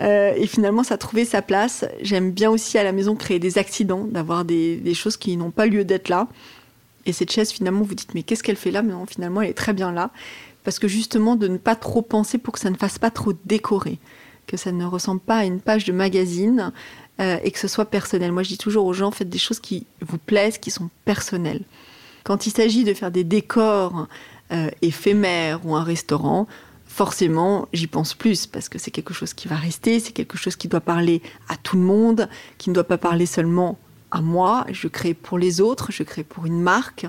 Euh, 0.00 0.32
et 0.36 0.46
finalement 0.46 0.82
ça 0.82 0.94
a 0.94 0.98
trouvé 0.98 1.24
sa 1.24 1.42
place. 1.42 1.84
J'aime 2.02 2.32
bien 2.32 2.50
aussi 2.50 2.78
à 2.78 2.84
la 2.84 2.92
maison 2.92 3.14
créer 3.14 3.38
des 3.38 3.58
accidents, 3.58 4.04
d'avoir 4.04 4.44
des, 4.44 4.76
des 4.76 4.94
choses 4.94 5.16
qui 5.16 5.36
n'ont 5.36 5.50
pas 5.50 5.66
lieu 5.66 5.84
d'être 5.84 6.08
là. 6.08 6.28
Et 7.06 7.12
cette 7.12 7.30
chaise 7.30 7.52
finalement 7.52 7.82
vous 7.82 7.94
dites 7.94 8.14
mais 8.14 8.22
qu'est-ce 8.22 8.42
qu'elle 8.42 8.56
fait 8.56 8.70
là? 8.70 8.82
Mais 8.82 8.92
non 8.92 9.06
finalement 9.06 9.42
elle 9.42 9.50
est 9.50 9.54
très 9.54 9.74
bien 9.74 9.92
là. 9.92 10.10
Parce 10.64 10.78
que 10.78 10.88
justement 10.88 11.36
de 11.36 11.46
ne 11.46 11.58
pas 11.58 11.76
trop 11.76 12.00
penser 12.00 12.38
pour 12.38 12.54
que 12.54 12.60
ça 12.60 12.70
ne 12.70 12.76
fasse 12.76 12.98
pas 12.98 13.10
trop 13.10 13.34
décorer 13.44 13.98
que 14.46 14.56
ça 14.56 14.72
ne 14.72 14.84
ressemble 14.84 15.20
pas 15.20 15.38
à 15.38 15.44
une 15.44 15.60
page 15.60 15.84
de 15.84 15.92
magazine, 15.92 16.72
euh, 17.20 17.38
et 17.44 17.52
que 17.52 17.60
ce 17.60 17.68
soit 17.68 17.84
personnel. 17.84 18.32
Moi, 18.32 18.42
je 18.42 18.48
dis 18.48 18.58
toujours 18.58 18.86
aux 18.86 18.92
gens, 18.92 19.12
faites 19.12 19.28
des 19.28 19.38
choses 19.38 19.60
qui 19.60 19.86
vous 20.00 20.18
plaisent, 20.18 20.58
qui 20.58 20.72
sont 20.72 20.90
personnelles. 21.04 21.62
Quand 22.24 22.46
il 22.46 22.50
s'agit 22.50 22.82
de 22.82 22.92
faire 22.92 23.12
des 23.12 23.22
décors 23.22 24.08
euh, 24.52 24.68
éphémères 24.82 25.64
ou 25.64 25.76
un 25.76 25.84
restaurant, 25.84 26.48
forcément, 26.86 27.68
j'y 27.72 27.86
pense 27.86 28.14
plus 28.14 28.46
parce 28.46 28.68
que 28.68 28.78
c'est 28.78 28.90
quelque 28.90 29.14
chose 29.14 29.32
qui 29.32 29.46
va 29.46 29.54
rester, 29.54 30.00
c'est 30.00 30.12
quelque 30.12 30.36
chose 30.36 30.56
qui 30.56 30.66
doit 30.66 30.80
parler 30.80 31.22
à 31.48 31.56
tout 31.56 31.76
le 31.76 31.82
monde, 31.82 32.28
qui 32.58 32.70
ne 32.70 32.74
doit 32.74 32.84
pas 32.84 32.98
parler 32.98 33.26
seulement 33.26 33.78
à 34.14 34.22
moi. 34.22 34.66
Je 34.72 34.88
crée 34.88 35.12
pour 35.12 35.38
les 35.38 35.60
autres, 35.60 35.92
je 35.92 36.02
crée 36.02 36.24
pour 36.24 36.46
une 36.46 36.60
marque. 36.60 37.06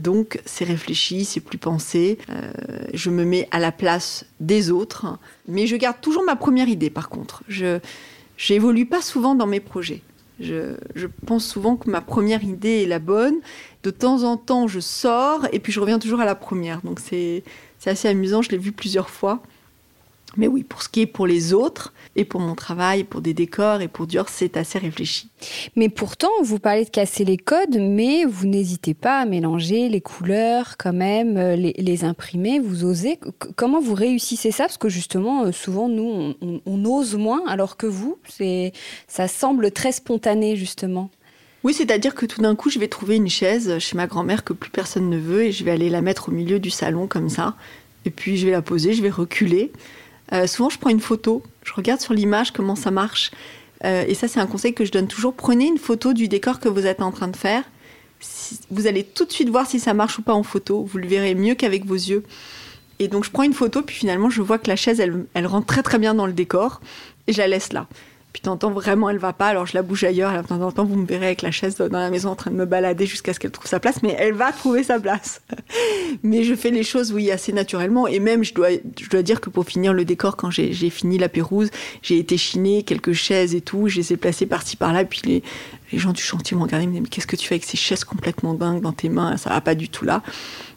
Donc, 0.00 0.40
c'est 0.44 0.64
réfléchi, 0.64 1.24
c'est 1.24 1.40
plus 1.40 1.58
pensé. 1.58 2.18
Euh, 2.30 2.50
je 2.92 3.10
me 3.10 3.24
mets 3.24 3.48
à 3.50 3.60
la 3.60 3.70
place 3.70 4.24
des 4.40 4.70
autres, 4.70 5.18
mais 5.46 5.66
je 5.66 5.76
garde 5.76 6.00
toujours 6.00 6.24
ma 6.24 6.34
première 6.36 6.68
idée. 6.68 6.90
Par 6.90 7.08
contre, 7.08 7.44
je 7.46 7.78
J'évolue 8.36 8.86
pas 8.86 9.00
souvent 9.00 9.34
dans 9.34 9.46
mes 9.46 9.60
projets. 9.60 10.02
Je, 10.38 10.76
pense 11.24 11.46
souvent 11.46 11.76
que 11.76 11.88
ma 11.88 12.02
première 12.02 12.44
idée 12.44 12.82
est 12.82 12.86
la 12.86 12.98
bonne. 12.98 13.36
De 13.82 13.90
temps 13.90 14.24
en 14.24 14.36
temps, 14.36 14.68
je 14.68 14.80
sors 14.80 15.46
et 15.52 15.58
puis 15.58 15.72
je 15.72 15.80
reviens 15.80 15.98
toujours 15.98 16.20
à 16.20 16.26
la 16.26 16.34
première. 16.34 16.82
Donc 16.82 17.00
c'est 17.00 17.42
assez 17.86 18.08
amusant, 18.08 18.42
je 18.42 18.50
l'ai 18.50 18.58
vu 18.58 18.72
plusieurs 18.72 19.08
fois. 19.08 19.42
Mais 20.36 20.48
oui, 20.48 20.64
pour 20.64 20.82
ce 20.82 20.88
qui 20.88 21.00
est 21.02 21.06
pour 21.06 21.26
les 21.26 21.52
autres, 21.52 21.92
et 22.16 22.24
pour 22.24 22.40
mon 22.40 22.54
travail, 22.54 23.04
pour 23.04 23.20
des 23.20 23.34
décors 23.34 23.80
et 23.82 23.88
pour 23.88 24.06
Dior, 24.06 24.28
c'est 24.28 24.56
assez 24.56 24.78
réfléchi. 24.78 25.28
Mais 25.76 25.88
pourtant, 25.88 26.30
vous 26.42 26.58
parlez 26.58 26.84
de 26.84 26.90
casser 26.90 27.24
les 27.24 27.36
codes, 27.36 27.78
mais 27.78 28.24
vous 28.24 28.46
n'hésitez 28.46 28.94
pas 28.94 29.20
à 29.20 29.26
mélanger 29.26 29.88
les 29.88 30.00
couleurs 30.00 30.76
quand 30.78 30.94
même, 30.94 31.36
euh, 31.36 31.56
les, 31.56 32.04
imprimer, 32.04 32.58
vous 32.58 32.84
osez. 32.84 33.18
Comment 33.56 33.80
vous 33.80 33.94
réussissez 33.94 34.50
ça? 34.50 34.64
Parce 34.64 34.78
que 34.78 34.88
justement, 34.88 35.44
euh, 35.44 35.52
souvent, 35.52 35.88
nous, 35.88 36.34
on, 36.66 36.84
ose 36.84 37.16
moins, 37.16 37.42
alors 37.46 37.76
que 37.76 37.86
vous, 37.86 38.18
ça 39.08 39.28
semble 39.28 39.70
très 39.70 39.92
spontané, 39.92 40.56
justement. 40.56 41.10
Oui, 41.64 41.74
c'est-à-dire 41.74 42.14
que 42.14 42.26
tout 42.26 42.40
d'un 42.40 42.54
coup, 42.54 42.70
je 42.70 42.78
vais 42.78 42.88
trouver 42.88 43.16
une 43.16 43.28
chaise 43.28 43.78
chez 43.78 43.96
ma 43.96 44.06
grand-mère 44.06 44.44
que 44.44 44.52
plus 44.52 44.70
personne 44.70 45.10
ne 45.10 45.18
veut 45.18 45.44
et 45.44 45.52
je 45.52 45.64
vais 45.64 45.72
aller 45.72 45.90
la 45.90 46.00
mettre 46.00 46.28
au 46.28 46.32
milieu 46.32 46.60
du 46.60 46.70
salon 46.70 47.06
comme 47.06 47.28
ça. 47.28 47.56
Et 48.04 48.10
puis, 48.10 48.36
je 48.36 48.46
vais 48.46 48.52
la 48.52 48.62
poser, 48.62 48.92
je 48.92 49.02
vais 49.02 49.10
reculer. 49.10 49.72
Euh, 50.32 50.46
souvent, 50.46 50.68
je 50.68 50.78
prends 50.78 50.90
une 50.90 51.00
photo, 51.00 51.42
je 51.64 51.72
regarde 51.72 52.00
sur 52.00 52.14
l'image 52.14 52.52
comment 52.52 52.76
ça 52.76 52.90
marche. 52.90 53.30
Euh, 53.84 54.04
et 54.06 54.14
ça, 54.14 54.28
c'est 54.28 54.40
un 54.40 54.46
conseil 54.46 54.74
que 54.74 54.84
je 54.84 54.92
donne 54.92 55.06
toujours. 55.06 55.34
Prenez 55.34 55.66
une 55.66 55.78
photo 55.78 56.12
du 56.12 56.28
décor 56.28 56.60
que 56.60 56.68
vous 56.68 56.86
êtes 56.86 57.02
en 57.02 57.12
train 57.12 57.28
de 57.28 57.36
faire. 57.36 57.62
vous 58.70 58.86
allez 58.86 59.04
tout 59.04 59.24
de 59.24 59.32
suite 59.32 59.48
voir 59.50 59.66
si 59.66 59.78
ça 59.78 59.94
marche 59.94 60.18
ou 60.18 60.22
pas 60.22 60.34
en 60.34 60.42
photo. 60.42 60.84
Vous 60.84 60.98
le 60.98 61.06
verrez 61.06 61.34
mieux 61.34 61.54
qu'avec 61.54 61.84
vos 61.84 61.94
yeux. 61.94 62.24
Et 62.98 63.08
donc, 63.08 63.24
je 63.24 63.30
prends 63.30 63.42
une 63.42 63.52
photo, 63.52 63.82
puis 63.82 63.94
finalement, 63.94 64.30
je 64.30 64.40
vois 64.40 64.58
que 64.58 64.68
la 64.68 64.76
chaise, 64.76 65.00
elle, 65.00 65.26
elle 65.34 65.46
rentre 65.46 65.66
très 65.66 65.82
très 65.82 65.98
bien 65.98 66.14
dans 66.14 66.26
le 66.26 66.32
décor. 66.32 66.80
Et 67.26 67.32
je 67.32 67.38
la 67.38 67.48
laisse 67.48 67.72
là. 67.72 67.86
Puis 68.36 68.42
de 68.42 68.66
vraiment, 68.66 69.08
elle 69.08 69.16
va 69.16 69.32
pas, 69.32 69.46
alors 69.46 69.64
je 69.64 69.72
la 69.72 69.80
bouge 69.80 70.04
ailleurs. 70.04 70.30
De 70.42 70.46
temps 70.46 70.60
en 70.60 70.70
temps, 70.70 70.84
vous 70.84 70.96
me 70.96 71.06
verrez 71.06 71.24
avec 71.24 71.40
la 71.40 71.50
chaise 71.50 71.76
dans 71.76 71.88
la 71.88 72.10
maison 72.10 72.28
en 72.28 72.36
train 72.36 72.50
de 72.50 72.56
me 72.56 72.66
balader 72.66 73.06
jusqu'à 73.06 73.32
ce 73.32 73.40
qu'elle 73.40 73.50
trouve 73.50 73.66
sa 73.66 73.80
place. 73.80 74.02
Mais 74.02 74.14
elle 74.18 74.34
va 74.34 74.52
trouver 74.52 74.82
sa 74.82 75.00
place. 75.00 75.40
mais 76.22 76.44
je 76.44 76.54
fais 76.54 76.70
les 76.70 76.82
choses, 76.82 77.14
oui, 77.14 77.30
assez 77.30 77.54
naturellement. 77.54 78.06
Et 78.06 78.18
même, 78.18 78.44
je 78.44 78.52
dois, 78.52 78.68
je 79.00 79.08
dois 79.08 79.22
dire 79.22 79.40
que 79.40 79.48
pour 79.48 79.64
finir 79.64 79.94
le 79.94 80.04
décor, 80.04 80.36
quand 80.36 80.50
j'ai 80.50 80.90
fini 80.90 81.16
la 81.16 81.30
pérouse, 81.30 81.70
j'ai 82.02 82.18
été 82.18 82.36
chiner 82.36 82.82
quelques 82.82 83.14
chaises 83.14 83.54
et 83.54 83.62
tout. 83.62 83.88
Je 83.88 83.96
les 83.96 84.12
ai 84.12 84.18
placées 84.18 84.44
par-ci 84.44 84.76
par-là. 84.76 85.06
Puis 85.06 85.22
les, 85.24 85.42
les 85.90 85.98
gens 85.98 86.12
du 86.12 86.20
chantier 86.20 86.58
m'ont 86.58 86.64
regardé, 86.64 86.86
me 86.86 87.00
mais 87.00 87.08
qu'est-ce 87.08 87.26
que 87.26 87.36
tu 87.36 87.48
fais 87.48 87.54
avec 87.54 87.64
ces 87.64 87.78
chaises 87.78 88.04
complètement 88.04 88.52
dingues 88.52 88.82
dans 88.82 88.92
tes 88.92 89.08
mains? 89.08 89.38
Ça 89.38 89.48
va 89.48 89.62
pas 89.62 89.74
du 89.74 89.88
tout 89.88 90.04
là. 90.04 90.22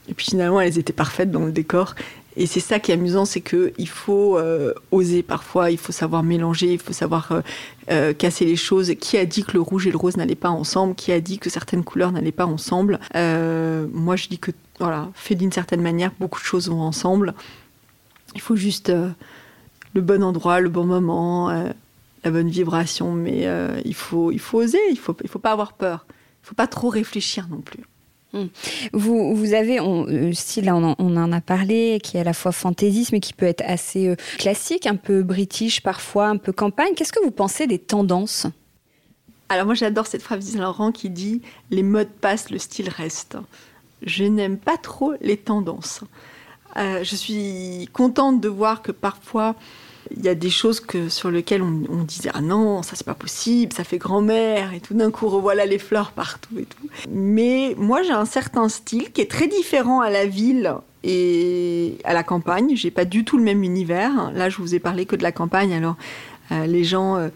Et 0.07 0.13
puis 0.13 0.27
finalement, 0.27 0.61
elles 0.61 0.79
étaient 0.79 0.93
parfaites 0.93 1.29
dans 1.29 1.45
le 1.45 1.51
décor. 1.51 1.93
Et 2.39 2.45
c'est 2.45 2.61
ça 2.61 2.79
qui 2.79 2.91
est 2.91 2.93
amusant, 2.93 3.25
c'est 3.25 3.41
qu'il 3.41 3.87
faut 3.89 4.37
euh, 4.37 4.73
oser 4.91 5.23
parfois, 5.23 5.71
il 5.71 5.77
faut 5.77 5.91
savoir 5.91 6.23
mélanger, 6.23 6.71
il 6.71 6.79
faut 6.79 6.93
savoir 6.93 7.33
euh, 7.33 7.41
euh, 7.91 8.13
casser 8.13 8.45
les 8.45 8.55
choses. 8.55 8.93
Qui 8.97 9.17
a 9.17 9.25
dit 9.25 9.43
que 9.43 9.51
le 9.51 9.59
rouge 9.59 9.87
et 9.87 9.91
le 9.91 9.97
rose 9.97 10.15
n'allaient 10.15 10.35
pas 10.35 10.49
ensemble? 10.49 10.95
Qui 10.95 11.11
a 11.11 11.19
dit 11.19 11.37
que 11.37 11.49
certaines 11.49 11.83
couleurs 11.83 12.13
n'allaient 12.13 12.31
pas 12.31 12.45
ensemble? 12.45 12.97
Moi, 13.13 14.15
je 14.15 14.29
dis 14.29 14.39
que, 14.39 14.51
voilà, 14.79 15.09
fait 15.15 15.35
d'une 15.35 15.51
certaine 15.51 15.81
manière, 15.81 16.13
beaucoup 16.17 16.39
de 16.39 16.45
choses 16.45 16.69
vont 16.69 16.79
ensemble. 16.79 17.33
Il 18.35 18.41
faut 18.41 18.55
juste 18.55 18.89
le 18.89 20.01
bon 20.01 20.23
endroit, 20.23 20.61
le 20.61 20.69
bon 20.69 20.85
moment, 20.85 21.49
la 21.49 22.31
bonne 22.31 22.49
vibration, 22.49 23.11
mais 23.11 23.49
il, 23.83 23.95
faut, 23.95 24.31
il 24.31 24.39
faut 24.39 24.59
oser, 24.59 24.79
il 24.91 24.97
faut, 24.97 25.15
il 25.21 25.29
faut 25.29 25.39
pas 25.39 25.51
avoir 25.51 25.73
peur. 25.73 26.05
Il 26.07 26.43
ne 26.43 26.47
faut 26.47 26.55
pas 26.55 26.67
trop 26.67 26.87
réfléchir 26.87 27.49
non 27.49 27.59
plus. 27.59 27.83
Hmm. 28.31 28.45
Vous, 28.93 29.53
avez, 29.53 29.79
on, 29.79 30.05
euh, 30.07 30.33
style, 30.33 30.71
on 30.71 30.83
en, 30.83 31.31
a 31.31 31.41
parlé, 31.41 31.99
qui 32.03 32.17
est 32.17 32.19
à 32.19 32.23
la 32.23 32.33
fois 32.33 32.51
fantaisisme 32.51 33.15
et 33.15 33.19
qui 33.19 33.33
peut 33.33 33.47
être 33.47 33.63
assez 33.65 34.07
euh, 34.07 34.15
classique, 34.37 34.85
un 34.85 34.95
peu 34.95 35.23
british 35.23 35.81
parfois, 35.81 36.27
un 36.27 36.37
peu 36.37 36.51
campagne. 36.51 36.93
Qu'est-ce 36.95 37.13
que 37.13 37.23
vous 37.23 37.31
pensez 37.31 37.65
des 37.65 37.79
tendances? 37.79 38.45
Alors 39.51 39.65
moi 39.65 39.73
j'adore 39.73 40.05
cette 40.05 40.21
phrase 40.21 40.53
de 40.53 40.91
qui 40.91 41.09
dit 41.09 41.41
«les 41.71 41.81
modes 41.81 42.11
passent, 42.21 42.51
le 42.51 42.59
style 42.59 42.89
reste». 42.89 43.37
Je 44.03 44.23
n'aime 44.23 44.57
pas 44.57 44.77
trop 44.77 45.13
les 45.21 45.37
tendances. 45.37 46.01
Euh, 46.77 47.03
je 47.03 47.15
suis 47.15 47.89
contente 47.91 48.39
de 48.41 48.47
voir 48.47 48.83
que 48.83 48.91
parfois 48.91 49.55
il 50.15 50.23
y 50.23 50.29
a 50.29 50.35
des 50.35 50.49
choses 50.49 50.79
que, 50.79 51.09
sur 51.09 51.31
lesquelles 51.31 51.61
on, 51.61 52.03
disait 52.03 52.31
ah 52.33 52.41
non 52.41 52.81
ça 52.81 52.95
c'est 52.95 53.05
pas 53.05 53.13
possible 53.13 53.73
ça 53.73 53.83
fait 53.83 53.97
grand-mère 53.97 54.73
et 54.73 54.79
tout 54.79 54.93
d'un 54.93 55.11
coup 55.11 55.27
revoilà 55.27 55.65
les 55.65 55.77
fleurs 55.77 56.11
partout 56.11 56.57
et 56.57 56.65
tout. 56.65 56.89
Mais 57.09 57.75
moi 57.77 58.01
j'ai 58.03 58.11
un 58.11 58.25
certain 58.25 58.69
style 58.69 59.11
qui 59.11 59.21
est 59.21 59.29
très 59.29 59.47
différent 59.47 60.01
à 60.01 60.09
la 60.09 60.25
ville 60.25 60.73
et 61.03 61.97
à 62.03 62.13
la 62.13 62.23
campagne. 62.23 62.75
J'ai 62.75 62.91
pas 62.91 63.05
du 63.05 63.23
tout 63.23 63.37
le 63.37 63.43
même 63.43 63.63
univers. 63.63 64.31
Là 64.33 64.49
je 64.49 64.57
vous 64.57 64.75
ai 64.75 64.79
parlé 64.79 65.05
que 65.05 65.15
de 65.15 65.23
la 65.23 65.31
campagne 65.31 65.73
alors 65.73 65.95
euh, 66.51 66.65
les 66.65 66.83
gens 66.83 67.17
euh, 67.17 67.29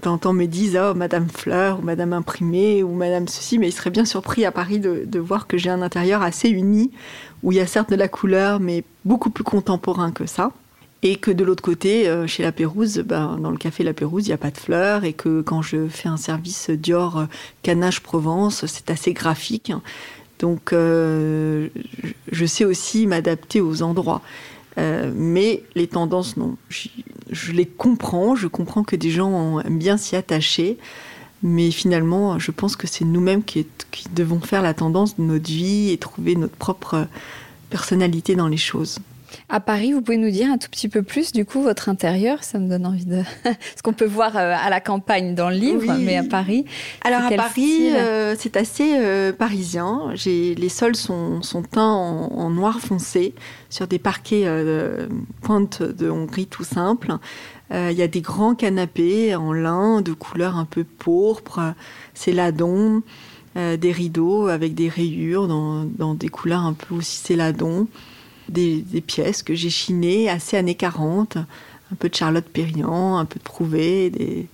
temps 0.00 0.32
me 0.32 0.46
disent 0.46 0.78
oh 0.80 0.94
Madame 0.94 1.28
Fleur 1.28 1.78
ou 1.80 1.82
Madame 1.82 2.12
Imprimée 2.12 2.82
ou 2.82 2.92
Madame 2.94 3.28
ceci, 3.28 3.58
mais 3.58 3.68
ils 3.68 3.72
seraient 3.72 3.90
bien 3.90 4.04
surpris 4.04 4.44
à 4.44 4.52
Paris 4.52 4.80
de, 4.80 5.04
de 5.06 5.18
voir 5.18 5.46
que 5.46 5.56
j'ai 5.56 5.70
un 5.70 5.82
intérieur 5.82 6.22
assez 6.22 6.48
uni 6.50 6.90
où 7.42 7.52
il 7.52 7.56
y 7.56 7.60
a 7.60 7.66
certes 7.66 7.90
de 7.90 7.96
la 7.96 8.08
couleur, 8.08 8.60
mais 8.60 8.84
beaucoup 9.04 9.30
plus 9.30 9.44
contemporain 9.44 10.12
que 10.12 10.26
ça. 10.26 10.52
Et 11.04 11.16
que 11.16 11.32
de 11.32 11.42
l'autre 11.42 11.64
côté, 11.64 12.08
euh, 12.08 12.28
chez 12.28 12.44
La 12.44 12.52
Pérouse, 12.52 12.98
ben, 12.98 13.36
dans 13.36 13.50
le 13.50 13.56
café 13.56 13.82
La 13.82 13.92
Pérouse, 13.92 14.26
il 14.26 14.30
n'y 14.30 14.34
a 14.34 14.38
pas 14.38 14.52
de 14.52 14.58
fleurs. 14.58 15.04
Et 15.04 15.12
que 15.12 15.42
quand 15.42 15.60
je 15.60 15.88
fais 15.88 16.08
un 16.08 16.16
service 16.16 16.70
Dior 16.70 17.18
euh, 17.18 17.24
Canache 17.62 18.00
Provence, 18.00 18.66
c'est 18.66 18.88
assez 18.88 19.12
graphique. 19.12 19.72
Donc, 20.38 20.72
euh, 20.72 21.68
je 22.30 22.46
sais 22.46 22.64
aussi 22.64 23.06
m'adapter 23.06 23.60
aux 23.60 23.82
endroits. 23.82 24.22
mais 24.76 25.62
les 25.74 25.88
tendances, 25.88 26.36
non. 26.36 26.56
Je, 26.68 27.52
les 27.52 27.66
comprends. 27.66 28.36
Je 28.36 28.46
comprends 28.46 28.84
que 28.84 28.96
des 28.96 29.10
gens 29.10 29.60
aiment 29.60 29.78
bien 29.78 29.96
s'y 29.96 30.14
attacher. 30.16 30.78
Mais 31.42 31.72
finalement, 31.72 32.38
je 32.38 32.52
pense 32.52 32.76
que 32.76 32.86
c'est 32.86 33.04
nous-mêmes 33.04 33.42
qui, 33.42 33.66
qui 33.90 34.08
devons 34.14 34.40
faire 34.40 34.62
la 34.62 34.74
tendance 34.74 35.16
de 35.16 35.22
notre 35.22 35.48
vie 35.48 35.90
et 35.90 35.98
trouver 35.98 36.36
notre 36.36 36.54
propre 36.54 37.08
personnalité 37.70 38.36
dans 38.36 38.46
les 38.46 38.56
choses. 38.56 39.00
À 39.48 39.60
Paris, 39.60 39.92
vous 39.92 40.02
pouvez 40.02 40.16
nous 40.16 40.30
dire 40.30 40.50
un 40.50 40.58
tout 40.58 40.68
petit 40.68 40.88
peu 40.88 41.02
plus, 41.02 41.32
du 41.32 41.44
coup, 41.44 41.62
votre 41.62 41.88
intérieur 41.88 42.42
Ça 42.44 42.58
me 42.58 42.68
donne 42.68 42.86
envie 42.86 43.04
de. 43.04 43.22
Ce 43.76 43.82
qu'on 43.82 43.92
peut 43.92 44.06
voir 44.06 44.36
euh, 44.36 44.54
à 44.58 44.70
la 44.70 44.80
campagne 44.80 45.34
dans 45.34 45.50
le 45.50 45.56
livre, 45.56 45.94
mais 45.98 46.16
à 46.16 46.24
Paris. 46.24 46.64
Alors, 47.04 47.22
à 47.22 47.30
Paris, 47.30 47.90
euh, 47.92 48.34
c'est 48.38 48.56
assez 48.56 48.94
euh, 48.96 49.32
parisien. 49.32 50.12
Les 50.24 50.68
sols 50.68 50.96
sont, 50.96 51.42
sont 51.42 51.62
teints 51.62 51.82
en, 51.82 52.50
noir 52.50 52.80
foncé 52.80 53.34
sur 53.70 53.86
des 53.86 53.98
parquets 53.98 54.46
pointe 55.40 55.82
de 55.82 56.10
Hongrie 56.10 56.46
tout 56.46 56.64
simple. 56.64 57.16
Il 57.70 57.92
y 57.92 58.02
a 58.02 58.08
des 58.08 58.20
grands 58.20 58.54
canapés 58.54 59.34
en 59.34 59.52
lin 59.52 60.02
de 60.02 60.12
couleur 60.12 60.56
un 60.56 60.66
peu 60.66 60.84
pourpre, 60.84 61.60
céladon, 62.12 63.02
des 63.56 63.92
rideaux 63.92 64.48
avec 64.48 64.74
des 64.74 64.88
rayures 64.88 65.48
dans, 65.48 65.84
dans 65.84 66.14
des 66.14 66.28
couleurs 66.28 66.64
un 66.64 66.74
peu 66.74 66.94
aussi 66.94 67.16
céladon 67.16 67.86
des, 68.48 68.84
pièces 69.06 69.42
que 69.42 69.54
j'ai 69.54 69.70
chinées 69.70 70.28
assez 70.28 70.56
années 70.56 70.74
40, 70.74 71.36
un 71.36 71.94
peu 71.98 72.08
de 72.08 72.14
Charlotte 72.14 72.44
Perriand, 72.44 73.18
un 73.18 73.24
peu 73.24 73.38
de 73.38 73.44
Prouvé, 73.44 74.10
des, 74.10 74.48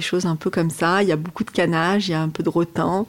choses 0.00 0.26
un 0.26 0.36
peu 0.36 0.50
comme 0.50 0.70
ça. 0.70 1.02
Il 1.02 1.08
y 1.08 1.12
a 1.12 1.16
beaucoup 1.16 1.44
de 1.44 1.50
canage, 1.50 2.08
il 2.08 2.12
y 2.12 2.14
a 2.14 2.20
un 2.20 2.28
peu 2.28 2.42
de 2.42 2.48
rotin. 2.48 3.06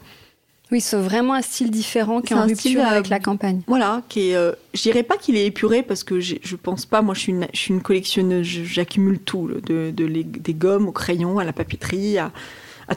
Oui, 0.71 0.81
c'est 0.81 0.97
vraiment 0.97 1.33
un 1.35 1.41
style 1.41 1.69
différent 1.69 2.21
qui 2.21 2.33
est, 2.33 2.35
en 2.35 2.45
rupture 2.45 2.83
avec 2.83 3.09
la 3.09 3.19
campagne. 3.19 3.61
Voilà, 3.67 4.01
qui 4.09 4.31
est, 4.31 4.35
euh, 4.35 4.51
je 4.73 4.81
dirais 4.81 5.03
pas 5.03 5.17
qu'il 5.17 5.35
est 5.35 5.45
épuré 5.45 5.83
parce 5.83 6.03
que 6.03 6.19
je 6.19 6.55
pense 6.55 6.85
pas. 6.85 7.01
Moi, 7.01 7.13
je 7.13 7.19
suis 7.19 7.31
une, 7.31 7.47
je 7.53 7.59
suis 7.59 7.73
une 7.73 7.81
collectionneuse, 7.81 8.47
j'accumule 8.47 9.19
tout, 9.19 9.47
de, 9.47 9.91
des 9.91 10.53
gommes 10.53 10.87
au 10.87 10.91
crayon, 10.91 11.37
à 11.37 11.43
la 11.43 11.53
papeterie, 11.53 12.17
à, 12.17 12.31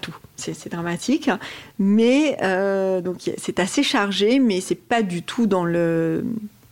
tout. 0.01 0.15
C'est 0.37 0.71
dramatique, 0.71 1.31
mais 1.79 2.37
euh, 2.43 3.01
donc 3.01 3.17
c'est 3.37 3.59
assez 3.59 3.83
chargé, 3.83 4.39
mais 4.39 4.61
c'est 4.61 4.77
pas 4.77 5.03
du 5.03 5.23
tout 5.23 5.47
dans 5.47 5.65
le 5.65 6.25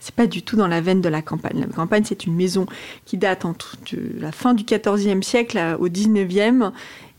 c'est 0.06 0.14
pas 0.14 0.28
du 0.28 0.42
tout 0.42 0.54
dans 0.54 0.68
la 0.68 0.80
veine 0.80 1.00
de 1.00 1.08
la 1.08 1.20
campagne. 1.20 1.58
La 1.58 1.66
campagne, 1.66 2.04
c'est 2.06 2.26
une 2.26 2.34
maison 2.36 2.66
qui 3.06 3.16
date 3.16 3.44
de 3.90 4.20
la 4.20 4.30
fin 4.30 4.54
du 4.54 4.62
XIVe 4.62 5.20
siècle 5.22 5.60
au 5.80 5.88
XIXe. 5.88 6.70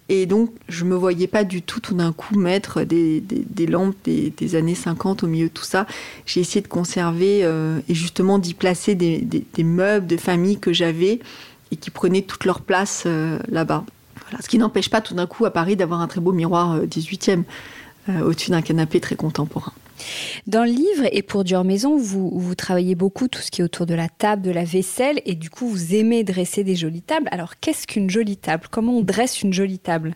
Et 0.07 0.25
donc, 0.25 0.51
je 0.69 0.85
me 0.85 0.95
voyais 0.95 1.27
pas 1.27 1.43
du 1.43 1.61
tout 1.61 1.81
tout 1.81 1.95
d'un 1.95 2.13
coup 2.13 2.39
mettre 2.39 2.83
des, 2.83 3.21
lampes 3.67 3.93
des, 4.05 4.55
années 4.55 4.73
50 4.73 5.23
au 5.23 5.27
milieu 5.27 5.49
de 5.49 5.53
tout 5.53 5.65
ça. 5.65 5.85
J'ai 6.25 6.39
essayé 6.39 6.61
de 6.61 6.69
conserver 6.69 7.43
euh, 7.43 7.79
et 7.89 7.93
justement 7.93 8.39
d'y 8.39 8.53
placer 8.53 8.95
des, 8.95 9.43
meubles 9.61 10.07
de 10.07 10.15
famille 10.15 10.57
que 10.57 10.71
j'avais 10.71 11.19
et 11.71 11.75
qui 11.75 11.89
prenaient 11.89 12.21
toute 12.21 12.45
leur 12.45 12.61
place 12.61 13.03
euh, 13.05 13.37
là-bas. 13.49 13.83
Ce 14.39 14.47
qui 14.47 14.57
n'empêche 14.57 14.89
pas 14.89 15.01
tout 15.01 15.13
d'un 15.13 15.27
coup 15.27 15.45
à 15.45 15.51
Paris 15.51 15.75
d'avoir 15.75 15.99
un 15.99 16.07
très 16.07 16.21
beau 16.21 16.31
miroir 16.31 16.79
18e 16.85 17.43
euh, 18.07 18.21
au-dessus 18.21 18.51
d'un 18.51 18.61
canapé 18.61 19.01
très 19.01 19.17
contemporain. 19.17 19.73
Dans 20.45 20.63
le 20.63 20.71
livre 20.71 21.07
et 21.11 21.21
pour 21.21 21.43
Dior 21.43 21.63
Maison, 21.63 21.97
vous, 21.97 22.29
vous 22.37 22.55
travaillez 22.55 22.95
beaucoup 22.95 23.27
tout 23.27 23.41
ce 23.41 23.51
qui 23.51 23.61
est 23.61 23.63
autour 23.63 23.85
de 23.85 23.93
la 23.93 24.09
table, 24.09 24.41
de 24.41 24.51
la 24.51 24.63
vaisselle, 24.63 25.21
et 25.25 25.35
du 25.35 25.49
coup, 25.49 25.67
vous 25.67 25.95
aimez 25.95 26.23
dresser 26.23 26.63
des 26.63 26.75
jolies 26.75 27.01
tables. 27.01 27.27
Alors, 27.31 27.59
qu'est-ce 27.59 27.87
qu'une 27.87 28.09
jolie 28.09 28.37
table? 28.37 28.67
Comment 28.69 28.97
on 28.97 29.01
dresse 29.01 29.41
une 29.41 29.53
jolie 29.53 29.79
table? 29.79 30.15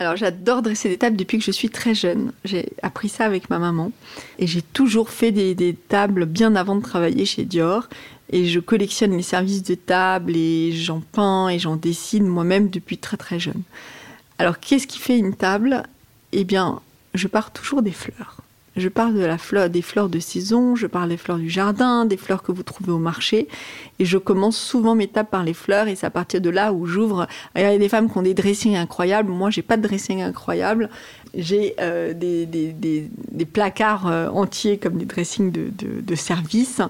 Alors 0.00 0.16
j'adore 0.16 0.60
dresser 0.60 0.88
des 0.88 0.98
tables 0.98 1.16
depuis 1.16 1.38
que 1.38 1.44
je 1.44 1.52
suis 1.52 1.70
très 1.70 1.94
jeune. 1.94 2.32
J'ai 2.44 2.72
appris 2.82 3.08
ça 3.08 3.24
avec 3.24 3.48
ma 3.48 3.60
maman 3.60 3.92
et 4.40 4.46
j'ai 4.46 4.60
toujours 4.60 5.08
fait 5.08 5.30
des, 5.30 5.54
des, 5.54 5.72
tables 5.72 6.26
bien 6.26 6.56
avant 6.56 6.74
de 6.74 6.82
travailler 6.82 7.24
chez 7.24 7.44
Dior. 7.44 7.88
Et 8.32 8.46
je 8.46 8.58
collectionne 8.58 9.16
les 9.16 9.22
services 9.22 9.62
de 9.62 9.74
table 9.74 10.34
et 10.34 10.72
j'en 10.72 11.00
peins 11.00 11.48
et 11.48 11.58
j'en 11.60 11.76
dessine 11.76 12.26
moi-même 12.26 12.70
depuis 12.70 12.98
très 12.98 13.16
très 13.16 13.38
jeune. 13.38 13.62
Alors 14.38 14.58
qu'est-ce 14.58 14.88
qui 14.88 14.98
fait 14.98 15.16
une 15.16 15.36
table? 15.36 15.84
Eh 16.32 16.42
bien, 16.42 16.80
je 17.14 17.28
pars 17.28 17.52
toujours 17.52 17.82
des 17.82 17.92
fleurs. 17.92 18.43
Je 18.76 18.88
parle 18.88 19.14
des 19.70 19.82
fleurs 19.82 20.08
de 20.08 20.18
saison, 20.18 20.74
je 20.74 20.88
parle 20.88 21.10
des 21.10 21.16
fleurs 21.16 21.38
du 21.38 21.48
jardin, 21.48 22.06
des 22.06 22.16
fleurs 22.16 22.42
que 22.42 22.50
vous 22.50 22.64
trouvez 22.64 22.90
au 22.90 22.98
marché. 22.98 23.46
Et 24.00 24.04
je 24.04 24.18
commence 24.18 24.56
souvent 24.56 24.96
mes 24.96 25.06
tables 25.06 25.28
par 25.28 25.44
les 25.44 25.54
fleurs 25.54 25.86
et 25.86 25.94
c'est 25.94 26.06
à 26.06 26.10
partir 26.10 26.40
de 26.40 26.50
là 26.50 26.72
où 26.72 26.84
j'ouvre. 26.84 27.28
Il 27.54 27.62
y 27.62 27.64
a 27.64 27.78
des 27.78 27.88
femmes 27.88 28.10
qui 28.10 28.18
ont 28.18 28.22
des 28.22 28.34
dressings 28.34 28.76
incroyables. 28.76 29.30
Moi, 29.30 29.50
j'ai 29.50 29.62
pas 29.62 29.76
de 29.76 29.82
dressing 29.86 30.22
incroyable. 30.22 30.90
J'ai 31.36 31.74
euh, 31.80 32.14
des, 32.14 33.08
placards 33.52 34.08
euh, 34.08 34.28
entiers 34.28 34.78
comme 34.78 34.98
des 34.98 35.04
dressings 35.04 35.52
de, 35.52 36.14
service. 36.16 36.80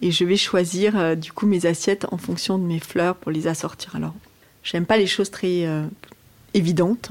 Et 0.00 0.12
je 0.12 0.24
vais 0.24 0.36
choisir 0.36 0.96
euh, 0.96 1.14
du 1.16 1.32
coup 1.32 1.46
mes 1.46 1.66
assiettes 1.66 2.06
en 2.12 2.18
fonction 2.18 2.56
de 2.56 2.64
mes 2.64 2.78
fleurs 2.78 3.16
pour 3.16 3.32
les 3.32 3.48
assortir. 3.48 3.96
Alors, 3.96 4.14
j'aime 4.62 4.86
pas 4.86 4.96
les 4.96 5.08
choses 5.08 5.30
très 5.30 5.66
évidentes. 6.54 7.10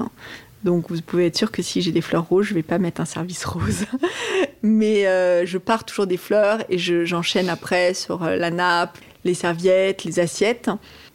Donc 0.64 0.90
vous 0.90 1.00
pouvez 1.02 1.26
être 1.26 1.36
sûr 1.36 1.50
que 1.50 1.62
si 1.62 1.82
j'ai 1.82 1.92
des 1.92 2.00
fleurs 2.00 2.28
rouges, 2.28 2.48
je 2.48 2.54
vais 2.54 2.62
pas 2.62 2.78
mettre 2.78 3.00
un 3.00 3.04
service 3.04 3.44
rose. 3.44 3.84
Mais 4.62 5.06
euh, 5.06 5.44
je 5.44 5.58
pars 5.58 5.84
toujours 5.84 6.06
des 6.06 6.16
fleurs 6.16 6.64
et 6.68 6.78
j'enchaîne 6.78 7.48
après 7.48 7.94
sur 7.94 8.22
euh, 8.22 8.36
la 8.36 8.50
nappe, 8.50 8.98
les 9.24 9.34
serviettes, 9.34 10.04
les 10.04 10.20
assiettes. 10.20 10.70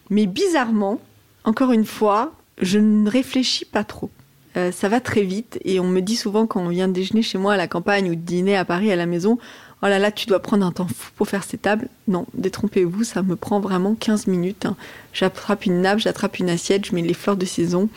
Mais 0.09 0.25
bizarrement, 0.25 0.99
encore 1.43 1.71
une 1.71 1.85
fois, 1.85 2.33
je 2.61 2.79
ne 2.79 3.09
réfléchis 3.09 3.65
pas 3.65 3.83
trop. 3.83 4.09
Euh, 4.57 4.71
ça 4.71 4.89
va 4.89 4.99
très 4.99 5.21
vite 5.21 5.59
et 5.63 5.79
on 5.79 5.87
me 5.87 6.01
dit 6.01 6.15
souvent 6.15 6.47
quand 6.47 6.61
on 6.61 6.69
vient 6.69 6.87
déjeuner 6.87 7.21
chez 7.21 7.37
moi 7.37 7.53
à 7.53 7.57
la 7.57 7.67
campagne 7.67 8.09
ou 8.09 8.15
dîner 8.15 8.57
à 8.57 8.65
Paris 8.65 8.91
à 8.91 8.95
la 8.95 9.05
maison, 9.05 9.37
oh 9.83 9.87
là 9.87 9.99
là, 9.99 10.11
tu 10.11 10.25
dois 10.25 10.39
prendre 10.39 10.65
un 10.65 10.71
temps 10.71 10.87
fou 10.87 11.11
pour 11.15 11.27
faire 11.27 11.43
ces 11.43 11.57
tables. 11.57 11.89
Non, 12.07 12.25
détrompez-vous, 12.33 13.03
ça 13.03 13.21
me 13.21 13.35
prend 13.35 13.59
vraiment 13.59 13.95
15 13.95 14.27
minutes. 14.27 14.67
J'attrape 15.13 15.65
une 15.65 15.81
nappe, 15.81 15.99
j'attrape 15.99 16.39
une 16.39 16.49
assiette, 16.49 16.85
je 16.85 16.95
mets 16.95 17.01
les 17.01 17.13
fleurs 17.13 17.37
de 17.37 17.45
saison. 17.45 17.87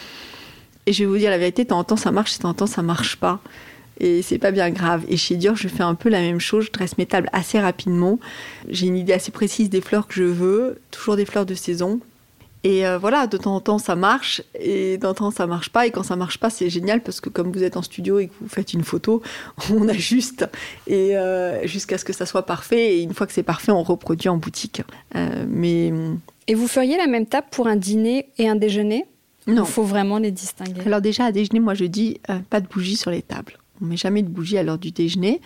Et 0.90 0.92
je 0.92 1.05
vais 1.05 1.09
vous 1.09 1.18
dire 1.18 1.31
la 1.31 1.38
vérité, 1.38 1.62
de 1.62 1.68
temps 1.68 1.79
en 1.79 1.85
temps 1.85 1.96
ça 1.96 2.11
marche, 2.11 2.37
de 2.37 2.42
temps 2.42 2.48
en 2.48 2.55
temps 2.55 2.66
ça 2.66 2.83
marche 2.83 3.14
pas. 3.14 3.38
Et 4.00 4.22
c'est 4.22 4.38
pas 4.38 4.50
bien 4.50 4.70
grave. 4.70 5.05
Et 5.07 5.16
chez 5.16 5.37
Dior, 5.37 5.55
je 5.55 5.68
fais 5.68 5.85
un 5.85 5.94
peu 5.94 6.09
la 6.09 6.18
même 6.18 6.40
chose. 6.40 6.64
Je 6.64 6.72
dresse 6.72 6.98
mes 6.98 7.07
tables 7.07 7.31
assez 7.33 7.61
rapidement. 7.61 8.18
J'ai 8.68 8.88
une 8.88 8.96
idée 8.96 9.12
assez 9.12 9.31
précise 9.31 9.70
des 9.70 9.83
fleurs 9.83 10.09
que 10.09 10.14
je 10.14 10.24
veux, 10.24 10.81
toujours 10.90 11.14
des 11.14 11.26
fleurs 11.26 11.46
de 11.46 11.55
saison. 11.55 12.00
Et 12.64 12.88
euh, 12.88 12.98
voilà, 12.98 13.29
de 13.29 13.37
temps 13.37 13.55
en 13.55 13.61
temps 13.61 13.79
ça 13.79 13.94
marche, 13.94 14.42
et 14.59 14.96
de 14.96 15.03
temps 15.03 15.11
en 15.11 15.14
temps 15.14 15.31
ça 15.31 15.46
marche 15.46 15.68
pas. 15.68 15.87
Et 15.87 15.92
quand 15.92 16.03
ça 16.03 16.16
marche 16.16 16.38
pas, 16.38 16.50
c'est 16.50 16.68
génial 16.68 17.05
parce 17.05 17.20
que 17.20 17.29
comme 17.29 17.53
vous 17.53 17.62
êtes 17.62 17.76
en 17.76 17.83
studio 17.83 18.18
et 18.18 18.26
que 18.26 18.33
vous 18.40 18.48
faites 18.48 18.72
une 18.72 18.83
photo, 18.83 19.22
on 19.72 19.87
ajuste 19.87 20.48
et 20.88 21.16
euh, 21.16 21.64
jusqu'à 21.68 21.98
ce 21.98 22.05
que 22.05 22.12
ça 22.12 22.26
soit 22.26 22.46
parfait. 22.46 22.96
Et 22.96 23.03
une 23.03 23.14
fois 23.14 23.29
que 23.29 23.33
c'est 23.33 23.44
parfait, 23.44 23.70
on 23.70 23.85
reproduit 23.85 24.29
en 24.29 24.38
boutique. 24.38 24.83
Euh, 25.14 25.44
mais 25.46 25.92
et 26.48 26.55
vous 26.55 26.66
feriez 26.66 26.96
la 26.96 27.07
même 27.07 27.26
table 27.26 27.46
pour 27.53 27.68
un 27.68 27.76
dîner 27.76 28.26
et 28.38 28.48
un 28.48 28.57
déjeuner? 28.57 29.07
Non. 29.54 29.64
Il 29.64 29.70
faut 29.70 29.84
vraiment 29.84 30.18
les 30.18 30.30
distinguer. 30.30 30.82
Alors 30.86 31.00
déjà, 31.00 31.26
à 31.26 31.32
déjeuner, 31.32 31.60
moi 31.60 31.74
je 31.74 31.84
dis 31.84 32.20
euh, 32.30 32.38
pas 32.50 32.60
de 32.60 32.66
bougies 32.66 32.96
sur 32.96 33.10
les 33.10 33.22
tables. 33.22 33.58
On 33.82 33.86
met 33.86 33.96
jamais 33.96 34.22
de 34.22 34.28
bougies 34.28 34.58
à 34.58 34.62
l'heure 34.62 34.78
du 34.78 34.90
déjeuner. 34.90 35.40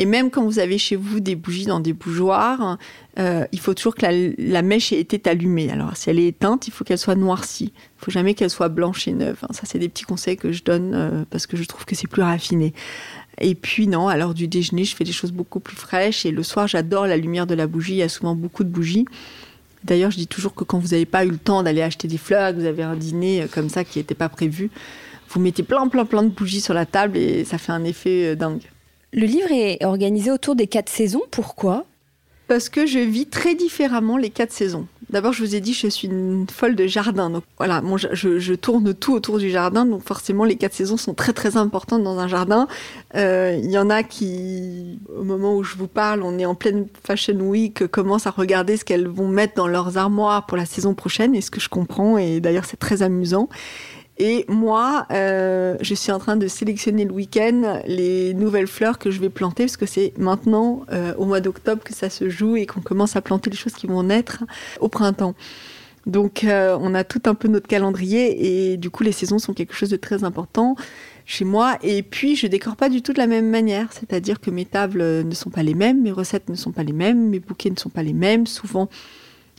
Et 0.00 0.06
même 0.06 0.30
quand 0.30 0.44
vous 0.44 0.60
avez 0.60 0.78
chez 0.78 0.94
vous 0.94 1.18
des 1.18 1.34
bougies 1.34 1.66
dans 1.66 1.80
des 1.80 1.92
bougeoirs, 1.92 2.78
euh, 3.18 3.44
il 3.50 3.58
faut 3.58 3.74
toujours 3.74 3.96
que 3.96 4.06
la, 4.38 4.62
mèche 4.62 4.92
ait 4.92 5.00
été 5.00 5.28
allumée. 5.28 5.70
Alors 5.70 5.96
si 5.96 6.08
elle 6.08 6.20
est 6.20 6.28
éteinte, 6.28 6.68
il 6.68 6.70
faut 6.70 6.84
qu'elle 6.84 6.98
soit 6.98 7.16
noircie. 7.16 7.72
Il 7.74 8.04
faut 8.04 8.12
jamais 8.12 8.34
qu'elle 8.34 8.50
soit 8.50 8.68
blanche 8.68 9.08
et 9.08 9.12
neuve. 9.12 9.40
Ça, 9.50 9.62
c'est 9.64 9.80
des 9.80 9.88
petits 9.88 10.04
conseils 10.04 10.36
que 10.36 10.52
je 10.52 10.62
donne 10.62 10.94
euh, 10.94 11.24
parce 11.30 11.48
que 11.48 11.56
je 11.56 11.64
trouve 11.64 11.84
que 11.84 11.96
c'est 11.96 12.06
plus 12.06 12.22
raffiné. 12.22 12.74
Et 13.40 13.56
puis 13.56 13.88
non, 13.88 14.06
à 14.06 14.16
l'heure 14.16 14.34
du 14.34 14.46
déjeuner, 14.46 14.84
je 14.84 14.94
fais 14.94 15.04
des 15.04 15.12
choses 15.12 15.32
beaucoup 15.32 15.58
plus 15.58 15.76
fraîches. 15.76 16.24
Et 16.24 16.30
le 16.30 16.44
soir, 16.44 16.68
j'adore 16.68 17.08
la 17.08 17.16
lumière 17.16 17.48
de 17.48 17.54
la 17.54 17.66
bougie. 17.66 17.94
Il 17.94 17.98
y 17.98 18.02
a 18.02 18.08
souvent 18.08 18.36
beaucoup 18.36 18.62
de 18.62 18.70
bougies. 18.70 19.04
D'ailleurs, 19.84 20.10
je 20.10 20.16
dis 20.16 20.26
toujours 20.26 20.54
que 20.54 20.64
quand 20.64 20.78
vous 20.78 20.88
n'avez 20.88 21.06
pas 21.06 21.24
eu 21.24 21.30
le 21.30 21.38
temps 21.38 21.62
d'aller 21.62 21.82
acheter 21.82 22.08
des 22.08 22.18
fleurs, 22.18 22.52
que 22.52 22.60
vous 22.60 22.66
avez 22.66 22.82
un 22.82 22.96
dîner 22.96 23.46
comme 23.52 23.68
ça 23.68 23.84
qui 23.84 23.98
n'était 23.98 24.14
pas 24.14 24.28
prévu, 24.28 24.70
vous 25.30 25.40
mettez 25.40 25.62
plein, 25.62 25.86
plein, 25.88 26.04
plein 26.04 26.22
de 26.22 26.28
bougies 26.28 26.60
sur 26.60 26.74
la 26.74 26.86
table 26.86 27.16
et 27.16 27.44
ça 27.44 27.58
fait 27.58 27.72
un 27.72 27.84
effet 27.84 28.34
dingue. 28.34 28.62
Le 29.12 29.26
livre 29.26 29.50
est 29.50 29.84
organisé 29.84 30.30
autour 30.30 30.54
des 30.54 30.66
quatre 30.66 30.90
saisons. 30.90 31.22
Pourquoi? 31.30 31.86
Parce 32.46 32.68
que 32.68 32.86
je 32.86 32.98
vis 32.98 33.26
très 33.26 33.54
différemment 33.54 34.16
les 34.16 34.30
quatre 34.30 34.52
saisons. 34.52 34.86
D'abord, 35.10 35.32
je 35.32 35.42
vous 35.42 35.54
ai 35.54 35.60
dit, 35.60 35.72
je 35.72 35.88
suis 35.88 36.06
une 36.06 36.46
folle 36.52 36.74
de 36.74 36.86
jardin. 36.86 37.30
Donc 37.30 37.44
voilà, 37.56 37.82
je, 38.12 38.54
tourne 38.54 38.92
tout 38.92 39.14
autour 39.14 39.38
du 39.38 39.50
jardin. 39.50 39.86
Donc 39.86 40.02
forcément, 40.02 40.44
les 40.44 40.56
quatre 40.56 40.74
saisons 40.74 40.96
sont 40.96 41.14
très 41.14 41.32
très 41.32 41.56
importantes 41.56 42.02
dans 42.02 42.18
un 42.18 42.28
jardin. 42.28 42.68
Euh, 43.14 43.58
il 43.62 43.70
y 43.70 43.78
en 43.78 43.88
a 43.88 44.02
qui, 44.02 44.98
au 45.16 45.24
moment 45.24 45.54
où 45.54 45.64
je 45.64 45.76
vous 45.76 45.88
parle, 45.88 46.22
on 46.22 46.38
est 46.38 46.44
en 46.44 46.54
pleine 46.54 46.86
Fashion 47.04 47.40
Week, 47.40 47.86
commencent 47.86 48.26
à 48.26 48.30
regarder 48.30 48.76
ce 48.76 48.84
qu'elles 48.84 49.08
vont 49.08 49.28
mettre 49.28 49.54
dans 49.54 49.68
leurs 49.68 49.96
armoires 49.96 50.44
pour 50.44 50.58
la 50.58 50.66
saison 50.66 50.94
prochaine. 50.94 51.34
Et 51.34 51.40
ce 51.40 51.50
que 51.50 51.60
je 51.60 51.70
comprends, 51.70 52.18
et 52.18 52.40
d'ailleurs 52.40 52.66
c'est 52.66 52.78
très 52.78 53.02
amusant. 53.02 53.48
Et 54.18 54.44
moi, 54.48 55.06
euh, 55.12 55.76
je 55.80 55.94
suis 55.94 56.10
en 56.10 56.18
train 56.18 56.36
de 56.36 56.48
sélectionner 56.48 57.04
le 57.04 57.12
week-end 57.12 57.80
les 57.86 58.34
nouvelles 58.34 58.66
fleurs 58.66 58.98
que 58.98 59.12
je 59.12 59.20
vais 59.20 59.28
planter, 59.28 59.64
parce 59.64 59.76
que 59.76 59.86
c'est 59.86 60.12
maintenant, 60.18 60.84
euh, 60.92 61.14
au 61.18 61.24
mois 61.24 61.40
d'octobre, 61.40 61.84
que 61.84 61.94
ça 61.94 62.10
se 62.10 62.28
joue 62.28 62.56
et 62.56 62.66
qu'on 62.66 62.80
commence 62.80 63.14
à 63.14 63.22
planter 63.22 63.48
les 63.50 63.56
choses 63.56 63.74
qui 63.74 63.86
vont 63.86 64.02
naître 64.02 64.42
au 64.80 64.88
printemps. 64.88 65.34
Donc, 66.06 66.42
euh, 66.42 66.76
on 66.80 66.94
a 66.94 67.04
tout 67.04 67.22
un 67.26 67.34
peu 67.34 67.46
notre 67.48 67.68
calendrier 67.68 68.72
et 68.72 68.76
du 68.76 68.90
coup, 68.90 69.04
les 69.04 69.12
saisons 69.12 69.38
sont 69.38 69.52
quelque 69.52 69.74
chose 69.74 69.90
de 69.90 69.96
très 69.96 70.24
important 70.24 70.74
chez 71.24 71.44
moi. 71.44 71.76
Et 71.82 72.02
puis, 72.02 72.34
je 72.34 72.48
décore 72.48 72.74
pas 72.74 72.88
du 72.88 73.02
tout 73.02 73.12
de 73.12 73.18
la 73.18 73.26
même 73.28 73.48
manière, 73.48 73.92
c'est-à-dire 73.92 74.40
que 74.40 74.50
mes 74.50 74.64
tables 74.64 75.02
ne 75.02 75.34
sont 75.34 75.50
pas 75.50 75.62
les 75.62 75.74
mêmes, 75.74 76.02
mes 76.02 76.12
recettes 76.12 76.48
ne 76.48 76.56
sont 76.56 76.72
pas 76.72 76.82
les 76.82 76.92
mêmes, 76.92 77.28
mes 77.28 77.38
bouquets 77.38 77.70
ne 77.70 77.78
sont 77.78 77.90
pas 77.90 78.02
les 78.02 78.14
mêmes. 78.14 78.46
Souvent, 78.48 78.88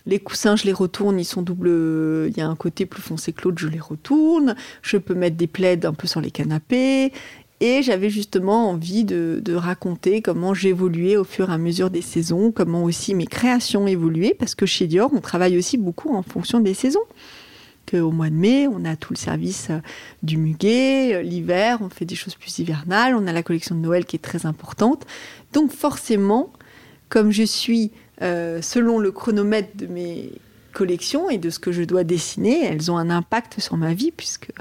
les 0.09 0.19
coussins, 0.19 0.55
je 0.55 0.65
les 0.65 0.73
retourne, 0.73 1.19
ils 1.19 1.25
sont 1.25 1.41
double. 1.41 1.69
Il 2.27 2.37
y 2.37 2.41
a 2.41 2.47
un 2.47 2.55
côté 2.55 2.85
plus 2.85 3.01
foncé 3.01 3.31
que 3.31 3.43
l'autre, 3.43 3.59
je 3.59 3.67
les 3.67 3.79
retourne. 3.79 4.55
Je 4.81 4.97
peux 4.97 5.13
mettre 5.13 5.37
des 5.37 5.47
plaids 5.47 5.85
un 5.85 5.93
peu 5.93 6.07
sur 6.07 6.19
les 6.19 6.31
canapés. 6.31 7.13
Et 7.61 7.83
j'avais 7.83 8.09
justement 8.09 8.69
envie 8.69 9.03
de, 9.03 9.53
raconter 9.53 10.21
comment 10.21 10.53
j'évoluais 10.53 11.17
au 11.17 11.25
fur 11.25 11.49
et 11.49 11.53
à 11.53 11.57
mesure 11.57 11.89
des 11.89 12.01
saisons, 12.01 12.51
comment 12.51 12.83
aussi 12.83 13.13
mes 13.13 13.27
créations 13.27 13.85
évoluaient, 13.85 14.33
parce 14.37 14.55
que 14.55 14.65
chez 14.65 14.87
Dior, 14.87 15.11
on 15.13 15.19
travaille 15.19 15.57
aussi 15.57 15.77
beaucoup 15.77 16.15
en 16.15 16.23
fonction 16.23 16.59
des 16.61 16.73
saisons. 16.73 17.03
Au 17.91 18.11
mois 18.11 18.29
de 18.29 18.35
mai, 18.35 18.67
on 18.67 18.85
a 18.85 18.95
tout 18.95 19.13
le 19.13 19.17
service 19.17 19.71
euh, 19.71 19.79
du 20.21 20.37
muguet, 20.37 21.15
euh, 21.15 21.21
l'hiver, 21.23 21.79
on 21.81 21.89
fait 21.89 22.05
des 22.05 22.13
choses 22.13 22.35
plus 22.35 22.59
hivernales, 22.59 23.15
on 23.15 23.25
a 23.25 23.33
la 23.33 23.41
collection 23.41 23.73
de 23.73 23.79
Noël 23.79 24.05
qui 24.05 24.15
est 24.15 24.19
très 24.19 24.45
importante. 24.45 25.07
Donc 25.53 25.71
forcément, 25.71 26.53
comme 27.09 27.31
je 27.31 27.41
suis 27.41 27.91
euh, 28.21 28.61
selon 28.61 28.99
le 28.99 29.11
chronomètre 29.11 29.75
de 29.75 29.87
mes 29.87 30.31
collections 30.73 31.29
et 31.29 31.37
de 31.37 31.49
ce 31.49 31.59
que 31.59 31.71
je 31.71 31.83
dois 31.83 32.03
dessiner, 32.03 32.65
elles 32.65 32.91
ont 32.91 32.97
un 32.97 33.09
impact 33.09 33.59
sur 33.59 33.77
ma 33.77 33.93
vie, 33.93 34.11
puisque 34.11 34.51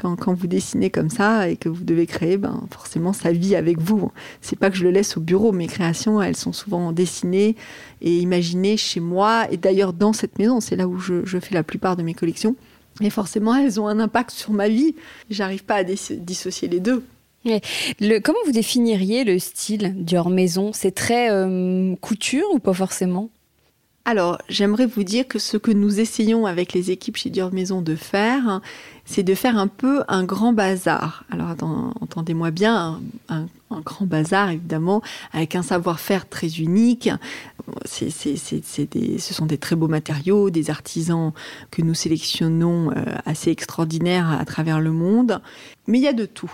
quand, 0.00 0.32
vous 0.32 0.46
dessinez 0.46 0.90
comme 0.90 1.10
ça 1.10 1.48
et 1.48 1.56
que 1.56 1.68
vous 1.68 1.84
devez 1.84 2.06
créer, 2.06 2.38
ben, 2.38 2.62
forcément, 2.70 3.12
ça 3.12 3.32
vit 3.32 3.54
avec 3.54 3.78
vous. 3.78 4.10
C'est 4.40 4.58
pas 4.58 4.70
que 4.70 4.76
je 4.76 4.84
le 4.84 4.90
laisse 4.90 5.16
au 5.16 5.20
bureau. 5.20 5.52
Mes 5.52 5.66
créations, 5.66 6.22
elles 6.22 6.36
sont 6.36 6.52
souvent 6.52 6.92
dessinées 6.92 7.56
et 8.00 8.18
imaginées 8.18 8.76
chez 8.76 9.00
moi. 9.00 9.46
Et 9.50 9.56
d'ailleurs, 9.56 9.92
dans 9.92 10.12
cette 10.12 10.38
maison, 10.38 10.60
c'est 10.60 10.76
là 10.76 10.88
où 10.88 10.98
je, 10.98 11.38
fais 11.40 11.54
la 11.54 11.62
plupart 11.62 11.96
de 11.96 12.02
mes 12.02 12.14
collections. 12.14 12.56
Et 13.00 13.10
forcément, 13.10 13.54
elles 13.54 13.80
ont 13.80 13.88
un 13.88 14.00
impact 14.00 14.30
sur 14.30 14.52
ma 14.52 14.68
vie. 14.68 14.94
J'arrive 15.28 15.64
pas 15.64 15.76
à 15.76 15.84
dissocier 15.84 16.68
les 16.68 16.80
deux. 16.80 17.04
Comment 17.44 18.38
vous 18.44 18.52
définiriez 18.52 19.24
le 19.24 19.38
style 19.38 19.94
Dior 20.04 20.28
Maison? 20.28 20.72
C'est 20.72 20.94
très 20.94 21.30
euh, 21.30 21.94
couture 21.96 22.46
ou 22.52 22.58
pas 22.58 22.74
forcément? 22.74 23.30
Alors, 24.04 24.38
j'aimerais 24.48 24.86
vous 24.86 25.04
dire 25.04 25.28
que 25.28 25.38
ce 25.38 25.56
que 25.56 25.70
nous 25.70 26.00
essayons 26.00 26.46
avec 26.46 26.72
les 26.72 26.90
équipes 26.90 27.16
chez 27.16 27.30
Dior 27.30 27.52
Maison 27.52 27.82
de 27.82 27.94
faire, 27.94 28.60
c'est 29.04 29.22
de 29.22 29.34
faire 29.34 29.56
un 29.58 29.68
peu 29.68 30.02
un 30.08 30.24
grand 30.24 30.52
bazar. 30.52 31.24
Alors, 31.30 31.54
entendez-moi 32.00 32.50
bien, 32.50 33.00
un, 33.28 33.46
grand 33.84 34.06
bazar, 34.06 34.50
évidemment, 34.50 35.02
avec 35.32 35.54
un 35.54 35.62
savoir-faire 35.62 36.28
très 36.28 36.48
unique. 36.48 37.10
ce 37.84 39.34
sont 39.34 39.46
des 39.46 39.58
très 39.58 39.76
beaux 39.76 39.88
matériaux, 39.88 40.50
des 40.50 40.70
artisans 40.70 41.32
que 41.70 41.82
nous 41.82 41.94
sélectionnons 41.94 42.90
euh, 42.90 43.04
assez 43.26 43.50
extraordinaires 43.50 44.30
à 44.30 44.44
travers 44.44 44.80
le 44.80 44.92
monde. 44.92 45.40
Mais 45.86 45.98
il 45.98 46.02
y 46.02 46.08
a 46.08 46.14
de 46.14 46.26
tout. 46.26 46.50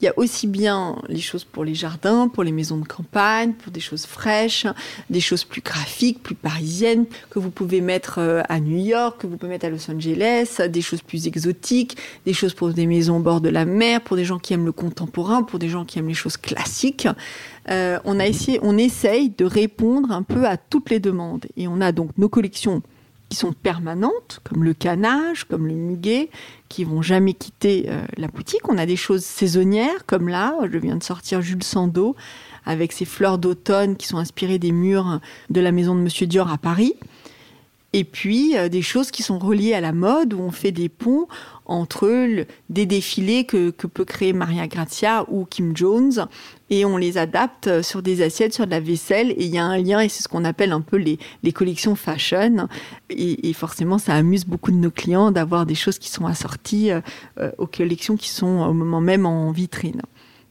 Il 0.00 0.04
y 0.04 0.08
a 0.08 0.12
aussi 0.16 0.46
bien 0.46 1.02
les 1.08 1.20
choses 1.20 1.42
pour 1.42 1.64
les 1.64 1.74
jardins, 1.74 2.28
pour 2.28 2.44
les 2.44 2.52
maisons 2.52 2.76
de 2.76 2.86
campagne, 2.86 3.54
pour 3.54 3.72
des 3.72 3.80
choses 3.80 4.06
fraîches, 4.06 4.64
des 5.10 5.18
choses 5.20 5.42
plus 5.42 5.60
graphiques, 5.60 6.22
plus 6.22 6.36
parisiennes, 6.36 7.06
que 7.30 7.40
vous 7.40 7.50
pouvez 7.50 7.80
mettre 7.80 8.18
euh, 8.18 8.42
à 8.48 8.60
New 8.60 8.78
York, 8.78 9.20
que 9.20 9.26
vous 9.26 9.36
pouvez 9.36 9.50
mettre 9.50 9.66
à 9.66 9.70
Los 9.70 9.90
Angeles, 9.90 10.60
des 10.68 10.82
choses 10.82 11.02
plus 11.02 11.26
exotiques, 11.26 11.96
des 12.26 12.32
choses 12.32 12.54
pour 12.54 12.72
des 12.72 12.86
maisons 12.86 13.16
au 13.16 13.20
bord 13.20 13.40
de 13.40 13.48
la 13.48 13.64
mer, 13.64 14.00
pour 14.00 14.16
des 14.16 14.24
gens 14.24 14.38
qui 14.38 14.54
aiment 14.54 14.66
le 14.66 14.72
contemporain, 14.72 15.42
pour 15.42 15.58
des 15.58 15.68
gens 15.68 15.84
qui 15.84 15.98
aiment 15.98 16.08
les 16.08 16.14
choses 16.14 16.36
classiques. 16.36 17.08
Euh, 17.68 17.98
on, 18.04 18.20
a 18.20 18.26
essayé, 18.28 18.60
on 18.62 18.78
essaye 18.78 19.30
de 19.30 19.44
répondre 19.44 20.12
un 20.12 20.22
peu 20.22 20.46
à 20.46 20.56
toutes 20.56 20.90
les 20.90 21.00
demandes. 21.00 21.46
Et 21.56 21.66
on 21.66 21.80
a 21.80 21.90
donc 21.90 22.10
nos 22.18 22.28
collections 22.28 22.82
qui 23.28 23.36
sont 23.36 23.52
permanentes, 23.52 24.40
comme 24.44 24.64
le 24.64 24.74
canage, 24.74 25.44
comme 25.44 25.66
le 25.66 25.74
muguet, 25.74 26.30
qui 26.68 26.84
vont 26.84 27.02
jamais 27.02 27.34
quitter 27.34 27.86
euh, 27.88 28.00
la 28.16 28.28
boutique. 28.28 28.68
On 28.68 28.78
a 28.78 28.86
des 28.86 28.96
choses 28.96 29.24
saisonnières, 29.24 30.06
comme 30.06 30.28
là, 30.28 30.54
je 30.70 30.78
viens 30.78 30.96
de 30.96 31.02
sortir 31.02 31.42
Jules 31.42 31.62
Sando, 31.62 32.16
avec 32.64 32.92
ses 32.92 33.04
fleurs 33.04 33.38
d'automne 33.38 33.96
qui 33.96 34.06
sont 34.06 34.18
inspirées 34.18 34.58
des 34.58 34.72
murs 34.72 35.20
de 35.50 35.60
la 35.60 35.72
maison 35.72 35.94
de 35.94 36.00
Monsieur 36.00 36.26
Dior 36.26 36.50
à 36.50 36.58
Paris. 36.58 36.94
Et 37.98 38.04
puis 38.04 38.56
euh, 38.56 38.68
des 38.68 38.80
choses 38.80 39.10
qui 39.10 39.24
sont 39.24 39.40
reliées 39.40 39.74
à 39.74 39.80
la 39.80 39.90
mode, 39.90 40.32
où 40.32 40.38
on 40.38 40.52
fait 40.52 40.70
des 40.70 40.88
ponts 40.88 41.26
entre 41.66 42.46
des 42.70 42.86
défilés 42.86 43.44
que, 43.44 43.70
peut 43.70 44.04
créer 44.04 44.32
Maria 44.32 44.68
Grazia 44.68 45.24
ou 45.28 45.44
Kim 45.44 45.76
Jones, 45.76 46.28
et 46.70 46.84
on 46.84 46.96
les 46.96 47.18
adapte 47.18 47.82
sur 47.82 48.00
des 48.00 48.22
assiettes, 48.22 48.54
sur 48.54 48.66
de 48.66 48.70
la 48.70 48.78
vaisselle, 48.78 49.32
et 49.32 49.46
il 49.46 49.52
y 49.52 49.58
a 49.58 49.64
un 49.64 49.78
lien, 49.78 49.98
et 49.98 50.08
c'est 50.08 50.22
ce 50.22 50.28
qu'on 50.28 50.44
appelle 50.44 50.70
un 50.70 50.80
peu 50.80 50.96
les, 50.96 51.18
collections 51.52 51.96
fashion. 51.96 52.68
Et, 53.10 53.52
forcément, 53.52 53.98
ça 53.98 54.14
amuse 54.14 54.44
beaucoup 54.46 54.70
de 54.70 54.76
nos 54.76 54.92
clients 54.92 55.32
d'avoir 55.32 55.66
des 55.66 55.74
choses 55.74 55.98
qui 55.98 56.08
sont 56.08 56.26
assorties 56.26 56.92
euh, 56.92 57.50
aux 57.58 57.66
collections 57.66 58.16
qui 58.16 58.28
sont 58.28 58.60
au 58.60 58.72
moment 58.72 59.00
même 59.00 59.26
en 59.26 59.50
vitrine. 59.50 60.02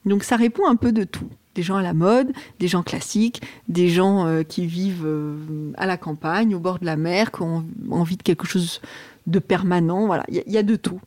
Donc 0.06 0.26
ça 0.26 0.36
répond 0.36 0.68
un 0.68 0.76
peu 0.76 0.92
de 0.92 1.06
tout 1.06 1.30
des 1.58 1.64
gens 1.64 1.76
à 1.76 1.82
la 1.82 1.96
mode, 1.96 2.32
des 2.60 2.68
gens 2.68 2.84
classiques, 2.84 3.42
des 3.68 3.90
gens 3.90 4.28
euh, 4.28 4.44
qui 4.44 4.68
vivent 4.68 5.08
euh, 5.08 5.72
à 5.76 5.88
la 5.88 5.98
campagne, 5.98 6.54
au 6.54 6.60
bord 6.60 6.78
de 6.78 6.86
la 6.86 6.98
mer, 6.98 7.32
qui 7.32 7.42
ont 7.42 7.66
envie 7.90 8.16
de 8.16 8.22
quelque 8.22 8.46
chose 8.46 8.80
de 9.26 9.40
permanent. 9.40 10.06
Voilà, 10.06 10.24
il 10.30 10.44
y, 10.46 10.58
a 10.58 10.64
de 10.64 10.76
tout. 10.76 11.02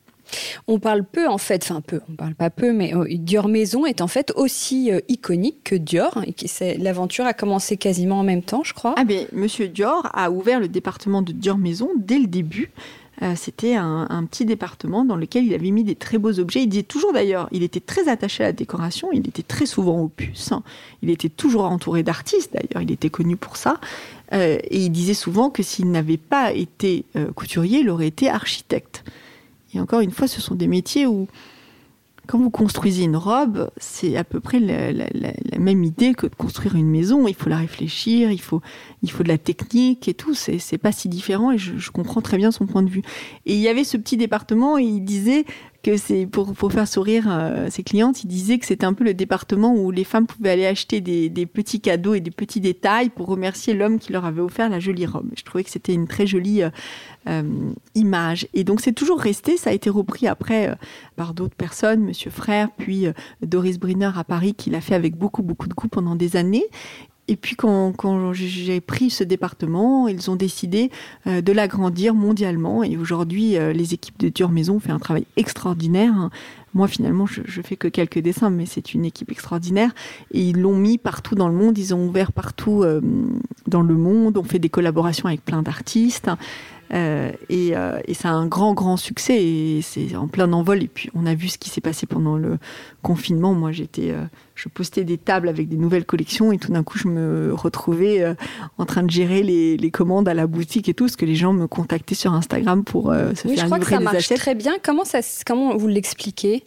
On 0.66 0.80
parle 0.80 1.04
peu 1.04 1.28
en 1.28 1.38
fait, 1.38 1.62
enfin 1.62 1.80
peu, 1.80 2.00
on 2.10 2.14
parle 2.14 2.34
pas 2.34 2.50
peu, 2.50 2.72
mais 2.72 2.94
euh, 2.96 3.06
Dior 3.10 3.46
Maison 3.46 3.86
est 3.86 4.00
en 4.00 4.08
fait 4.08 4.32
aussi 4.34 4.90
iconique 5.08 5.62
que 5.62 5.76
Dior. 5.76 6.20
L'aventure 6.78 7.26
a 7.26 7.32
commencé 7.32 7.76
quasiment 7.76 8.18
en 8.18 8.24
même 8.24 8.42
temps, 8.42 8.64
je 8.64 8.74
crois. 8.74 8.96
Ah 8.98 9.04
bien, 9.04 9.26
Monsieur 9.32 9.68
Dior 9.68 10.10
a 10.12 10.32
ouvert 10.32 10.58
le 10.58 10.66
département 10.66 11.22
de 11.22 11.30
Dior 11.30 11.58
Maison 11.58 11.90
dès 11.96 12.18
le 12.18 12.26
début. 12.26 12.72
Euh, 13.22 13.35
c'était 13.37 13.74
un, 13.74 14.24
petit 14.30 14.44
département 14.44 15.04
dans 15.04 15.16
lequel 15.16 15.44
il 15.44 15.54
avait 15.54 15.70
mis 15.70 15.85
des 15.85 15.94
très 15.94 16.18
beaux 16.18 16.38
objets. 16.38 16.62
Il 16.62 16.68
disait 16.68 16.83
toujours 16.83 17.12
d'ailleurs, 17.12 17.48
il 17.52 17.62
était 17.62 17.80
très 17.80 18.09
attaché 18.09 18.44
à 18.44 18.48
la 18.48 18.52
décoration, 18.52 19.09
il 19.12 19.26
était 19.28 19.42
très 19.42 19.66
souvent 19.66 19.98
au 20.00 20.09
puce, 20.09 20.52
il 21.02 21.11
était 21.11 21.28
toujours 21.28 21.64
entouré 21.64 22.02
d'artistes 22.02 22.52
d'ailleurs, 22.52 22.83
il 22.83 22.90
était 22.90 23.11
connu 23.11 23.37
pour 23.37 23.56
ça. 23.56 23.78
Euh, 24.33 24.59
et 24.62 24.85
il 24.85 24.90
disait 24.90 25.14
souvent 25.14 25.50
que 25.50 25.62
s'il 25.62 25.90
n'avait 25.90 26.16
pas 26.16 26.52
été 26.52 27.04
euh, 27.16 27.33
couturier, 27.33 27.80
il 27.80 27.90
aurait 27.90 28.06
été 28.06 28.28
architecte. 28.28 29.04
Et 29.74 29.80
encore 29.80 30.00
une 30.00 30.12
fois, 30.12 30.26
ce 30.26 30.40
sont 30.40 30.54
des 30.54 30.66
métiers 30.66 31.06
où 31.06 31.28
quand 32.31 32.38
vous 32.38 32.51
construisez 32.51 33.03
une 33.03 33.16
robe, 33.16 33.73
c'est 33.77 34.16
à 34.16 34.23
peu 34.23 34.38
près 34.38 34.61
la, 34.61 35.59
même 35.59 35.83
idée 35.83 36.14
que 36.14 36.29
de 36.29 36.35
construire 36.37 36.77
une 36.77 36.88
maison. 36.88 37.27
Il 37.27 37.35
faut 37.35 37.49
la 37.49 37.57
réfléchir, 37.57 38.31
il 38.31 38.40
faut, 38.40 38.61
il 39.03 39.11
faut 39.11 39.25
de 39.25 39.29
la 39.29 39.37
technique 39.37 40.07
et 40.07 40.14
tout. 40.14 40.33
C'est 40.33 40.79
pas 40.79 40.93
si 40.93 41.09
différent 41.09 41.51
et 41.51 41.59
je, 41.59 41.77
je, 41.77 41.90
comprends 41.90 42.21
très 42.21 42.37
bien 42.37 42.53
son 42.53 42.66
point 42.66 42.85
de 42.85 42.88
vue. 42.88 43.03
Et 43.47 43.55
il 43.55 43.61
y 43.61 43.66
avait 43.66 43.83
ce 43.83 43.97
petit 43.97 44.16
département 44.16 44.79
et 44.79 44.85
il 44.85 45.01
disait 45.01 45.45
que 45.83 45.97
c'est 45.97 46.27
pour, 46.27 46.55
faire 46.73 46.87
sourire 46.87 47.27
euh, 47.29 47.71
ses 47.71 47.83
clientes, 47.83 48.23
il 48.23 48.27
disait 48.27 48.59
que 48.59 48.66
c'était 48.66 48.85
un 48.85 48.93
peu 48.93 49.05
le 49.05 49.14
département 49.14 49.75
où 49.75 49.90
les 49.90 50.05
femmes 50.05 50.27
pouvaient 50.27 50.51
aller 50.51 50.66
acheter 50.66 51.01
des, 51.01 51.31
des 51.31 51.47
petits 51.47 51.81
cadeaux 51.81 52.14
et 52.14 52.21
des 52.21 52.31
petits 52.31 52.61
détails 52.61 53.09
pour 53.09 53.27
remercier 53.27 53.73
l'homme 53.73 53.99
qui 53.99 54.12
leur 54.12 54.25
avait 54.27 54.43
offert 54.43 54.69
la 54.69 54.79
jolie 54.79 55.07
robe. 55.07 55.31
Je 55.37 55.43
trouvais 55.43 55.64
que 55.64 55.71
c'était 55.71 55.95
une 55.95 56.07
très 56.07 56.27
jolie 56.27 56.62
euh, 56.62 56.71
euh, 57.29 57.73
image. 57.95 58.47
Et 58.53 58.64
donc 58.64 58.81
c'est 58.81 58.93
toujours 58.93 59.21
resté, 59.21 59.57
ça 59.57 59.71
a 59.71 59.73
été 59.73 59.88
repris 59.88 60.27
après 60.27 60.77
par 61.16 61.33
d'autres 61.35 61.57
personnes, 61.57 62.03
Monsieur 62.03 62.31
Frère, 62.31 62.69
puis 62.77 63.07
Doris 63.43 63.79
Briner 63.79 64.11
à 64.16 64.25
Paris, 64.25 64.55
qui 64.55 64.71
l'a 64.71 64.81
fait 64.81 64.95
avec 64.95 65.16
beaucoup 65.16 65.43
beaucoup 65.43 65.69
de 65.69 65.75
goût 65.75 65.88
pendant 65.88 66.14
des 66.14 66.37
années. 66.37 66.64
Et 67.31 67.37
puis 67.37 67.55
quand, 67.55 68.33
j'ai 68.33 68.81
pris 68.81 69.09
ce 69.09 69.23
département, 69.23 70.09
ils 70.09 70.33
ont 70.33 70.35
décidé 70.35 70.90
euh, 71.29 71.40
de 71.40 71.53
l'agrandir 71.53 72.12
mondialement. 72.12 72.83
Et 72.83 72.97
aujourd'hui, 72.97 73.57
euh, 73.57 73.73
les 73.73 73.95
équipes 73.95 74.19
de 74.19 74.29
Dure 74.29 74.51
Maison 74.51 74.75
ont 74.75 74.81
fait 74.81 74.90
un 74.90 74.99
travail 74.99 75.27
extraordinaire. 75.37 76.29
Moi, 76.75 76.88
finalement, 76.88 77.27
je, 77.27 77.43
je 77.45 77.62
fais 77.62 77.77
que 77.77 77.87
quelques 77.87 78.19
dessins, 78.19 78.51
mais 78.51 78.66
c'est 78.66 78.95
une 78.95 79.05
équipe 79.05 79.31
extraordinaire. 79.31 79.93
Et 80.33 80.40
ils 80.40 80.61
l'ont 80.61 80.75
mis 80.75 80.99
partout 80.99 81.37
dans 81.37 81.49
le 81.49 81.55
monde. 81.55 81.79
Ils 81.79 81.95
ont 81.95 82.05
ouvert 82.05 82.33
partout 82.33 82.83
euh, 82.83 83.01
dans 83.69 83.83
le 83.83 83.95
monde. 83.95 84.37
On 84.37 84.43
fait 84.43 84.59
des 84.59 84.69
collaborations 84.69 85.27
avec 85.27 85.45
plein 85.45 85.62
d'artistes. 85.62 86.31
Euh, 86.92 87.31
et, 87.48 87.76
euh, 87.76 88.00
et 88.07 88.14
c'est 88.14 88.29
un 88.29 88.46
grand, 88.46 88.74
grand 88.74 88.96
succès. 88.96 89.42
Et 89.42 89.81
c'est 89.83 90.16
en 90.16 90.29
plein 90.29 90.53
envol. 90.53 90.83
Et 90.83 90.88
puis, 90.88 91.11
on 91.14 91.26
a 91.26 91.35
vu 91.35 91.48
ce 91.48 91.59
qui 91.59 91.70
s'est 91.70 91.81
passé 91.81 92.07
pendant 92.07 92.37
le 92.37 92.59
confinement. 93.03 93.55
Moi, 93.55 93.72
j'étais, 93.72 94.11
euh, 94.11 94.24
je 94.55 94.68
postais 94.68 95.05
des 95.05 95.18
tables 95.18 95.48
avec 95.48 95.68
des 95.68 95.76
nouvelles 95.76 96.05
collections. 96.05 96.53
Et 96.53 96.59
tout 96.59 96.72
d'un 96.72 96.83
coup, 96.83 96.98
je 96.98 97.09
me 97.09 97.55
retrouvais 97.55 98.35
en 98.79 98.87
train 98.87 99.03
de 99.03 99.11
gérer 99.11 99.42
les, 99.42 99.76
les, 99.76 99.90
commandes 99.90 100.29
à 100.29 100.35
la 100.35 100.46
boutique 100.46 100.88
et 100.88 100.94
tout. 100.94 101.05
Parce 101.05 101.16
que 101.16 101.26
les 101.26 101.37
gens 101.37 101.53
me 101.53 101.66
contactaient 101.66 102.14
sur 102.14 102.33
Instagram 102.33 102.85
pour 102.85 103.12
se 103.12 103.48
oui, 103.48 103.57
faire 103.57 103.64
je 103.64 103.64
crois 103.66 103.79
livrer 103.79 103.81
que 103.81 103.87
ça 103.87 103.98
des 103.98 104.05
marche 104.05 104.29
très 104.29 104.55
bien. 104.55 104.72
Comment, 104.83 105.05
ça, 105.05 105.20
comment 105.46 105.76
vous 105.76 105.88
l'expliquez? 105.88 106.64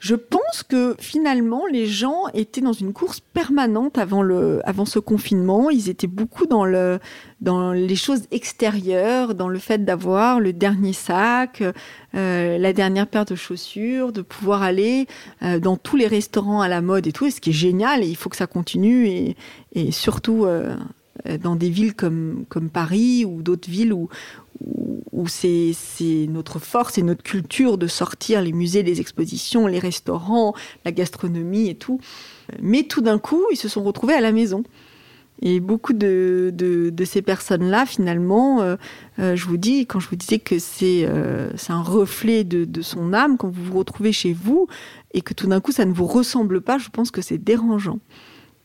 Je 0.00 0.14
pense 0.14 0.62
que 0.66 0.96
finalement, 0.98 1.66
les 1.70 1.86
gens 1.86 2.22
étaient 2.32 2.62
dans 2.62 2.72
une 2.72 2.94
course 2.94 3.20
permanente 3.20 3.98
avant, 3.98 4.22
le, 4.22 4.60
avant 4.64 4.86
ce 4.86 4.98
confinement. 4.98 5.68
Ils 5.68 5.90
étaient 5.90 6.06
beaucoup 6.06 6.46
dans, 6.46 6.64
le, 6.64 6.98
dans 7.42 7.72
les 7.72 7.96
choses 7.96 8.22
extérieures, 8.30 9.34
dans 9.34 9.48
le 9.48 9.58
fait 9.58 9.84
d'avoir 9.84 10.40
le 10.40 10.54
dernier 10.54 10.94
sac, 10.94 11.62
euh, 12.14 12.56
la 12.56 12.72
dernière 12.72 13.06
paire 13.08 13.26
de 13.26 13.34
chaussures, 13.34 14.10
de 14.10 14.22
pouvoir 14.22 14.62
aller 14.62 15.06
euh, 15.42 15.60
dans 15.60 15.76
tous 15.76 15.96
les 15.96 16.06
restaurants 16.06 16.62
à 16.62 16.68
la 16.68 16.80
mode 16.80 17.06
et 17.06 17.12
tout, 17.12 17.26
et 17.26 17.30
ce 17.30 17.42
qui 17.42 17.50
est 17.50 17.52
génial, 17.52 18.02
et 18.02 18.08
il 18.08 18.16
faut 18.16 18.30
que 18.30 18.36
ça 18.36 18.46
continue, 18.46 19.06
et, 19.06 19.92
surtout 19.92 20.46
euh, 20.46 20.74
dans 21.42 21.56
des 21.56 21.68
villes 21.68 21.94
comme, 21.94 22.46
comme 22.48 22.70
Paris 22.70 23.26
ou 23.26 23.42
d'autres 23.42 23.68
villes 23.68 23.92
où, 23.92 24.08
où, 25.12 25.26
c'est 25.28 25.74
notre 26.28 26.58
force 26.58 26.98
et 26.98 27.02
notre 27.02 27.22
culture 27.22 27.78
de 27.78 27.86
sortir 27.86 28.42
les 28.42 28.52
musées, 28.52 28.82
les 28.82 29.00
expositions, 29.00 29.66
les 29.66 29.78
restaurants, 29.78 30.54
la 30.84 30.92
gastronomie 30.92 31.68
et 31.68 31.74
tout. 31.74 32.00
Mais 32.60 32.84
tout 32.84 33.00
d'un 33.00 33.18
coup, 33.18 33.42
ils 33.52 33.56
se 33.56 33.68
sont 33.68 33.82
retrouvés 33.82 34.14
à 34.14 34.20
la 34.20 34.32
maison. 34.32 34.64
Et 35.42 35.60
beaucoup 35.60 35.94
de, 35.94 36.52
ces 37.04 37.22
personnes-là, 37.22 37.86
finalement, 37.86 38.60
euh, 38.60 38.76
euh, 39.18 39.36
je 39.36 39.46
vous 39.46 39.56
dis, 39.56 39.86
quand 39.86 39.98
je 39.98 40.08
vous 40.08 40.16
disais 40.16 40.38
que 40.38 40.58
c'est 40.58 41.06
euh, 41.08 41.50
un 41.68 41.82
reflet 41.82 42.44
de 42.44 42.82
son 42.82 43.14
âme, 43.14 43.38
quand 43.38 43.48
vous 43.48 43.64
vous 43.64 43.78
retrouvez 43.78 44.12
chez 44.12 44.34
vous 44.34 44.66
et 45.12 45.22
que 45.22 45.32
tout 45.32 45.46
d'un 45.46 45.60
coup 45.60 45.72
ça 45.72 45.86
ne 45.86 45.92
vous 45.92 46.06
ressemble 46.06 46.60
pas, 46.60 46.78
je 46.78 46.88
pense 46.90 47.10
que 47.10 47.22
c'est 47.22 47.38
dérangeant. 47.38 48.00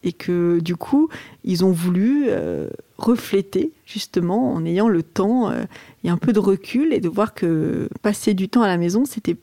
Et 0.06 0.14
que 0.14 0.60
du 0.60 0.76
coup, 0.76 1.10
ils 1.44 1.66
ont 1.66 1.72
voulu 1.72 2.26
euh, 2.28 2.70
refléter, 2.98 3.72
justement, 3.88 4.54
en 4.54 4.64
ayant 4.64 4.88
le 4.88 5.02
temps 5.02 5.50
euh, 5.50 5.64
et 6.04 6.10
un 6.10 6.18
peu 6.18 6.32
de 6.32 6.40
recul, 6.40 6.94
et 6.94 7.00
de 7.00 7.10
voir 7.10 7.34
que 7.34 7.90
passer 8.04 8.36
du 8.36 8.48
temps 8.48 8.62
à 8.62 8.68
la 8.68 8.78
maison, 8.78 9.06
c'était 9.06 9.36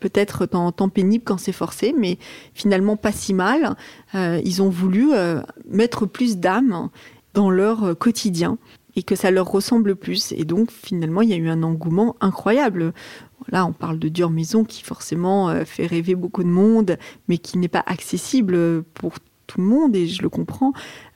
peut-être 0.00 0.46
temps, 0.46 0.72
temps 0.72 0.88
pénible 0.88 1.22
quand 1.22 1.36
c'est 1.36 1.52
forcé, 1.52 1.94
mais 1.96 2.16
finalement 2.54 2.96
pas 2.96 3.12
si 3.12 3.34
mal. 3.34 3.76
Euh, 4.14 4.40
ils 4.42 4.62
ont 4.62 4.70
voulu 4.70 5.08
mettre 5.68 6.06
plus 6.06 6.38
d'âme 6.38 6.88
dans 7.34 7.50
leur 7.50 7.96
quotidien 7.98 8.56
et 8.94 9.02
que 9.02 9.16
ça 9.16 9.30
leur 9.30 9.50
ressemble 9.50 9.96
plus. 9.96 10.32
Et 10.32 10.44
donc 10.44 10.70
finalement, 10.70 11.20
il 11.20 11.28
y 11.28 11.34
a 11.34 11.36
eu 11.36 11.48
un 11.50 11.62
engouement 11.62 12.16
incroyable. 12.22 12.94
Là, 13.52 13.66
on 13.66 13.72
parle 13.72 13.98
de 13.98 14.08
Dure 14.08 14.30
Maison 14.30 14.64
qui 14.64 14.82
forcément 14.82 15.54
fait 15.66 15.86
rêver 15.86 16.14
beaucoup 16.14 16.42
de 16.42 16.48
monde, 16.48 16.96
mais 17.28 17.36
qui 17.36 17.58
n'est 17.58 17.68
pas 17.68 17.84
accessible 17.86 18.82
pour 18.94 19.14
tout 19.46 19.60
le 19.60 19.66
monde, 19.66 19.96
et 19.96 20.06
je 20.06 20.22
le 20.22 20.28
comprends. 20.28 20.72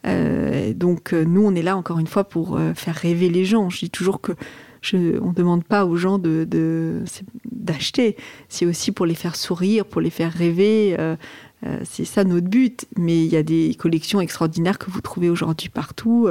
Euh, 0.07 0.73
donc 0.75 1.13
euh, 1.13 1.25
nous, 1.25 1.45
on 1.45 1.55
est 1.55 1.63
là 1.63 1.77
encore 1.77 1.99
une 1.99 2.07
fois 2.07 2.25
pour 2.25 2.57
euh, 2.57 2.75
faire 2.75 2.95
rêver 2.95 3.29
les 3.29 3.45
gens. 3.45 3.71
Je 3.71 3.81
dis 3.81 3.91
toujours 3.91 4.21
que 4.21 4.33
ne 4.93 5.33
demande 5.33 5.65
pas 5.65 5.85
aux 5.85 5.97
gens 5.97 6.19
de, 6.19 6.47
d'acheter, 7.51 8.17
c'est 8.49 8.65
aussi 8.65 8.93
pour 8.93 9.05
les 9.05 9.15
faire 9.15 9.37
sourire, 9.37 9.85
pour 9.85 10.01
les 10.01 10.09
faire 10.09 10.33
rêver. 10.33 10.97
C'est 11.85 12.07
ça 12.07 12.25
notre 12.25 12.49
but. 12.49 12.87
Mais 12.97 13.23
il 13.27 13.31
y 13.31 13.37
a 13.37 13.43
des 13.43 13.77
collections 13.79 14.23
extraordinaires 14.23 14.79
que 14.79 14.91
vous 14.91 15.03
trouvez 15.03 15.29
aujourd'hui 15.29 15.69
partout. 15.69 16.29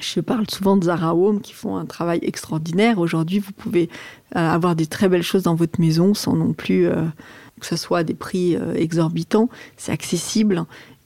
Je 0.00 0.20
parle 0.20 0.48
souvent 0.48 0.76
de 0.76 0.84
Zara 0.84 1.14
Home 1.14 1.40
qui 1.40 1.52
font 1.52 1.76
un 1.76 1.84
travail 1.84 2.20
extraordinaire. 2.22 2.98
Aujourd'hui, 2.98 3.38
vous 3.38 3.52
pouvez 3.52 3.90
euh, 4.36 4.38
avoir 4.38 4.74
des 4.74 4.86
très 4.86 5.08
belles 5.08 5.22
choses 5.22 5.42
dans 5.42 5.54
votre 5.54 5.80
maison 5.80 6.14
sans 6.14 6.34
non 6.34 6.54
plus 6.54 6.86
euh, 6.86 7.04
que 7.60 7.66
ce 7.66 7.76
soit 7.76 7.98
à 7.98 8.04
des 8.04 8.14
prix 8.14 8.56
euh, 8.56 8.74
exorbitants. 8.74 9.50
C'est 9.76 9.92
accessible. 9.92 10.64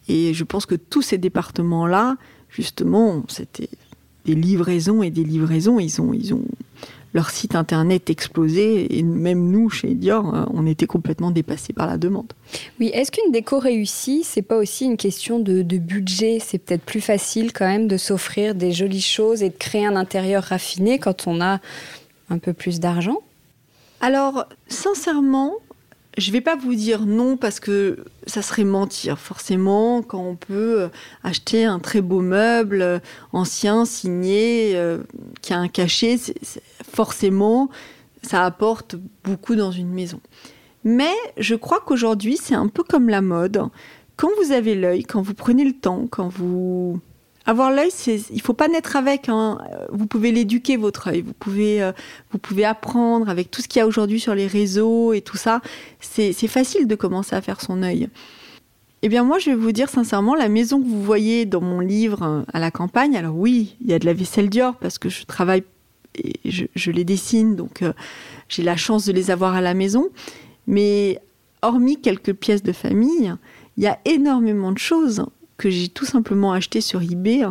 Et 0.08 0.34
je 0.34 0.44
pense 0.44 0.66
que 0.66 0.76
tous 0.76 1.02
ces 1.02 1.18
départements-là, 1.18 2.16
justement, 2.48 3.24
c'était 3.28 3.70
des 4.24 4.36
livraisons 4.36 5.02
et 5.02 5.10
des 5.10 5.24
livraisons. 5.24 5.80
Ils 5.80 6.00
ont, 6.00 6.12
ils 6.12 6.32
ont 6.32 6.44
leur 7.16 7.30
site 7.30 7.56
internet 7.56 8.10
explosé 8.10 8.98
et 8.98 9.02
même 9.02 9.50
nous 9.50 9.70
chez 9.70 9.94
Dior, 9.94 10.34
euh, 10.34 10.44
on 10.52 10.66
était 10.66 10.86
complètement 10.86 11.30
dépassés 11.30 11.72
par 11.72 11.86
la 11.86 11.96
demande. 11.96 12.30
Oui, 12.78 12.90
est-ce 12.92 13.10
qu'une 13.10 13.32
déco 13.32 13.58
réussie, 13.58 14.22
c'est 14.22 14.42
pas 14.42 14.58
aussi 14.58 14.84
une 14.84 14.98
question 14.98 15.38
de, 15.38 15.62
de 15.62 15.78
budget? 15.78 16.38
C'est 16.40 16.58
peut-être 16.58 16.84
plus 16.84 17.00
facile 17.00 17.54
quand 17.54 17.66
même 17.66 17.88
de 17.88 17.96
s'offrir 17.96 18.54
des 18.54 18.70
jolies 18.72 19.00
choses 19.00 19.42
et 19.42 19.48
de 19.48 19.56
créer 19.56 19.86
un 19.86 19.96
intérieur 19.96 20.44
raffiné 20.44 20.98
quand 20.98 21.26
on 21.26 21.40
a 21.40 21.60
un 22.28 22.38
peu 22.38 22.52
plus 22.52 22.80
d'argent? 22.80 23.22
Alors, 24.02 24.44
sincèrement, 24.68 25.54
je 26.16 26.32
vais 26.32 26.40
pas 26.40 26.56
vous 26.56 26.74
dire 26.74 27.06
non 27.06 27.36
parce 27.36 27.60
que 27.60 28.04
ça 28.26 28.42
serait 28.42 28.64
mentir. 28.64 29.18
Forcément, 29.18 30.02
quand 30.02 30.22
on 30.22 30.36
peut 30.36 30.88
acheter 31.22 31.64
un 31.64 31.78
très 31.78 32.00
beau 32.00 32.20
meuble 32.20 32.82
euh, 32.82 32.98
ancien, 33.32 33.84
signé, 33.84 34.72
euh, 34.76 34.98
qui 35.42 35.52
a 35.52 35.58
un 35.58 35.68
cachet, 35.68 36.16
forcément, 36.90 37.68
ça 38.22 38.44
apporte 38.44 38.96
beaucoup 39.24 39.54
dans 39.54 39.70
une 39.70 39.90
maison. 39.90 40.20
Mais 40.84 41.14
je 41.36 41.54
crois 41.54 41.80
qu'aujourd'hui, 41.84 42.38
c'est 42.40 42.54
un 42.54 42.68
peu 42.68 42.82
comme 42.82 43.08
la 43.08 43.20
mode. 43.20 43.62
Quand 44.16 44.30
vous 44.42 44.52
avez 44.52 44.74
l'œil, 44.74 45.02
quand 45.02 45.20
vous 45.20 45.34
prenez 45.34 45.64
le 45.64 45.74
temps, 45.74 46.06
quand 46.10 46.28
vous 46.28 47.00
avoir 47.46 47.70
l'œil, 47.70 47.90
il 48.06 48.40
faut 48.42 48.52
pas 48.52 48.68
naître 48.68 48.96
avec. 48.96 49.28
Hein. 49.28 49.58
Vous 49.90 50.06
pouvez 50.06 50.32
l'éduquer 50.32 50.76
votre 50.76 51.08
œil. 51.08 51.22
Vous 51.22 51.32
pouvez 51.32 51.82
euh, 51.82 51.92
vous 52.32 52.38
pouvez 52.38 52.64
apprendre 52.64 53.28
avec 53.28 53.50
tout 53.50 53.62
ce 53.62 53.68
qu'il 53.68 53.78
y 53.78 53.82
a 53.82 53.86
aujourd'hui 53.86 54.20
sur 54.20 54.34
les 54.34 54.46
réseaux 54.48 55.12
et 55.12 55.20
tout 55.20 55.36
ça. 55.36 55.60
C'est 56.00 56.32
c'est 56.32 56.48
facile 56.48 56.86
de 56.88 56.94
commencer 56.96 57.36
à 57.36 57.40
faire 57.40 57.60
son 57.60 57.82
œil. 57.82 58.08
Eh 59.02 59.08
bien 59.08 59.22
moi, 59.22 59.38
je 59.38 59.50
vais 59.50 59.56
vous 59.56 59.72
dire 59.72 59.88
sincèrement, 59.88 60.34
la 60.34 60.48
maison 60.48 60.80
que 60.80 60.86
vous 60.86 61.02
voyez 61.02 61.44
dans 61.44 61.60
mon 61.60 61.80
livre 61.80 62.22
euh, 62.22 62.42
à 62.52 62.58
la 62.58 62.70
campagne, 62.70 63.16
alors 63.16 63.36
oui, 63.36 63.76
il 63.80 63.90
y 63.90 63.94
a 63.94 63.98
de 63.98 64.06
la 64.06 64.12
vaisselle 64.12 64.50
Dior 64.50 64.74
parce 64.76 64.98
que 64.98 65.08
je 65.08 65.24
travaille 65.24 65.62
et 66.16 66.32
je, 66.44 66.64
je 66.74 66.90
les 66.90 67.04
dessine, 67.04 67.56
donc 67.56 67.82
euh, 67.82 67.92
j'ai 68.48 68.62
la 68.62 68.76
chance 68.76 69.04
de 69.04 69.12
les 69.12 69.30
avoir 69.30 69.54
à 69.54 69.60
la 69.60 69.74
maison. 69.74 70.08
Mais 70.66 71.20
hormis 71.62 72.00
quelques 72.00 72.32
pièces 72.32 72.62
de 72.62 72.72
famille, 72.72 73.34
il 73.76 73.84
y 73.84 73.86
a 73.86 73.98
énormément 74.04 74.72
de 74.72 74.78
choses 74.78 75.26
que 75.56 75.70
j'ai 75.70 75.88
tout 75.88 76.04
simplement 76.04 76.52
achetées 76.52 76.80
sur 76.80 77.02
eBay 77.02 77.44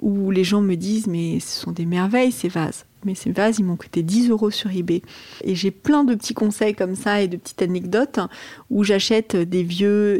où 0.00 0.30
les 0.30 0.44
gens 0.44 0.60
me 0.60 0.76
disent 0.76 1.06
mais 1.06 1.40
ce 1.40 1.60
sont 1.60 1.72
des 1.72 1.86
merveilles 1.86 2.32
ces 2.32 2.48
vases. 2.48 2.84
Mais 3.04 3.14
ces 3.14 3.30
vases, 3.30 3.60
ils 3.60 3.64
m'ont 3.64 3.76
coûté 3.76 4.02
10 4.02 4.30
euros 4.30 4.50
sur 4.50 4.70
eBay. 4.70 5.02
Et 5.44 5.54
j'ai 5.54 5.70
plein 5.70 6.02
de 6.02 6.16
petits 6.16 6.34
conseils 6.34 6.74
comme 6.74 6.96
ça 6.96 7.22
et 7.22 7.28
de 7.28 7.36
petites 7.36 7.62
anecdotes 7.62 8.18
où 8.70 8.82
j'achète 8.82 9.36
des, 9.36 9.62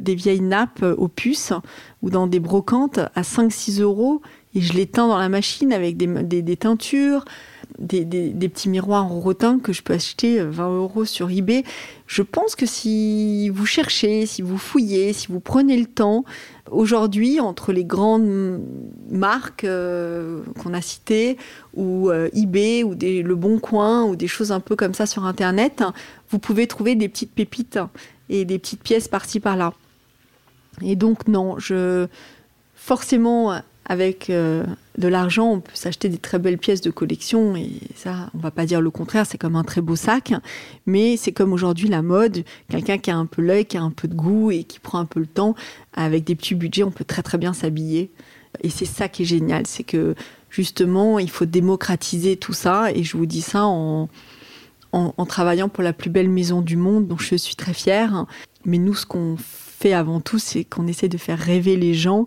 des 0.00 0.14
vieilles 0.14 0.40
nappes 0.40 0.84
aux 0.96 1.08
puces 1.08 1.52
ou 2.02 2.10
dans 2.10 2.28
des 2.28 2.38
brocantes 2.38 2.98
à 2.98 3.22
5-6 3.22 3.82
euros 3.82 4.22
et 4.54 4.60
je 4.60 4.72
les 4.74 4.86
teins 4.86 5.08
dans 5.08 5.18
la 5.18 5.28
machine 5.28 5.72
avec 5.72 5.96
des, 5.96 6.06
des, 6.06 6.42
des 6.42 6.56
teintures, 6.56 7.24
des, 7.78 8.04
petits 8.48 8.68
miroirs 8.68 9.04
en 9.04 9.20
rotin 9.20 9.58
que 9.58 9.72
je 9.72 9.82
peux 9.82 9.94
acheter 9.94 10.40
20 10.42 10.76
euros 10.76 11.04
sur 11.04 11.30
eBay. 11.30 11.64
Je 12.06 12.22
pense 12.22 12.56
que 12.56 12.66
si 12.66 13.48
vous 13.50 13.66
cherchez, 13.66 14.26
si 14.26 14.42
vous 14.42 14.58
fouillez, 14.58 15.12
si 15.12 15.28
vous 15.28 15.40
prenez 15.40 15.76
le 15.76 15.86
temps, 15.86 16.24
aujourd'hui, 16.70 17.40
entre 17.40 17.72
les 17.72 17.84
grandes 17.84 18.60
marques 19.10 19.64
euh, 19.64 20.42
qu'on 20.62 20.74
a 20.74 20.80
citées, 20.80 21.36
ou 21.74 22.10
euh, 22.10 22.28
eBay, 22.34 22.82
ou 22.82 22.94
Le 23.00 23.34
Bon 23.34 23.58
Coin, 23.58 24.04
ou 24.04 24.16
des 24.16 24.28
choses 24.28 24.52
un 24.52 24.60
peu 24.60 24.76
comme 24.76 24.94
ça 24.94 25.06
sur 25.06 25.24
Internet, 25.24 25.82
vous 26.30 26.38
pouvez 26.38 26.66
trouver 26.66 26.94
des 26.94 27.08
petites 27.08 27.32
pépites 27.32 27.78
et 28.28 28.44
des 28.44 28.58
petites 28.58 28.82
pièces 28.82 29.08
par-ci 29.08 29.40
par-là. 29.40 29.72
Et 30.82 30.96
donc, 30.96 31.28
non, 31.28 31.58
je 31.58 32.06
forcément 32.74 33.60
avec 33.84 34.30
euh, 34.30 34.64
de 34.98 35.08
l'argent, 35.08 35.52
on 35.52 35.60
peut 35.60 35.70
s'acheter 35.74 36.08
des 36.08 36.18
très 36.18 36.38
belles 36.38 36.58
pièces 36.58 36.80
de 36.80 36.90
collection 36.90 37.54
et 37.56 37.70
ça, 37.94 38.30
on 38.34 38.38
va 38.38 38.50
pas 38.50 38.66
dire 38.66 38.80
le 38.80 38.90
contraire, 38.90 39.26
c'est 39.26 39.38
comme 39.38 39.54
un 39.56 39.62
très 39.62 39.80
beau 39.80 39.96
sac, 39.96 40.32
mais 40.86 41.16
c'est 41.16 41.32
comme 41.32 41.52
aujourd'hui 41.52 41.88
la 41.88 42.02
mode, 42.02 42.44
quelqu'un 42.68 42.98
qui 42.98 43.10
a 43.10 43.16
un 43.16 43.26
peu 43.26 43.40
l'œil, 43.40 43.64
qui 43.64 43.76
a 43.76 43.82
un 43.82 43.92
peu 43.92 44.08
de 44.08 44.14
goût 44.14 44.50
et 44.50 44.64
qui 44.64 44.80
prend 44.80 44.98
un 44.98 45.04
peu 45.04 45.20
le 45.20 45.26
temps, 45.26 45.54
avec 45.94 46.24
des 46.24 46.34
petits 46.34 46.56
budgets, 46.56 46.82
on 46.82 46.90
peut 46.90 47.04
très 47.04 47.22
très 47.22 47.38
bien 47.38 47.52
s'habiller. 47.52 48.10
Et 48.62 48.70
c'est 48.70 48.86
ça 48.86 49.08
qui 49.08 49.22
est 49.22 49.26
génial, 49.26 49.66
c'est 49.66 49.84
que 49.84 50.16
justement, 50.50 51.20
il 51.20 51.30
faut 51.30 51.46
démocratiser 51.46 52.36
tout 52.36 52.52
ça 52.52 52.90
et 52.92 53.04
je 53.04 53.16
vous 53.16 53.26
dis 53.26 53.42
ça 53.42 53.66
en, 53.66 54.08
en, 54.92 55.14
en 55.16 55.26
travaillant 55.26 55.68
pour 55.68 55.84
la 55.84 55.92
plus 55.92 56.10
belle 56.10 56.28
maison 56.28 56.60
du 56.60 56.76
monde, 56.76 57.06
dont 57.06 57.18
je 57.18 57.36
suis 57.36 57.54
très 57.54 57.74
fière. 57.74 58.26
Mais 58.64 58.78
nous, 58.78 58.94
ce 58.94 59.06
qu'on 59.06 59.36
fait 59.38 59.92
avant 59.92 60.20
tout, 60.20 60.40
c'est 60.40 60.64
qu'on 60.64 60.88
essaie 60.88 61.08
de 61.08 61.18
faire 61.18 61.38
rêver 61.38 61.76
les 61.76 61.94
gens 61.94 62.26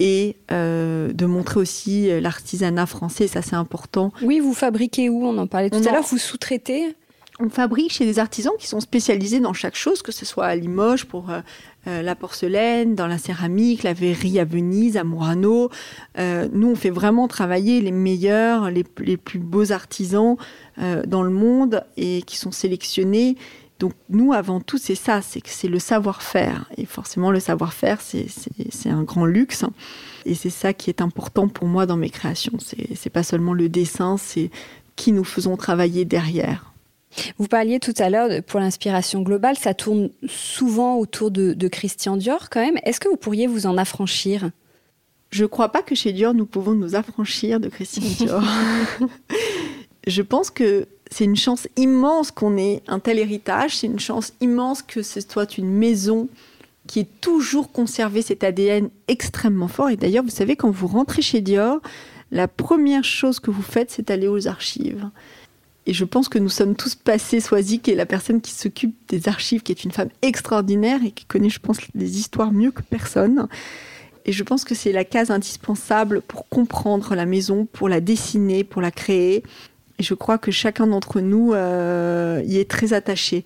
et 0.00 0.36
euh, 0.50 1.12
de 1.12 1.26
montrer 1.26 1.60
aussi 1.60 2.20
l'artisanat 2.20 2.86
français, 2.86 3.28
ça 3.28 3.42
c'est 3.42 3.54
important. 3.54 4.12
Oui, 4.22 4.40
vous 4.40 4.54
fabriquez 4.54 5.08
où? 5.08 5.24
On 5.24 5.38
en 5.38 5.46
parlait 5.46 5.70
tout 5.70 5.76
à 5.76 5.92
l'heure, 5.92 6.02
vous 6.02 6.18
sous-traitez? 6.18 6.96
On 7.42 7.48
fabrique 7.48 7.90
chez 7.90 8.04
des 8.04 8.18
artisans 8.18 8.52
qui 8.58 8.66
sont 8.66 8.80
spécialisés 8.80 9.40
dans 9.40 9.54
chaque 9.54 9.74
chose, 9.74 10.02
que 10.02 10.12
ce 10.12 10.26
soit 10.26 10.44
à 10.44 10.54
Limoges 10.54 11.06
pour 11.06 11.30
euh, 11.30 11.40
euh, 11.86 12.02
la 12.02 12.14
porcelaine, 12.14 12.94
dans 12.94 13.06
la 13.06 13.16
céramique, 13.16 13.82
la 13.82 13.94
verrerie 13.94 14.38
à 14.38 14.44
Venise, 14.44 14.98
à 14.98 15.04
Murano. 15.04 15.70
Euh, 16.18 16.48
nous, 16.52 16.68
on 16.68 16.74
fait 16.74 16.90
vraiment 16.90 17.28
travailler 17.28 17.80
les 17.80 17.92
meilleurs, 17.92 18.70
les, 18.70 18.84
plus 18.84 19.38
beaux 19.38 19.72
artisans 19.72 20.36
dans 21.06 21.22
le 21.22 21.30
monde 21.30 21.84
et 21.96 22.22
qui 22.22 22.36
sont 22.36 22.52
sélectionnés. 22.52 23.36
Donc 23.80 23.94
nous, 24.10 24.34
avant 24.34 24.60
tout, 24.60 24.76
c'est 24.76 24.94
ça, 24.94 25.22
c'est 25.22 25.40
que 25.40 25.48
c'est 25.48 25.66
le 25.66 25.78
savoir-faire. 25.78 26.70
Et 26.76 26.84
forcément, 26.84 27.30
le 27.30 27.40
savoir-faire, 27.40 28.00
c'est 28.02 28.90
un 28.90 29.02
grand 29.02 29.24
luxe. 29.24 29.64
Et 30.26 30.34
c'est 30.34 30.50
ça 30.50 30.74
qui 30.74 30.90
est 30.90 31.00
important 31.00 31.48
pour 31.48 31.66
moi 31.66 31.86
dans 31.86 31.96
mes 31.96 32.10
créations. 32.10 32.52
C'est 32.60 33.10
pas 33.10 33.22
seulement 33.22 33.54
le 33.54 33.70
dessin, 33.70 34.18
c'est 34.18 34.50
qui 34.96 35.12
nous 35.12 35.24
faisons 35.24 35.56
travailler 35.56 36.04
derrière. 36.04 36.74
Vous 37.38 37.48
parliez 37.48 37.80
tout 37.80 37.94
à 37.96 38.10
l'heure, 38.10 38.42
pour 38.42 38.60
l'inspiration 38.60 39.22
globale, 39.22 39.56
ça 39.56 39.72
tourne 39.72 40.10
souvent 40.28 40.98
autour 40.98 41.30
de, 41.30 41.68
Christian 41.68 42.18
Dior 42.18 42.50
quand 42.50 42.60
même. 42.60 42.78
Est-ce 42.84 43.00
que 43.00 43.08
vous 43.08 43.16
pourriez 43.16 43.46
vous 43.46 43.66
en 43.66 43.78
affranchir? 43.78 44.50
Je 45.30 45.44
ne 45.44 45.48
crois 45.48 45.70
pas 45.70 45.82
que 45.82 45.94
chez 45.94 46.12
Dior, 46.12 46.34
nous 46.34 46.44
pouvons 46.44 46.74
nous 46.74 46.96
affranchir 46.96 47.60
de 47.60 47.70
Christian 47.70 48.02
Dior. 48.18 48.42
Je 50.06 50.22
pense 50.22 50.50
que 50.50 50.86
c'est 51.10 51.24
une 51.24 51.36
chance 51.36 51.68
immense 51.76 52.30
qu'on 52.30 52.56
ait 52.56 52.82
un 52.86 53.00
tel 53.00 53.18
héritage. 53.18 53.78
C'est 53.78 53.86
une 53.86 54.00
chance 54.00 54.32
immense 54.40 54.82
que 54.82 55.02
ce 55.02 55.20
soit 55.20 55.58
une 55.58 55.70
maison 55.70 56.28
qui 56.86 57.00
ait 57.00 57.08
toujours 57.20 57.72
conservé 57.72 58.22
cet 58.22 58.44
ADN 58.44 58.90
extrêmement 59.08 59.68
fort. 59.68 59.90
Et 59.90 59.96
d'ailleurs, 59.96 60.24
vous 60.24 60.30
savez, 60.30 60.56
quand 60.56 60.70
vous 60.70 60.86
rentrez 60.86 61.22
chez 61.22 61.40
Dior, 61.40 61.80
la 62.30 62.48
première 62.48 63.04
chose 63.04 63.40
que 63.40 63.50
vous 63.50 63.62
faites, 63.62 63.90
c'est 63.90 64.10
aller 64.10 64.28
aux 64.28 64.48
archives. 64.48 65.10
Et 65.86 65.92
je 65.92 66.04
pense 66.04 66.28
que 66.28 66.38
nous 66.38 66.48
sommes 66.48 66.76
tous 66.76 66.94
passés, 66.94 67.40
Soisy, 67.40 67.80
qui 67.80 67.90
est 67.90 67.96
la 67.96 68.06
personne 68.06 68.40
qui 68.40 68.52
s'occupe 68.52 68.94
des 69.08 69.28
archives, 69.28 69.62
qui 69.62 69.72
est 69.72 69.82
une 69.82 69.90
femme 69.90 70.10
extraordinaire 70.22 71.00
et 71.04 71.10
qui 71.10 71.24
connaît, 71.24 71.50
je 71.50 71.58
pense, 71.58 71.78
les 71.94 72.18
histoires 72.18 72.52
mieux 72.52 72.70
que 72.70 72.82
personne. 72.82 73.48
Et 74.26 74.32
je 74.32 74.44
pense 74.44 74.64
que 74.64 74.74
c'est 74.74 74.92
la 74.92 75.04
case 75.04 75.30
indispensable 75.30 76.20
pour 76.20 76.48
comprendre 76.48 77.14
la 77.14 77.26
maison, 77.26 77.66
pour 77.72 77.88
la 77.88 78.00
dessiner, 78.00 78.64
pour 78.64 78.82
la 78.82 78.90
créer. 78.90 79.42
Et 80.00 80.02
je 80.02 80.14
crois 80.14 80.38
que 80.38 80.50
chacun 80.50 80.86
d'entre 80.86 81.20
nous 81.20 81.52
euh, 81.52 82.40
y 82.46 82.56
est 82.56 82.70
très 82.70 82.94
attaché. 82.94 83.44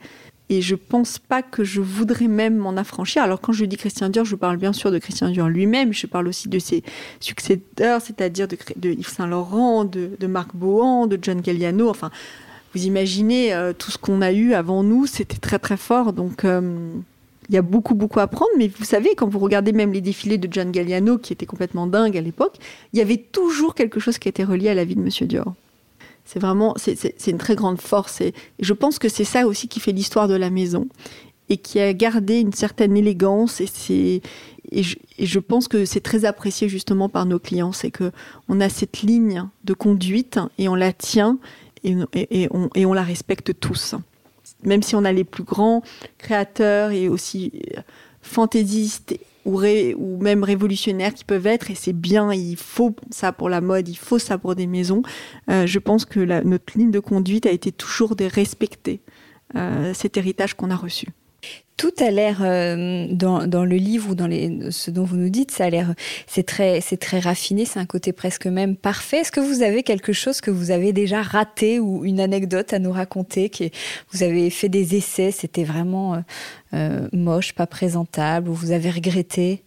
Et 0.50 0.62
je 0.62 0.76
pense 0.76 1.18
pas 1.18 1.42
que 1.42 1.64
je 1.64 1.80
voudrais 1.80 2.28
même 2.28 2.56
m'en 2.56 2.76
affranchir. 2.76 3.24
Alors 3.24 3.40
quand 3.40 3.52
je 3.52 3.64
dis 3.64 3.76
Christian 3.76 4.08
Dior, 4.08 4.24
je 4.24 4.36
parle 4.36 4.56
bien 4.56 4.72
sûr 4.72 4.92
de 4.92 4.98
Christian 4.98 5.30
Dior 5.30 5.48
lui-même, 5.48 5.92
je 5.92 6.06
parle 6.06 6.28
aussi 6.28 6.48
de 6.48 6.60
ses 6.60 6.84
successeurs, 7.18 8.00
c'est-à-dire 8.00 8.46
de, 8.46 8.56
Yves 8.88 9.08
Saint 9.08 9.26
Laurent, 9.26 9.84
de, 9.84 10.26
Marc 10.28 10.54
Bohan, 10.54 11.08
de 11.08 11.18
John 11.20 11.40
Galliano. 11.40 11.88
Enfin, 11.88 12.12
vous 12.72 12.84
imaginez 12.84 13.52
euh, 13.52 13.72
tout 13.72 13.90
ce 13.90 13.98
qu'on 13.98 14.22
a 14.22 14.30
eu 14.30 14.54
avant 14.54 14.84
nous, 14.84 15.06
c'était 15.06 15.38
très 15.38 15.58
très 15.58 15.76
fort. 15.76 16.12
Donc 16.12 16.44
euh, 16.44 16.88
il 17.48 17.54
y 17.56 17.58
a 17.58 17.62
beaucoup 17.62 17.96
beaucoup 17.96 18.20
à 18.20 18.28
prendre. 18.28 18.52
Mais 18.58 18.68
vous 18.68 18.84
savez, 18.84 19.16
quand 19.16 19.26
vous 19.26 19.40
regardez 19.40 19.72
même 19.72 19.92
les 19.92 20.00
défilés 20.00 20.38
de 20.38 20.46
John 20.48 20.70
Galliano, 20.70 21.18
qui 21.18 21.32
était 21.32 21.46
complètement 21.46 21.88
dingue 21.88 22.16
à 22.16 22.20
l'époque, 22.20 22.58
il 22.92 23.00
y 23.00 23.02
avait 23.02 23.16
toujours 23.16 23.74
quelque 23.74 23.98
chose 23.98 24.18
qui 24.18 24.28
était 24.28 24.44
relié 24.44 24.68
à 24.68 24.74
la 24.74 24.84
vie 24.84 24.94
de 24.94 25.00
Monsieur 25.00 25.26
Dior. 25.26 25.52
C'est 26.24 26.38
vraiment, 26.38 26.74
c'est 26.76 27.26
une 27.26 27.38
très 27.38 27.54
grande 27.54 27.80
force. 27.80 28.20
Et, 28.20 28.32
je 28.58 28.72
pense 28.72 28.98
que 28.98 29.08
c'est 29.08 29.24
ça 29.24 29.46
aussi 29.46 29.68
qui 29.68 29.80
fait 29.80 29.92
l'histoire 29.92 30.28
de 30.28 30.34
la 30.34 30.50
maison 30.50 30.88
et 31.50 31.58
qui 31.58 31.80
a 31.80 31.92
gardé 31.92 32.40
une 32.40 32.52
certaine 32.52 32.96
élégance. 32.96 33.60
Et, 33.60 33.66
c'est, 33.66 34.22
et, 34.72 34.82
je, 34.82 35.38
pense 35.38 35.68
que 35.68 35.84
c'est 35.84 36.00
très 36.00 36.24
apprécié 36.24 36.68
justement 36.68 37.08
par 37.08 37.26
nos 37.26 37.38
clients. 37.38 37.72
C'est 37.72 37.90
que 37.90 38.10
on 38.48 38.60
a 38.60 38.68
cette 38.68 39.02
ligne 39.02 39.44
de 39.64 39.74
conduite 39.74 40.38
et 40.58 40.68
on 40.68 40.74
la 40.74 40.92
tient 40.92 41.38
et, 41.84 41.94
et, 42.14 42.48
on, 42.50 42.70
et 42.74 42.86
on 42.86 42.94
la 42.94 43.02
respecte 43.02 43.58
tous. 43.60 43.94
Même 44.62 44.82
si 44.82 44.96
on 44.96 45.04
a 45.04 45.12
les 45.12 45.24
plus 45.24 45.44
grands 45.44 45.82
créateurs 46.16 46.90
et 46.90 47.08
aussi 47.08 47.52
fantaisistes 48.22 49.14
ou, 49.44 50.18
même 50.20 50.44
révolutionnaires 50.44 51.14
qui 51.14 51.24
peuvent 51.24 51.46
être, 51.46 51.70
et 51.70 51.74
c'est 51.74 51.92
bien, 51.92 52.32
il 52.32 52.56
faut 52.56 52.94
ça 53.10 53.32
pour 53.32 53.48
la 53.48 53.60
mode, 53.60 53.88
il 53.88 53.96
faut 53.96 54.18
ça 54.18 54.38
pour 54.38 54.54
des 54.54 54.66
maisons. 54.66 55.02
Euh, 55.50 55.66
je 55.66 55.78
pense 55.78 56.04
que 56.04 56.20
notre 56.20 56.78
ligne 56.78 56.90
de 56.90 57.00
conduite 57.00 57.46
a 57.46 57.50
été 57.50 57.72
toujours 57.72 58.16
de 58.16 58.24
respecter 58.24 59.00
euh, 59.56 59.92
cet 59.94 60.16
héritage 60.16 60.54
qu'on 60.54 60.70
a 60.70 60.76
reçu. 60.76 61.08
Tout 61.76 61.92
a 61.98 62.10
l'air 62.12 62.38
euh, 62.40 63.08
dans, 63.10 63.64
le 63.64 63.76
livre 63.76 64.10
ou 64.10 64.14
dans 64.14 64.30
ce 64.70 64.92
dont 64.92 65.02
vous 65.02 65.16
nous 65.16 65.28
dites, 65.28 65.50
ça 65.50 65.64
a 65.64 65.70
l'air, 65.70 65.94
c'est 66.28 66.44
très, 66.44 66.80
raffiné, 67.18 67.64
c'est 67.64 67.80
un 67.80 67.86
côté 67.86 68.12
presque 68.12 68.46
même 68.46 68.76
parfait. 68.76 69.18
Est-ce 69.18 69.32
que 69.32 69.40
vous 69.40 69.62
avez 69.62 69.82
quelque 69.82 70.12
chose 70.12 70.40
que 70.40 70.52
vous 70.52 70.70
avez 70.70 70.92
déjà 70.92 71.20
raté 71.20 71.80
ou 71.80 72.04
une 72.04 72.20
anecdote 72.20 72.72
à 72.72 72.78
nous 72.78 72.92
raconter 72.92 73.48
que 73.48 73.64
vous 74.12 74.22
avez 74.22 74.50
fait 74.50 74.68
des 74.68 74.94
essais, 74.94 75.32
c'était 75.32 75.64
vraiment 75.64 76.22
euh, 76.74 77.08
moche, 77.12 77.52
pas 77.52 77.66
présentable, 77.66 78.50
ou 78.50 78.54
vous 78.54 78.70
avez 78.70 78.90
regretté? 78.90 79.64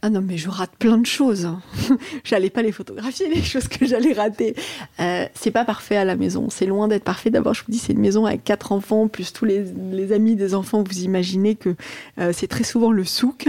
Ah 0.00 0.10
non, 0.10 0.20
mais 0.20 0.36
je 0.36 0.48
rate 0.48 0.70
plein 0.78 0.96
de 0.96 1.06
choses. 1.06 1.48
j'allais 2.24 2.50
pas 2.50 2.62
les 2.62 2.70
photographier, 2.70 3.28
les 3.28 3.42
choses 3.42 3.66
que 3.66 3.84
j'allais 3.84 4.12
rater. 4.12 4.54
Euh, 5.00 5.26
c'est 5.34 5.50
pas 5.50 5.64
parfait 5.64 5.96
à 5.96 6.04
la 6.04 6.14
maison. 6.14 6.50
C'est 6.50 6.66
loin 6.66 6.86
d'être 6.86 7.02
parfait. 7.02 7.30
D'abord, 7.30 7.54
je 7.54 7.64
vous 7.64 7.72
dis, 7.72 7.78
c'est 7.78 7.94
une 7.94 8.00
maison 8.00 8.24
avec 8.24 8.44
quatre 8.44 8.70
enfants, 8.70 9.08
plus 9.08 9.32
tous 9.32 9.44
les, 9.44 10.12
amis 10.12 10.36
des 10.36 10.54
enfants. 10.54 10.84
Vous 10.84 11.00
imaginez 11.00 11.56
que 11.56 11.74
euh, 12.20 12.32
c'est 12.32 12.46
très 12.46 12.62
souvent 12.62 12.92
le 12.92 13.04
souk. 13.04 13.48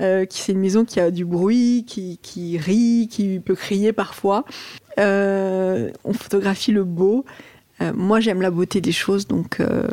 Euh, 0.00 0.24
qui 0.24 0.40
c'est 0.40 0.52
une 0.52 0.60
maison 0.60 0.84
qui 0.84 1.00
a 1.00 1.10
du 1.10 1.24
bruit, 1.24 1.84
qui, 1.84 2.18
qui 2.22 2.56
rit, 2.56 3.08
qui 3.10 3.40
peut 3.40 3.56
crier 3.56 3.92
parfois. 3.92 4.44
Euh, 5.00 5.90
on 6.04 6.12
photographie 6.12 6.70
le 6.70 6.84
beau. 6.84 7.24
Euh, 7.80 7.92
moi, 7.94 8.20
j'aime 8.20 8.42
la 8.42 8.50
beauté 8.50 8.80
des 8.80 8.92
choses, 8.92 9.26
donc 9.26 9.60
euh, 9.60 9.86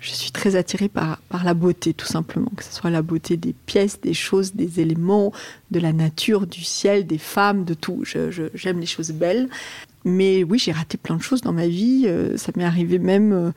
je 0.00 0.10
suis 0.10 0.32
très 0.32 0.56
attirée 0.56 0.88
par, 0.88 1.20
la 1.44 1.54
beauté, 1.54 1.94
tout 1.94 2.06
simplement. 2.06 2.50
Que 2.56 2.64
ce 2.64 2.72
soit 2.72 2.90
la 2.90 3.02
beauté 3.02 3.36
des 3.36 3.52
pièces, 3.66 4.00
des 4.00 4.14
choses, 4.14 4.54
des 4.54 4.80
éléments, 4.80 5.32
de 5.70 5.78
la 5.78 5.92
nature, 5.92 6.46
du 6.46 6.64
ciel, 6.64 7.06
des 7.06 7.18
femmes, 7.18 7.64
de 7.64 7.74
tout. 7.74 8.02
J'aime 8.04 8.80
les 8.80 8.86
choses 8.86 9.12
belles. 9.12 9.48
Mais 10.04 10.44
oui, 10.44 10.58
j'ai 10.58 10.72
raté 10.72 10.96
plein 10.96 11.16
de 11.16 11.22
choses 11.22 11.42
dans 11.42 11.52
ma 11.52 11.68
vie. 11.68 12.04
Euh, 12.06 12.36
ça 12.36 12.52
m'est 12.56 12.64
arrivé 12.64 12.98
même. 12.98 13.52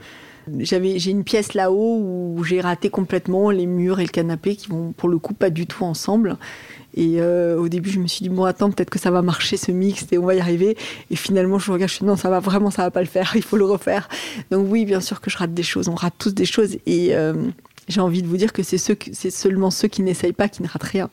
j'avais, 0.59 0.99
j'ai 0.99 1.11
une 1.11 1.23
pièce 1.23 1.53
là-haut 1.53 1.97
où 1.99 2.43
j'ai 2.43 2.61
raté 2.61 2.89
complètement 2.89 3.49
les 3.49 3.65
murs 3.65 3.99
et 3.99 4.03
le 4.03 4.09
canapé 4.09 4.55
qui 4.55 4.67
vont 4.67 4.91
pour 4.91 5.09
le 5.09 5.17
coup 5.17 5.33
pas 5.33 5.49
du 5.49 5.65
tout 5.65 5.83
ensemble. 5.83 6.37
Et 6.95 7.19
euh, 7.19 7.57
au 7.57 7.69
début, 7.69 7.89
je 7.89 7.99
me 7.99 8.07
suis 8.07 8.23
dit, 8.23 8.29
bon, 8.29 8.43
attends, 8.43 8.71
peut-être 8.71 8.89
que 8.89 8.99
ça 8.99 9.11
va 9.11 9.21
marcher 9.21 9.57
ce 9.57 9.71
mix 9.71 10.05
et 10.11 10.17
on 10.17 10.25
va 10.25 10.35
y 10.35 10.39
arriver. 10.39 10.77
Et 11.09 11.15
finalement, 11.15 11.59
je 11.59 11.71
regarde, 11.71 11.89
je 11.89 11.95
suis 11.95 12.05
non, 12.05 12.15
ça 12.15 12.29
va 12.29 12.39
vraiment, 12.39 12.71
ça 12.71 12.83
va 12.83 12.91
pas 12.91 13.01
le 13.01 13.07
faire, 13.07 13.31
il 13.35 13.43
faut 13.43 13.57
le 13.57 13.65
refaire. 13.65 14.09
Donc 14.51 14.67
oui, 14.69 14.85
bien 14.85 15.01
sûr 15.01 15.21
que 15.21 15.29
je 15.29 15.37
rate 15.37 15.53
des 15.53 15.63
choses, 15.63 15.87
on 15.87 15.95
rate 15.95 16.13
tous 16.17 16.33
des 16.33 16.45
choses. 16.45 16.77
Et 16.85 17.15
euh, 17.15 17.33
j'ai 17.87 18.01
envie 18.01 18.21
de 18.21 18.27
vous 18.27 18.37
dire 18.37 18.53
que 18.53 18.63
c'est, 18.63 18.77
c'est 18.77 19.31
seulement 19.31 19.71
ceux 19.71 19.87
qui 19.87 20.01
n'essayent 20.03 20.33
pas 20.33 20.49
qui 20.49 20.61
ne 20.61 20.67
ratent 20.67 20.83
rien. 20.83 21.09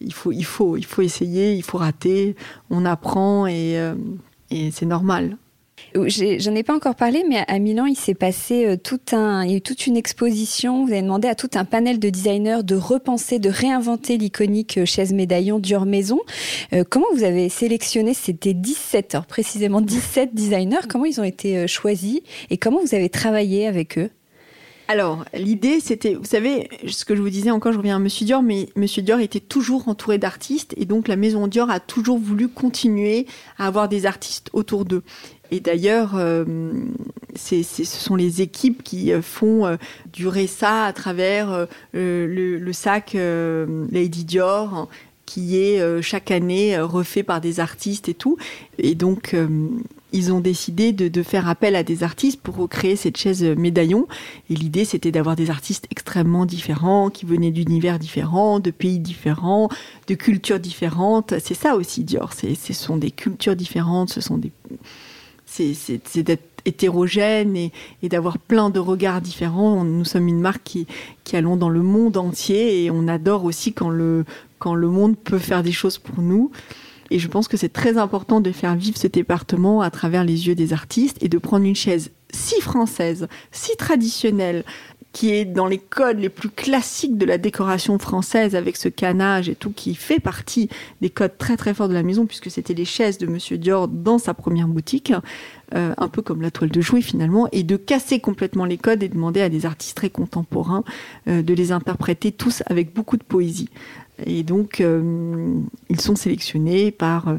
Il 0.00 0.12
faut, 0.12 0.32
il 0.32 0.44
faut, 0.44 0.76
il 0.76 0.84
faut 0.84 1.02
essayer, 1.02 1.54
il 1.54 1.62
faut 1.62 1.78
rater, 1.78 2.34
on 2.70 2.84
apprend 2.84 3.46
et, 3.46 3.78
euh, 3.78 3.94
et 4.50 4.70
c'est 4.72 4.86
normal. 4.86 5.36
J'en 5.94 6.54
ai 6.54 6.62
pas 6.62 6.74
encore 6.74 6.94
parlé, 6.94 7.24
mais 7.28 7.44
à 7.46 7.58
Milan, 7.58 7.86
il 7.86 7.96
s'est 7.96 8.14
passé 8.14 8.66
euh, 8.66 8.76
y 9.44 9.52
a 9.52 9.56
eu 9.56 9.60
toute 9.60 9.86
une 9.86 9.96
exposition. 9.96 10.84
Vous 10.84 10.92
avez 10.92 11.02
demandé 11.02 11.28
à 11.28 11.34
tout 11.34 11.50
un 11.54 11.64
panel 11.64 11.98
de 11.98 12.08
designers 12.08 12.62
de 12.62 12.76
repenser, 12.76 13.38
de 13.38 13.50
réinventer 13.50 14.16
l'iconique 14.16 14.78
euh, 14.78 14.86
chaise 14.86 15.12
médaillon 15.12 15.58
Dior 15.58 15.84
Maison. 15.84 16.20
Euh, 16.72 16.84
comment 16.88 17.06
vous 17.14 17.24
avez 17.24 17.48
sélectionné? 17.48 18.14
C'était 18.14 18.54
17, 18.54 19.14
alors 19.14 19.26
précisément 19.26 19.80
17 19.80 20.34
designers. 20.34 20.88
Comment 20.88 21.04
ils 21.04 21.20
ont 21.20 21.24
été 21.24 21.66
choisis? 21.66 22.20
Et 22.50 22.56
comment 22.56 22.80
vous 22.80 22.94
avez 22.94 23.10
travaillé 23.10 23.66
avec 23.66 23.98
eux? 23.98 24.10
Alors, 24.88 25.24
l'idée, 25.32 25.80
c'était, 25.80 26.14
vous 26.14 26.24
savez, 26.24 26.68
ce 26.86 27.04
que 27.04 27.14
je 27.14 27.22
vous 27.22 27.30
disais 27.30 27.50
encore, 27.50 27.72
je 27.72 27.78
reviens 27.78 27.96
à 27.96 27.98
Monsieur 27.98 28.26
Dior, 28.26 28.42
mais 28.42 28.68
Monsieur 28.76 29.00
Dior 29.00 29.20
était 29.20 29.40
toujours 29.40 29.88
entouré 29.88 30.18
d'artistes, 30.18 30.74
et 30.76 30.84
donc 30.84 31.08
la 31.08 31.16
maison 31.16 31.46
Dior 31.46 31.70
a 31.70 31.80
toujours 31.80 32.18
voulu 32.18 32.48
continuer 32.48 33.26
à 33.58 33.68
avoir 33.68 33.88
des 33.88 34.06
artistes 34.06 34.50
autour 34.52 34.84
d'eux. 34.84 35.02
Et 35.52 35.60
d'ailleurs, 35.60 36.12
euh, 36.16 36.46
ce 37.36 37.84
sont 37.84 38.16
les 38.16 38.40
équipes 38.40 38.82
qui 38.82 39.12
euh, 39.12 39.20
font 39.20 39.66
euh, 39.66 39.76
durer 40.14 40.46
ça 40.46 40.86
à 40.86 40.94
travers 40.94 41.66
le, 41.92 42.72
sac 42.72 43.14
Lady 43.14 44.24
Dior 44.24 44.88
qui 45.26 45.56
est 45.56 46.02
chaque 46.02 46.30
année 46.30 46.78
refait 46.78 47.22
par 47.22 47.40
des 47.40 47.60
artistes 47.60 48.08
et 48.08 48.14
tout. 48.14 48.36
Et 48.76 48.94
donc, 48.94 49.34
ils 50.12 50.32
ont 50.32 50.40
décidé 50.40 50.92
de, 50.92 51.22
faire 51.22 51.48
appel 51.48 51.74
à 51.74 51.82
des 51.82 52.02
artistes 52.02 52.40
pour 52.40 52.56
recréer 52.56 52.96
cette 52.96 53.16
chaise 53.16 53.42
médaillon. 53.42 54.08
Et 54.50 54.54
l'idée, 54.54 54.84
c'était 54.84 55.12
d'avoir 55.12 55.36
des 55.36 55.48
artistes 55.48 55.86
extrêmement 55.90 56.44
différents, 56.44 57.08
qui 57.08 57.24
venaient 57.24 57.50
d'univers 57.50 57.98
différents, 57.98 58.60
de 58.60 58.70
pays 58.70 58.98
différents, 58.98 59.70
de 60.06 60.14
cultures 60.14 60.60
différentes. 60.60 61.34
C'est 61.38 61.54
ça 61.54 61.76
aussi, 61.76 62.04
Dior. 62.04 62.32
Ce 62.34 62.72
sont 62.74 62.98
des 62.98 63.10
cultures 63.10 63.56
différentes, 63.56 64.10
ce 64.10 64.20
sont 64.20 64.36
des 64.36 64.50
c'est 65.52 66.22
d'être 66.22 66.52
hétérogène 66.64 67.56
et, 67.56 67.72
d'avoir 68.08 68.38
plein 68.38 68.70
de 68.70 68.78
regards 68.78 69.20
différents. 69.20 69.84
Nous 69.84 70.04
sommes 70.04 70.28
une 70.28 70.40
marque 70.40 70.62
qui, 70.64 70.86
qui 71.24 71.36
allons 71.36 71.56
dans 71.56 71.68
le 71.68 71.82
monde 71.82 72.16
entier 72.16 72.84
et 72.84 72.90
on 72.90 73.08
adore 73.08 73.44
aussi 73.44 73.72
quand 73.72 73.90
le, 73.90 74.24
quand 74.58 74.74
le 74.74 74.88
monde 74.88 75.16
peut 75.16 75.38
faire 75.38 75.62
des 75.62 75.72
choses 75.72 75.98
pour 75.98 76.22
nous. 76.22 76.50
Et 77.10 77.18
je 77.18 77.28
pense 77.28 77.46
que 77.46 77.56
c'est 77.56 77.72
très 77.72 77.98
important 77.98 78.40
de 78.40 78.52
faire 78.52 78.74
vivre 78.74 78.96
ce 78.96 79.06
département 79.06 79.82
à 79.82 79.90
travers 79.90 80.24
les 80.24 80.46
yeux 80.46 80.54
des 80.54 80.72
artistes 80.72 81.18
et 81.20 81.28
de 81.28 81.36
prendre 81.38 81.66
une 81.66 81.76
chaise 81.76 82.10
si 82.32 82.58
française, 82.62 83.28
si 83.50 83.76
traditionnelle, 83.76 84.64
qui 85.12 85.30
est 85.32 85.44
dans 85.44 85.66
les 85.66 85.78
codes 85.78 86.18
les 86.18 86.28
plus 86.28 86.48
classiques 86.48 87.18
de 87.18 87.26
la 87.26 87.38
décoration 87.38 87.98
française 87.98 88.56
avec 88.56 88.76
ce 88.76 88.88
canage 88.88 89.48
et 89.48 89.54
tout, 89.54 89.70
qui 89.70 89.94
fait 89.94 90.20
partie 90.20 90.68
des 91.00 91.10
codes 91.10 91.36
très 91.36 91.56
très 91.56 91.74
forts 91.74 91.88
de 91.88 91.94
la 91.94 92.02
maison, 92.02 92.26
puisque 92.26 92.50
c'était 92.50 92.74
les 92.74 92.84
chaises 92.84 93.18
de 93.18 93.26
Monsieur 93.26 93.58
Dior 93.58 93.88
dans 93.88 94.18
sa 94.18 94.34
première 94.34 94.68
boutique, 94.68 95.12
euh, 95.74 95.94
un 95.96 96.08
peu 96.08 96.22
comme 96.22 96.42
la 96.42 96.50
toile 96.50 96.70
de 96.70 96.80
jouet 96.80 97.02
finalement, 97.02 97.48
et 97.52 97.62
de 97.62 97.76
casser 97.76 98.20
complètement 98.20 98.64
les 98.64 98.78
codes 98.78 99.02
et 99.02 99.08
demander 99.08 99.42
à 99.42 99.48
des 99.48 99.66
artistes 99.66 99.96
très 99.96 100.10
contemporains 100.10 100.84
euh, 101.28 101.42
de 101.42 101.54
les 101.54 101.72
interpréter 101.72 102.32
tous 102.32 102.62
avec 102.66 102.94
beaucoup 102.94 103.16
de 103.16 103.24
poésie. 103.24 103.68
Et 104.24 104.42
donc, 104.42 104.80
euh, 104.80 105.54
ils 105.88 106.00
sont 106.00 106.16
sélectionnés 106.16 106.90
par 106.90 107.34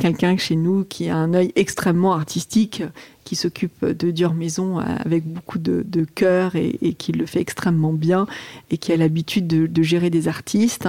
quelqu'un 0.00 0.36
chez 0.36 0.56
nous 0.56 0.84
qui 0.84 1.08
a 1.08 1.16
un 1.16 1.34
œil 1.34 1.52
extrêmement 1.54 2.14
artistique, 2.14 2.82
qui 3.24 3.36
s'occupe 3.36 3.84
de 3.84 4.10
Dior 4.10 4.34
Maison 4.34 4.78
avec 4.78 5.24
beaucoup 5.24 5.58
de, 5.58 5.84
cœur 6.14 6.56
et, 6.56 6.94
qui 6.94 7.12
le 7.12 7.26
fait 7.26 7.40
extrêmement 7.40 7.92
bien 7.92 8.26
et 8.70 8.78
qui 8.78 8.92
a 8.92 8.96
l'habitude 8.96 9.46
de, 9.46 9.82
gérer 9.82 10.10
des 10.10 10.26
artistes. 10.26 10.88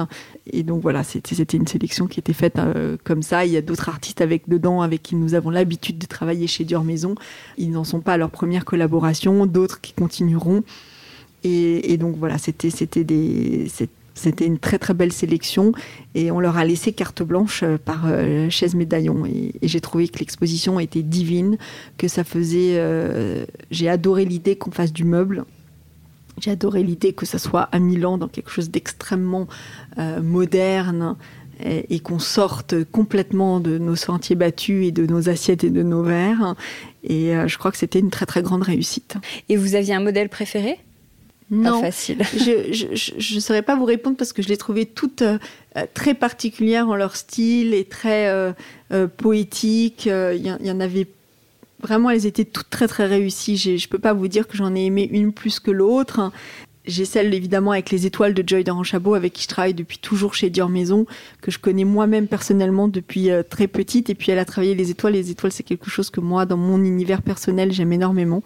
Et 0.51 0.63
donc 0.63 0.81
voilà, 0.81 1.03
c'était 1.03 1.55
une 1.55 1.67
sélection 1.67 2.07
qui 2.07 2.19
était 2.19 2.33
faite 2.33 2.59
comme 3.03 3.21
ça. 3.21 3.45
Il 3.45 3.51
y 3.51 3.57
a 3.57 3.61
d'autres 3.61 3.89
artistes 3.89 4.21
avec 4.21 4.49
dedans 4.49 4.81
avec 4.81 5.03
qui 5.03 5.15
nous 5.15 5.35
avons 5.35 5.51
l'habitude 5.51 5.99
de 5.99 6.07
travailler 6.07 6.47
chez 6.47 6.63
Dior 6.63 6.83
Maison. 6.83 7.13
Ils 7.59 7.69
n'en 7.69 7.83
sont 7.83 7.99
pas 7.99 8.13
à 8.13 8.17
leur 8.17 8.31
première 8.31 8.65
collaboration, 8.65 9.45
d'autres 9.45 9.81
qui 9.81 9.93
continueront. 9.93 10.63
Et, 11.43 11.97
donc 11.97 12.15
voilà, 12.17 12.37
c'était 12.37 13.03
des 13.03 13.67
c'était 14.13 14.45
une 14.45 14.59
très 14.59 14.77
très 14.77 14.93
belle 14.93 15.11
sélection 15.11 15.71
et 16.15 16.31
on 16.31 16.39
leur 16.39 16.57
a 16.57 16.65
laissé 16.65 16.91
carte 16.91 17.23
blanche 17.23 17.63
euh, 17.63 17.77
par 17.77 18.03
euh, 18.05 18.49
chaise 18.49 18.75
médaillon 18.75 19.25
et, 19.25 19.53
j'ai 19.63 19.81
trouvé 19.81 20.07
que 20.07 20.19
l'exposition 20.19 20.79
était 20.79 21.03
divine, 21.03 21.57
que 21.97 22.07
ça 22.07 22.23
faisait. 22.23 22.75
Euh, 22.77 23.45
j'ai 23.69 23.89
adoré 23.89 24.25
l'idée 24.25 24.55
qu'on 24.55 24.71
fasse 24.71 24.91
du 24.91 25.05
meuble. 25.05 25.45
J'ai 26.39 26.51
adoré 26.51 26.83
l'idée 26.83 27.13
que 27.13 27.25
ça 27.25 27.37
soit 27.39 27.63
à 27.71 27.79
Milan 27.79 28.17
dans 28.17 28.27
quelque 28.27 28.49
chose 28.49 28.69
d'extrêmement 28.69 29.47
moderne 30.21 31.15
et, 31.63 31.93
et 31.93 31.99
qu'on 31.99 32.19
sorte 32.19 32.83
complètement 32.85 33.59
de 33.59 33.77
nos 33.77 33.95
sentiers 33.95 34.35
battus 34.35 34.87
et 34.87 34.91
de 34.91 35.05
nos 35.05 35.29
assiettes 35.29 35.63
et 35.63 35.69
de 35.69 35.83
nos 35.83 36.03
verres. 36.03 36.55
Et 37.03 37.33
je 37.45 37.57
crois 37.57 37.71
que 37.71 37.77
c'était 37.77 37.99
une 37.99 38.09
très 38.09 38.25
très 38.25 38.41
grande 38.41 38.63
réussite. 38.63 39.17
Et 39.49 39.57
vous 39.57 39.75
aviez 39.75 39.93
un 39.93 39.99
modèle 39.99 40.29
préféré? 40.29 40.79
Non, 41.51 41.81
facile. 41.81 42.19
je 42.33 43.35
ne 43.35 43.39
saurais 43.41 43.61
pas 43.61 43.75
vous 43.75 43.83
répondre 43.83 44.15
parce 44.15 44.31
que 44.31 44.41
je 44.41 44.47
les 44.47 44.55
trouvais 44.55 44.85
toutes 44.85 45.21
euh, 45.21 45.37
très 45.93 46.13
particulières 46.13 46.87
en 46.87 46.95
leur 46.95 47.17
style 47.17 47.73
et 47.73 47.83
très 47.83 48.29
euh, 48.29 48.53
euh, 48.93 49.07
poétiques. 49.07 50.05
Il 50.05 50.57
y, 50.61 50.71
en 50.71 50.79
avait 50.79 51.07
vraiment, 51.81 52.09
elles 52.09 52.25
étaient 52.25 52.45
toutes 52.45 52.69
très 52.69 52.87
très 52.87 53.05
réussies. 53.05 53.57
Je 53.57 53.71
ne 53.71 53.89
peux 53.89 53.99
pas 53.99 54.13
vous 54.13 54.29
dire 54.29 54.47
que 54.47 54.55
j'en 54.55 54.73
ai 54.75 54.85
aimé 54.85 55.09
une 55.11 55.33
plus 55.33 55.59
que 55.59 55.71
l'autre. 55.71 56.31
J'ai 56.85 57.05
celle 57.05 57.31
évidemment 57.33 57.71
avec 57.71 57.91
les 57.91 58.07
étoiles 58.07 58.33
de 58.33 58.43
Joy 58.47 58.63
Chabot 58.83 59.13
avec 59.13 59.33
qui 59.33 59.43
je 59.43 59.47
travaille 59.49 59.75
depuis 59.75 59.99
toujours 59.99 60.33
chez 60.33 60.49
Dior 60.49 60.67
Maison, 60.67 61.05
que 61.41 61.51
je 61.51 61.59
connais 61.59 61.83
moi-même 61.83 62.27
personnellement 62.27 62.87
depuis 62.87 63.29
très 63.49 63.67
petite. 63.67 64.09
Et 64.09 64.15
puis 64.15 64.31
elle 64.31 64.39
a 64.39 64.45
travaillé 64.45 64.73
les 64.73 64.89
étoiles. 64.89 65.13
Les 65.13 65.29
étoiles, 65.29 65.51
c'est 65.51 65.63
quelque 65.63 65.89
chose 65.89 66.09
que 66.09 66.21
moi, 66.21 66.45
dans 66.45 66.57
mon 66.57 66.83
univers 66.83 67.21
personnel, 67.21 67.71
j'aime 67.71 67.91
énormément. 67.91 68.41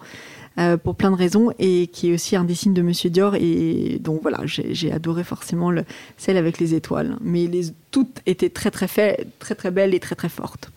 Euh, 0.58 0.78
pour 0.78 0.94
plein 0.94 1.10
de 1.10 1.16
raisons 1.16 1.52
et 1.58 1.86
qui 1.88 2.08
est 2.08 2.14
aussi 2.14 2.34
un 2.34 2.44
des 2.44 2.54
signes 2.54 2.72
de 2.72 2.80
Monsieur 2.80 3.10
Dior. 3.10 3.34
Et 3.34 3.98
donc 4.00 4.22
voilà, 4.22 4.40
j'ai 4.46 4.90
adoré 4.90 5.22
forcément 5.22 5.70
le, 5.70 5.84
celle 6.16 6.38
avec 6.38 6.58
les 6.58 6.72
étoiles. 6.72 7.18
Mais 7.20 7.46
les, 7.46 7.64
toutes 7.90 8.22
étaient 8.24 8.48
très 8.48 8.70
très, 8.70 8.88
fait, 8.88 9.26
très 9.38 9.54
très 9.54 9.70
belles 9.70 9.92
et 9.92 10.00
très 10.00 10.14
très 10.14 10.30
fortes. 10.30 10.70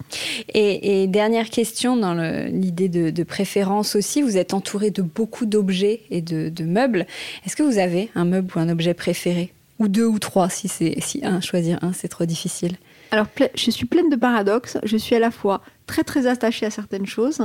Et, 0.53 1.07
dernière 1.07 1.49
question 1.49 1.95
dans 1.95 2.13
l'idée 2.51 2.89
de, 2.89 3.23
préférence 3.23 3.95
aussi, 3.95 4.21
vous 4.21 4.35
êtes 4.35 4.53
entouré 4.53 4.91
de 4.91 5.01
beaucoup 5.01 5.45
d'objets 5.45 6.01
et 6.09 6.21
de, 6.21 6.63
meubles. 6.65 7.07
Est-ce 7.45 7.55
que 7.55 7.63
vous 7.63 7.77
avez 7.77 8.09
un 8.15 8.25
meuble 8.25 8.51
ou 8.57 8.59
un 8.59 8.67
objet 8.67 8.93
préféré? 8.93 9.53
Ou 9.79 9.87
deux 9.87 10.05
ou 10.05 10.19
trois, 10.19 10.49
si 10.49 10.67
c'est 10.67 10.99
si 10.99 11.23
un, 11.23 11.39
choisir 11.39 11.79
un, 11.81 11.93
c'est 11.93 12.09
trop 12.09 12.25
difficile. 12.25 12.75
Alors, 13.11 13.27
je 13.55 13.71
suis 13.71 13.85
pleine 13.85 14.09
de 14.09 14.17
paradoxes. 14.17 14.77
Je 14.83 14.97
suis 14.97 15.15
à 15.15 15.19
la 15.19 15.31
fois 15.31 15.61
très 15.87 16.03
très 16.03 16.27
attachée 16.27 16.65
à 16.65 16.69
certaines 16.69 17.07
choses 17.07 17.41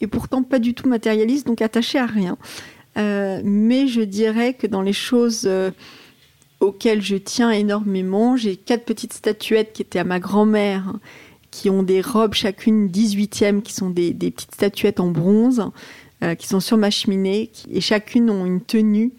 et 0.00 0.06
pourtant 0.06 0.42
pas 0.42 0.58
du 0.58 0.74
tout 0.74 0.88
matérialiste, 0.88 1.46
donc 1.46 1.62
attaché 1.62 1.98
à 1.98 2.06
rien. 2.06 2.36
Euh, 2.96 3.40
mais 3.44 3.88
je 3.88 4.00
dirais 4.00 4.54
que 4.54 4.66
dans 4.66 4.82
les 4.82 4.92
choses 4.92 5.44
euh, 5.46 5.70
auxquelles 6.60 7.02
je 7.02 7.16
tiens 7.16 7.50
énormément, 7.50 8.36
j'ai 8.36 8.56
quatre 8.56 8.84
petites 8.84 9.12
statuettes 9.12 9.72
qui 9.72 9.82
étaient 9.82 9.98
à 9.98 10.04
ma 10.04 10.20
grand-mère, 10.20 10.94
qui 11.50 11.70
ont 11.70 11.82
des 11.82 12.00
robes 12.00 12.34
chacune 12.34 12.88
18e, 12.88 13.62
qui 13.62 13.72
sont 13.72 13.90
des, 13.90 14.12
petites 14.12 14.54
statuettes 14.54 15.00
en 15.00 15.10
bronze, 15.10 15.64
euh, 16.22 16.34
qui 16.34 16.46
sont 16.46 16.60
sur 16.60 16.76
ma 16.76 16.90
cheminée, 16.90 17.50
et 17.70 17.80
chacune 17.80 18.30
ont 18.30 18.46
une 18.46 18.60
tenue 18.60 19.12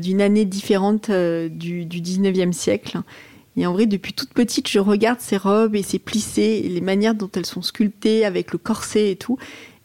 d'une 0.00 0.22
année 0.22 0.44
différente 0.44 1.10
du, 1.10 1.84
du 1.84 2.00
19e 2.00 2.52
siècle. 2.52 3.00
Et 3.56 3.66
en 3.66 3.72
vrai, 3.72 3.86
depuis 3.86 4.12
toute 4.12 4.32
petite, 4.32 4.68
je 4.68 4.78
regarde 4.78 5.20
ces 5.20 5.36
robes 5.36 5.74
et 5.74 5.82
ces 5.82 5.98
plissés, 5.98 6.62
les 6.62 6.80
manières 6.80 7.14
dont 7.14 7.30
elles 7.34 7.44
sont 7.44 7.60
sculptées 7.60 8.24
avec 8.24 8.52
le 8.52 8.58
corset 8.58 9.10
et 9.10 9.16
tout. 9.16 9.36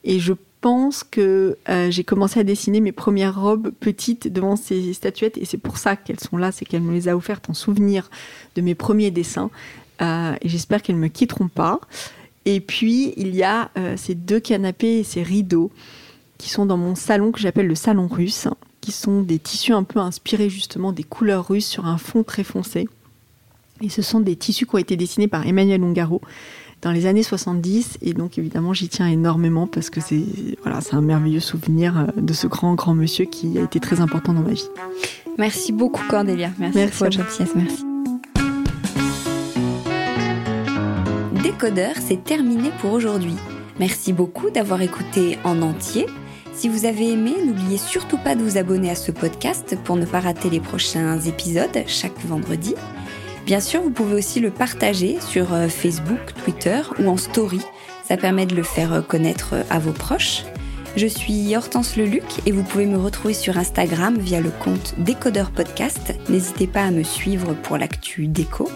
Et 0.04 0.20
je 0.20 0.34
pense 0.62 1.04
que 1.04 1.58
euh, 1.70 1.90
j'ai 1.92 2.04
commencé 2.04 2.40
à 2.40 2.44
dessiner 2.44 2.82
mes 2.82 2.92
premières 2.92 3.40
robes 3.40 3.72
petites 3.80 4.32
devant 4.32 4.56
ces 4.56 4.94
statuettes 4.94 5.38
et 5.38 5.46
c'est 5.46 5.58
pour 5.58 5.78
ça 5.78 5.96
qu'elles 5.96 6.20
sont 6.20 6.38
là, 6.38 6.52
c'est 6.52 6.66
qu'elle 6.66 6.82
me 6.82 6.92
les 6.92 7.08
a 7.08 7.16
offertes 7.16 7.50
en 7.50 7.54
souvenir 7.54 8.10
de 8.56 8.62
mes 8.62 8.76
premiers 8.76 9.12
dessins. 9.12 9.50
Euh, 10.02 10.36
et 10.42 10.50
j'espère 10.50 10.82
qu'elles 10.82 10.96
ne 10.96 11.02
me 11.02 11.08
quitteront 11.08 11.48
pas. 11.48 11.80
Et 12.46 12.62
puis, 12.62 13.14
il 13.18 13.36
y 13.36 13.44
a 13.44 13.70
euh, 13.78 13.96
ces 13.98 14.16
deux 14.16 14.40
canapés 14.40 15.00
et 15.00 15.04
ces 15.04 15.24
rideaux 15.24 15.72
qui 16.38 16.50
sont 16.50 16.66
dans 16.66 16.78
mon 16.78 16.96
salon 16.96 17.32
que 17.32 17.40
j'appelle 17.40 17.68
le 17.68 17.76
salon 17.76 18.08
russe, 18.08 18.48
qui 18.82 18.92
sont 18.92 19.22
des 19.22 19.40
tissus 19.40 19.74
un 19.74 19.84
peu 19.84 20.00
inspirés 20.00 20.50
justement 20.50 20.94
des 20.94 21.04
couleurs 21.04 21.48
russes 21.48 21.68
sur 21.68 21.86
un 21.86 21.98
fond 21.98 22.24
très 22.24 22.46
foncé. 22.46 22.88
Et 23.82 23.90
ce 23.90 24.02
sont 24.02 24.20
des 24.20 24.36
tissus 24.36 24.66
qui 24.66 24.76
ont 24.76 24.80
été 24.80 24.96
dessinés 24.96 25.28
par 25.28 25.46
Emmanuel 25.46 25.84
Ungaro, 25.84 26.22
dans 26.82 26.92
les 26.92 27.06
années 27.06 27.24
70. 27.24 27.98
Et 28.02 28.14
donc, 28.14 28.38
évidemment, 28.38 28.74
j'y 28.74 28.90
tiens 28.90 29.08
énormément 29.08 29.68
parce 29.68 29.90
que 29.90 30.02
c'est 30.02 30.24
voilà, 30.64 30.80
un 30.92 31.02
merveilleux 31.02 31.40
souvenir 31.40 31.98
euh, 31.98 32.22
de 32.22 32.34
ce 32.34 32.48
grand, 32.48 32.76
grand 32.76 32.96
monsieur 32.96 33.26
qui 33.26 33.58
a 33.58 33.64
été 33.64 33.80
très 33.80 34.02
important 34.02 34.34
dans 34.34 34.42
ma 34.42 34.54
vie. 34.54 34.68
Merci 35.38 35.72
beaucoup, 35.72 36.04
Cordélia. 36.10 36.52
Merci, 36.60 36.80
pour 36.88 37.06
votre 37.06 37.12
gentillesse. 37.18 37.52
Merci. 37.56 37.86
Décodeur, 41.44 41.96
c'est 42.00 42.24
terminé 42.24 42.72
pour 42.80 42.94
aujourd'hui. 42.94 43.36
Merci 43.80 44.12
beaucoup 44.14 44.50
d'avoir 44.50 44.82
écouté 44.82 45.38
en 45.44 45.62
entier. 45.62 46.06
Si 46.54 46.68
vous 46.68 46.86
avez 46.86 47.14
aimé, 47.14 47.34
n'oubliez 47.46 47.78
surtout 47.78 48.18
pas 48.18 48.36
de 48.36 48.44
vous 48.44 48.58
abonner 48.58 48.90
à 48.90 48.96
ce 48.96 49.14
podcast 49.14 49.78
pour 49.86 49.96
ne 49.96 50.06
pas 50.06 50.20
rater 50.20 50.50
les 50.50 50.60
prochains 50.60 51.18
épisodes 51.22 51.84
chaque 51.88 52.20
vendredi. 52.26 52.76
Bien 53.50 53.62
sûr, 53.62 53.82
vous 53.82 53.90
pouvez 53.90 54.14
aussi 54.14 54.40
le 54.40 54.52
partager 54.52 55.20
sur 55.20 55.56
euh, 55.56 55.70
Facebook, 55.70 56.20
Twitter 56.44 56.82
ou 57.00 57.08
en 57.08 57.18
story. 57.18 57.62
Ça 58.08 58.16
permet 58.16 58.46
de 58.46 58.54
le 58.54 58.62
faire 58.62 58.94
euh, 58.94 59.02
connaître 59.02 59.54
euh, 59.54 59.64
à 59.72 59.80
vos 59.80 59.92
proches. 59.92 60.44
Je 60.96 61.08
suis 61.08 61.56
Hortense 61.56 61.96
Leluc 61.96 62.26
et 62.46 62.52
vous 62.52 62.62
pouvez 62.62 62.86
me 62.86 63.00
retrouver 63.00 63.34
sur 63.34 63.58
Instagram 63.58 64.20
via 64.20 64.40
le 64.40 64.52
compte 64.52 64.94
Décodeur 65.00 65.50
Podcast. 65.50 66.14
N'hésitez 66.30 66.68
pas 66.68 66.84
à 66.84 66.92
me 66.92 67.02
suivre 67.02 67.56
pour 67.56 67.80
l'actu 67.80 68.28
déco. 68.28 68.70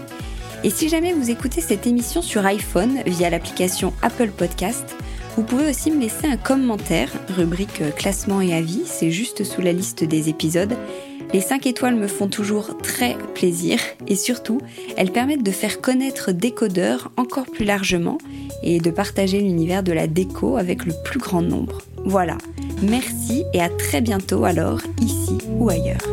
Et 0.64 0.72
si 0.72 0.90
jamais 0.90 1.14
vous 1.14 1.30
écoutez 1.30 1.62
cette 1.62 1.86
émission 1.86 2.24
sur 2.24 2.44
iPhone 2.44 3.04
via 3.06 3.30
l'application 3.30 3.94
Apple 4.02 4.32
Podcast, 4.36 4.96
vous 5.38 5.44
pouvez 5.44 5.70
aussi 5.70 5.92
me 5.92 6.02
laisser 6.02 6.26
un 6.26 6.38
commentaire, 6.38 7.12
rubrique 7.30 7.84
classement 7.96 8.42
et 8.42 8.56
avis, 8.56 8.82
c'est 8.88 9.12
juste 9.12 9.44
sous 9.44 9.62
la 9.62 9.72
liste 9.72 10.04
des 10.04 10.30
épisodes. 10.30 10.76
Les 11.32 11.42
5 11.42 11.66
étoiles 11.68 11.96
me 11.96 12.08
font 12.08 12.28
toujours 12.28 12.78
très 12.78 13.16
plaisir 13.34 13.80
et 14.08 14.16
surtout, 14.16 14.60
elles 14.98 15.12
permettent 15.12 15.44
de 15.44 15.52
faire 15.52 15.82
connaître 15.82 16.32
Décodeur 16.32 17.12
encore 17.18 17.46
plus 17.46 17.66
largement 17.66 18.18
et 18.64 18.80
de 18.80 18.92
partager 18.92 19.40
l'univers 19.40 19.84
de 19.84 19.92
la 19.92 20.08
déco 20.08 20.58
avec 20.58 20.86
le 20.86 20.94
plus 21.04 21.20
grand 21.20 21.42
nombre. 21.42 21.82
Voilà, 22.06 22.38
merci 22.82 23.46
et 23.54 23.62
à 23.62 23.70
très 23.70 24.02
bientôt 24.02 24.46
alors, 24.46 24.82
ici 25.02 25.38
ou 25.58 25.70
ailleurs. 25.70 26.08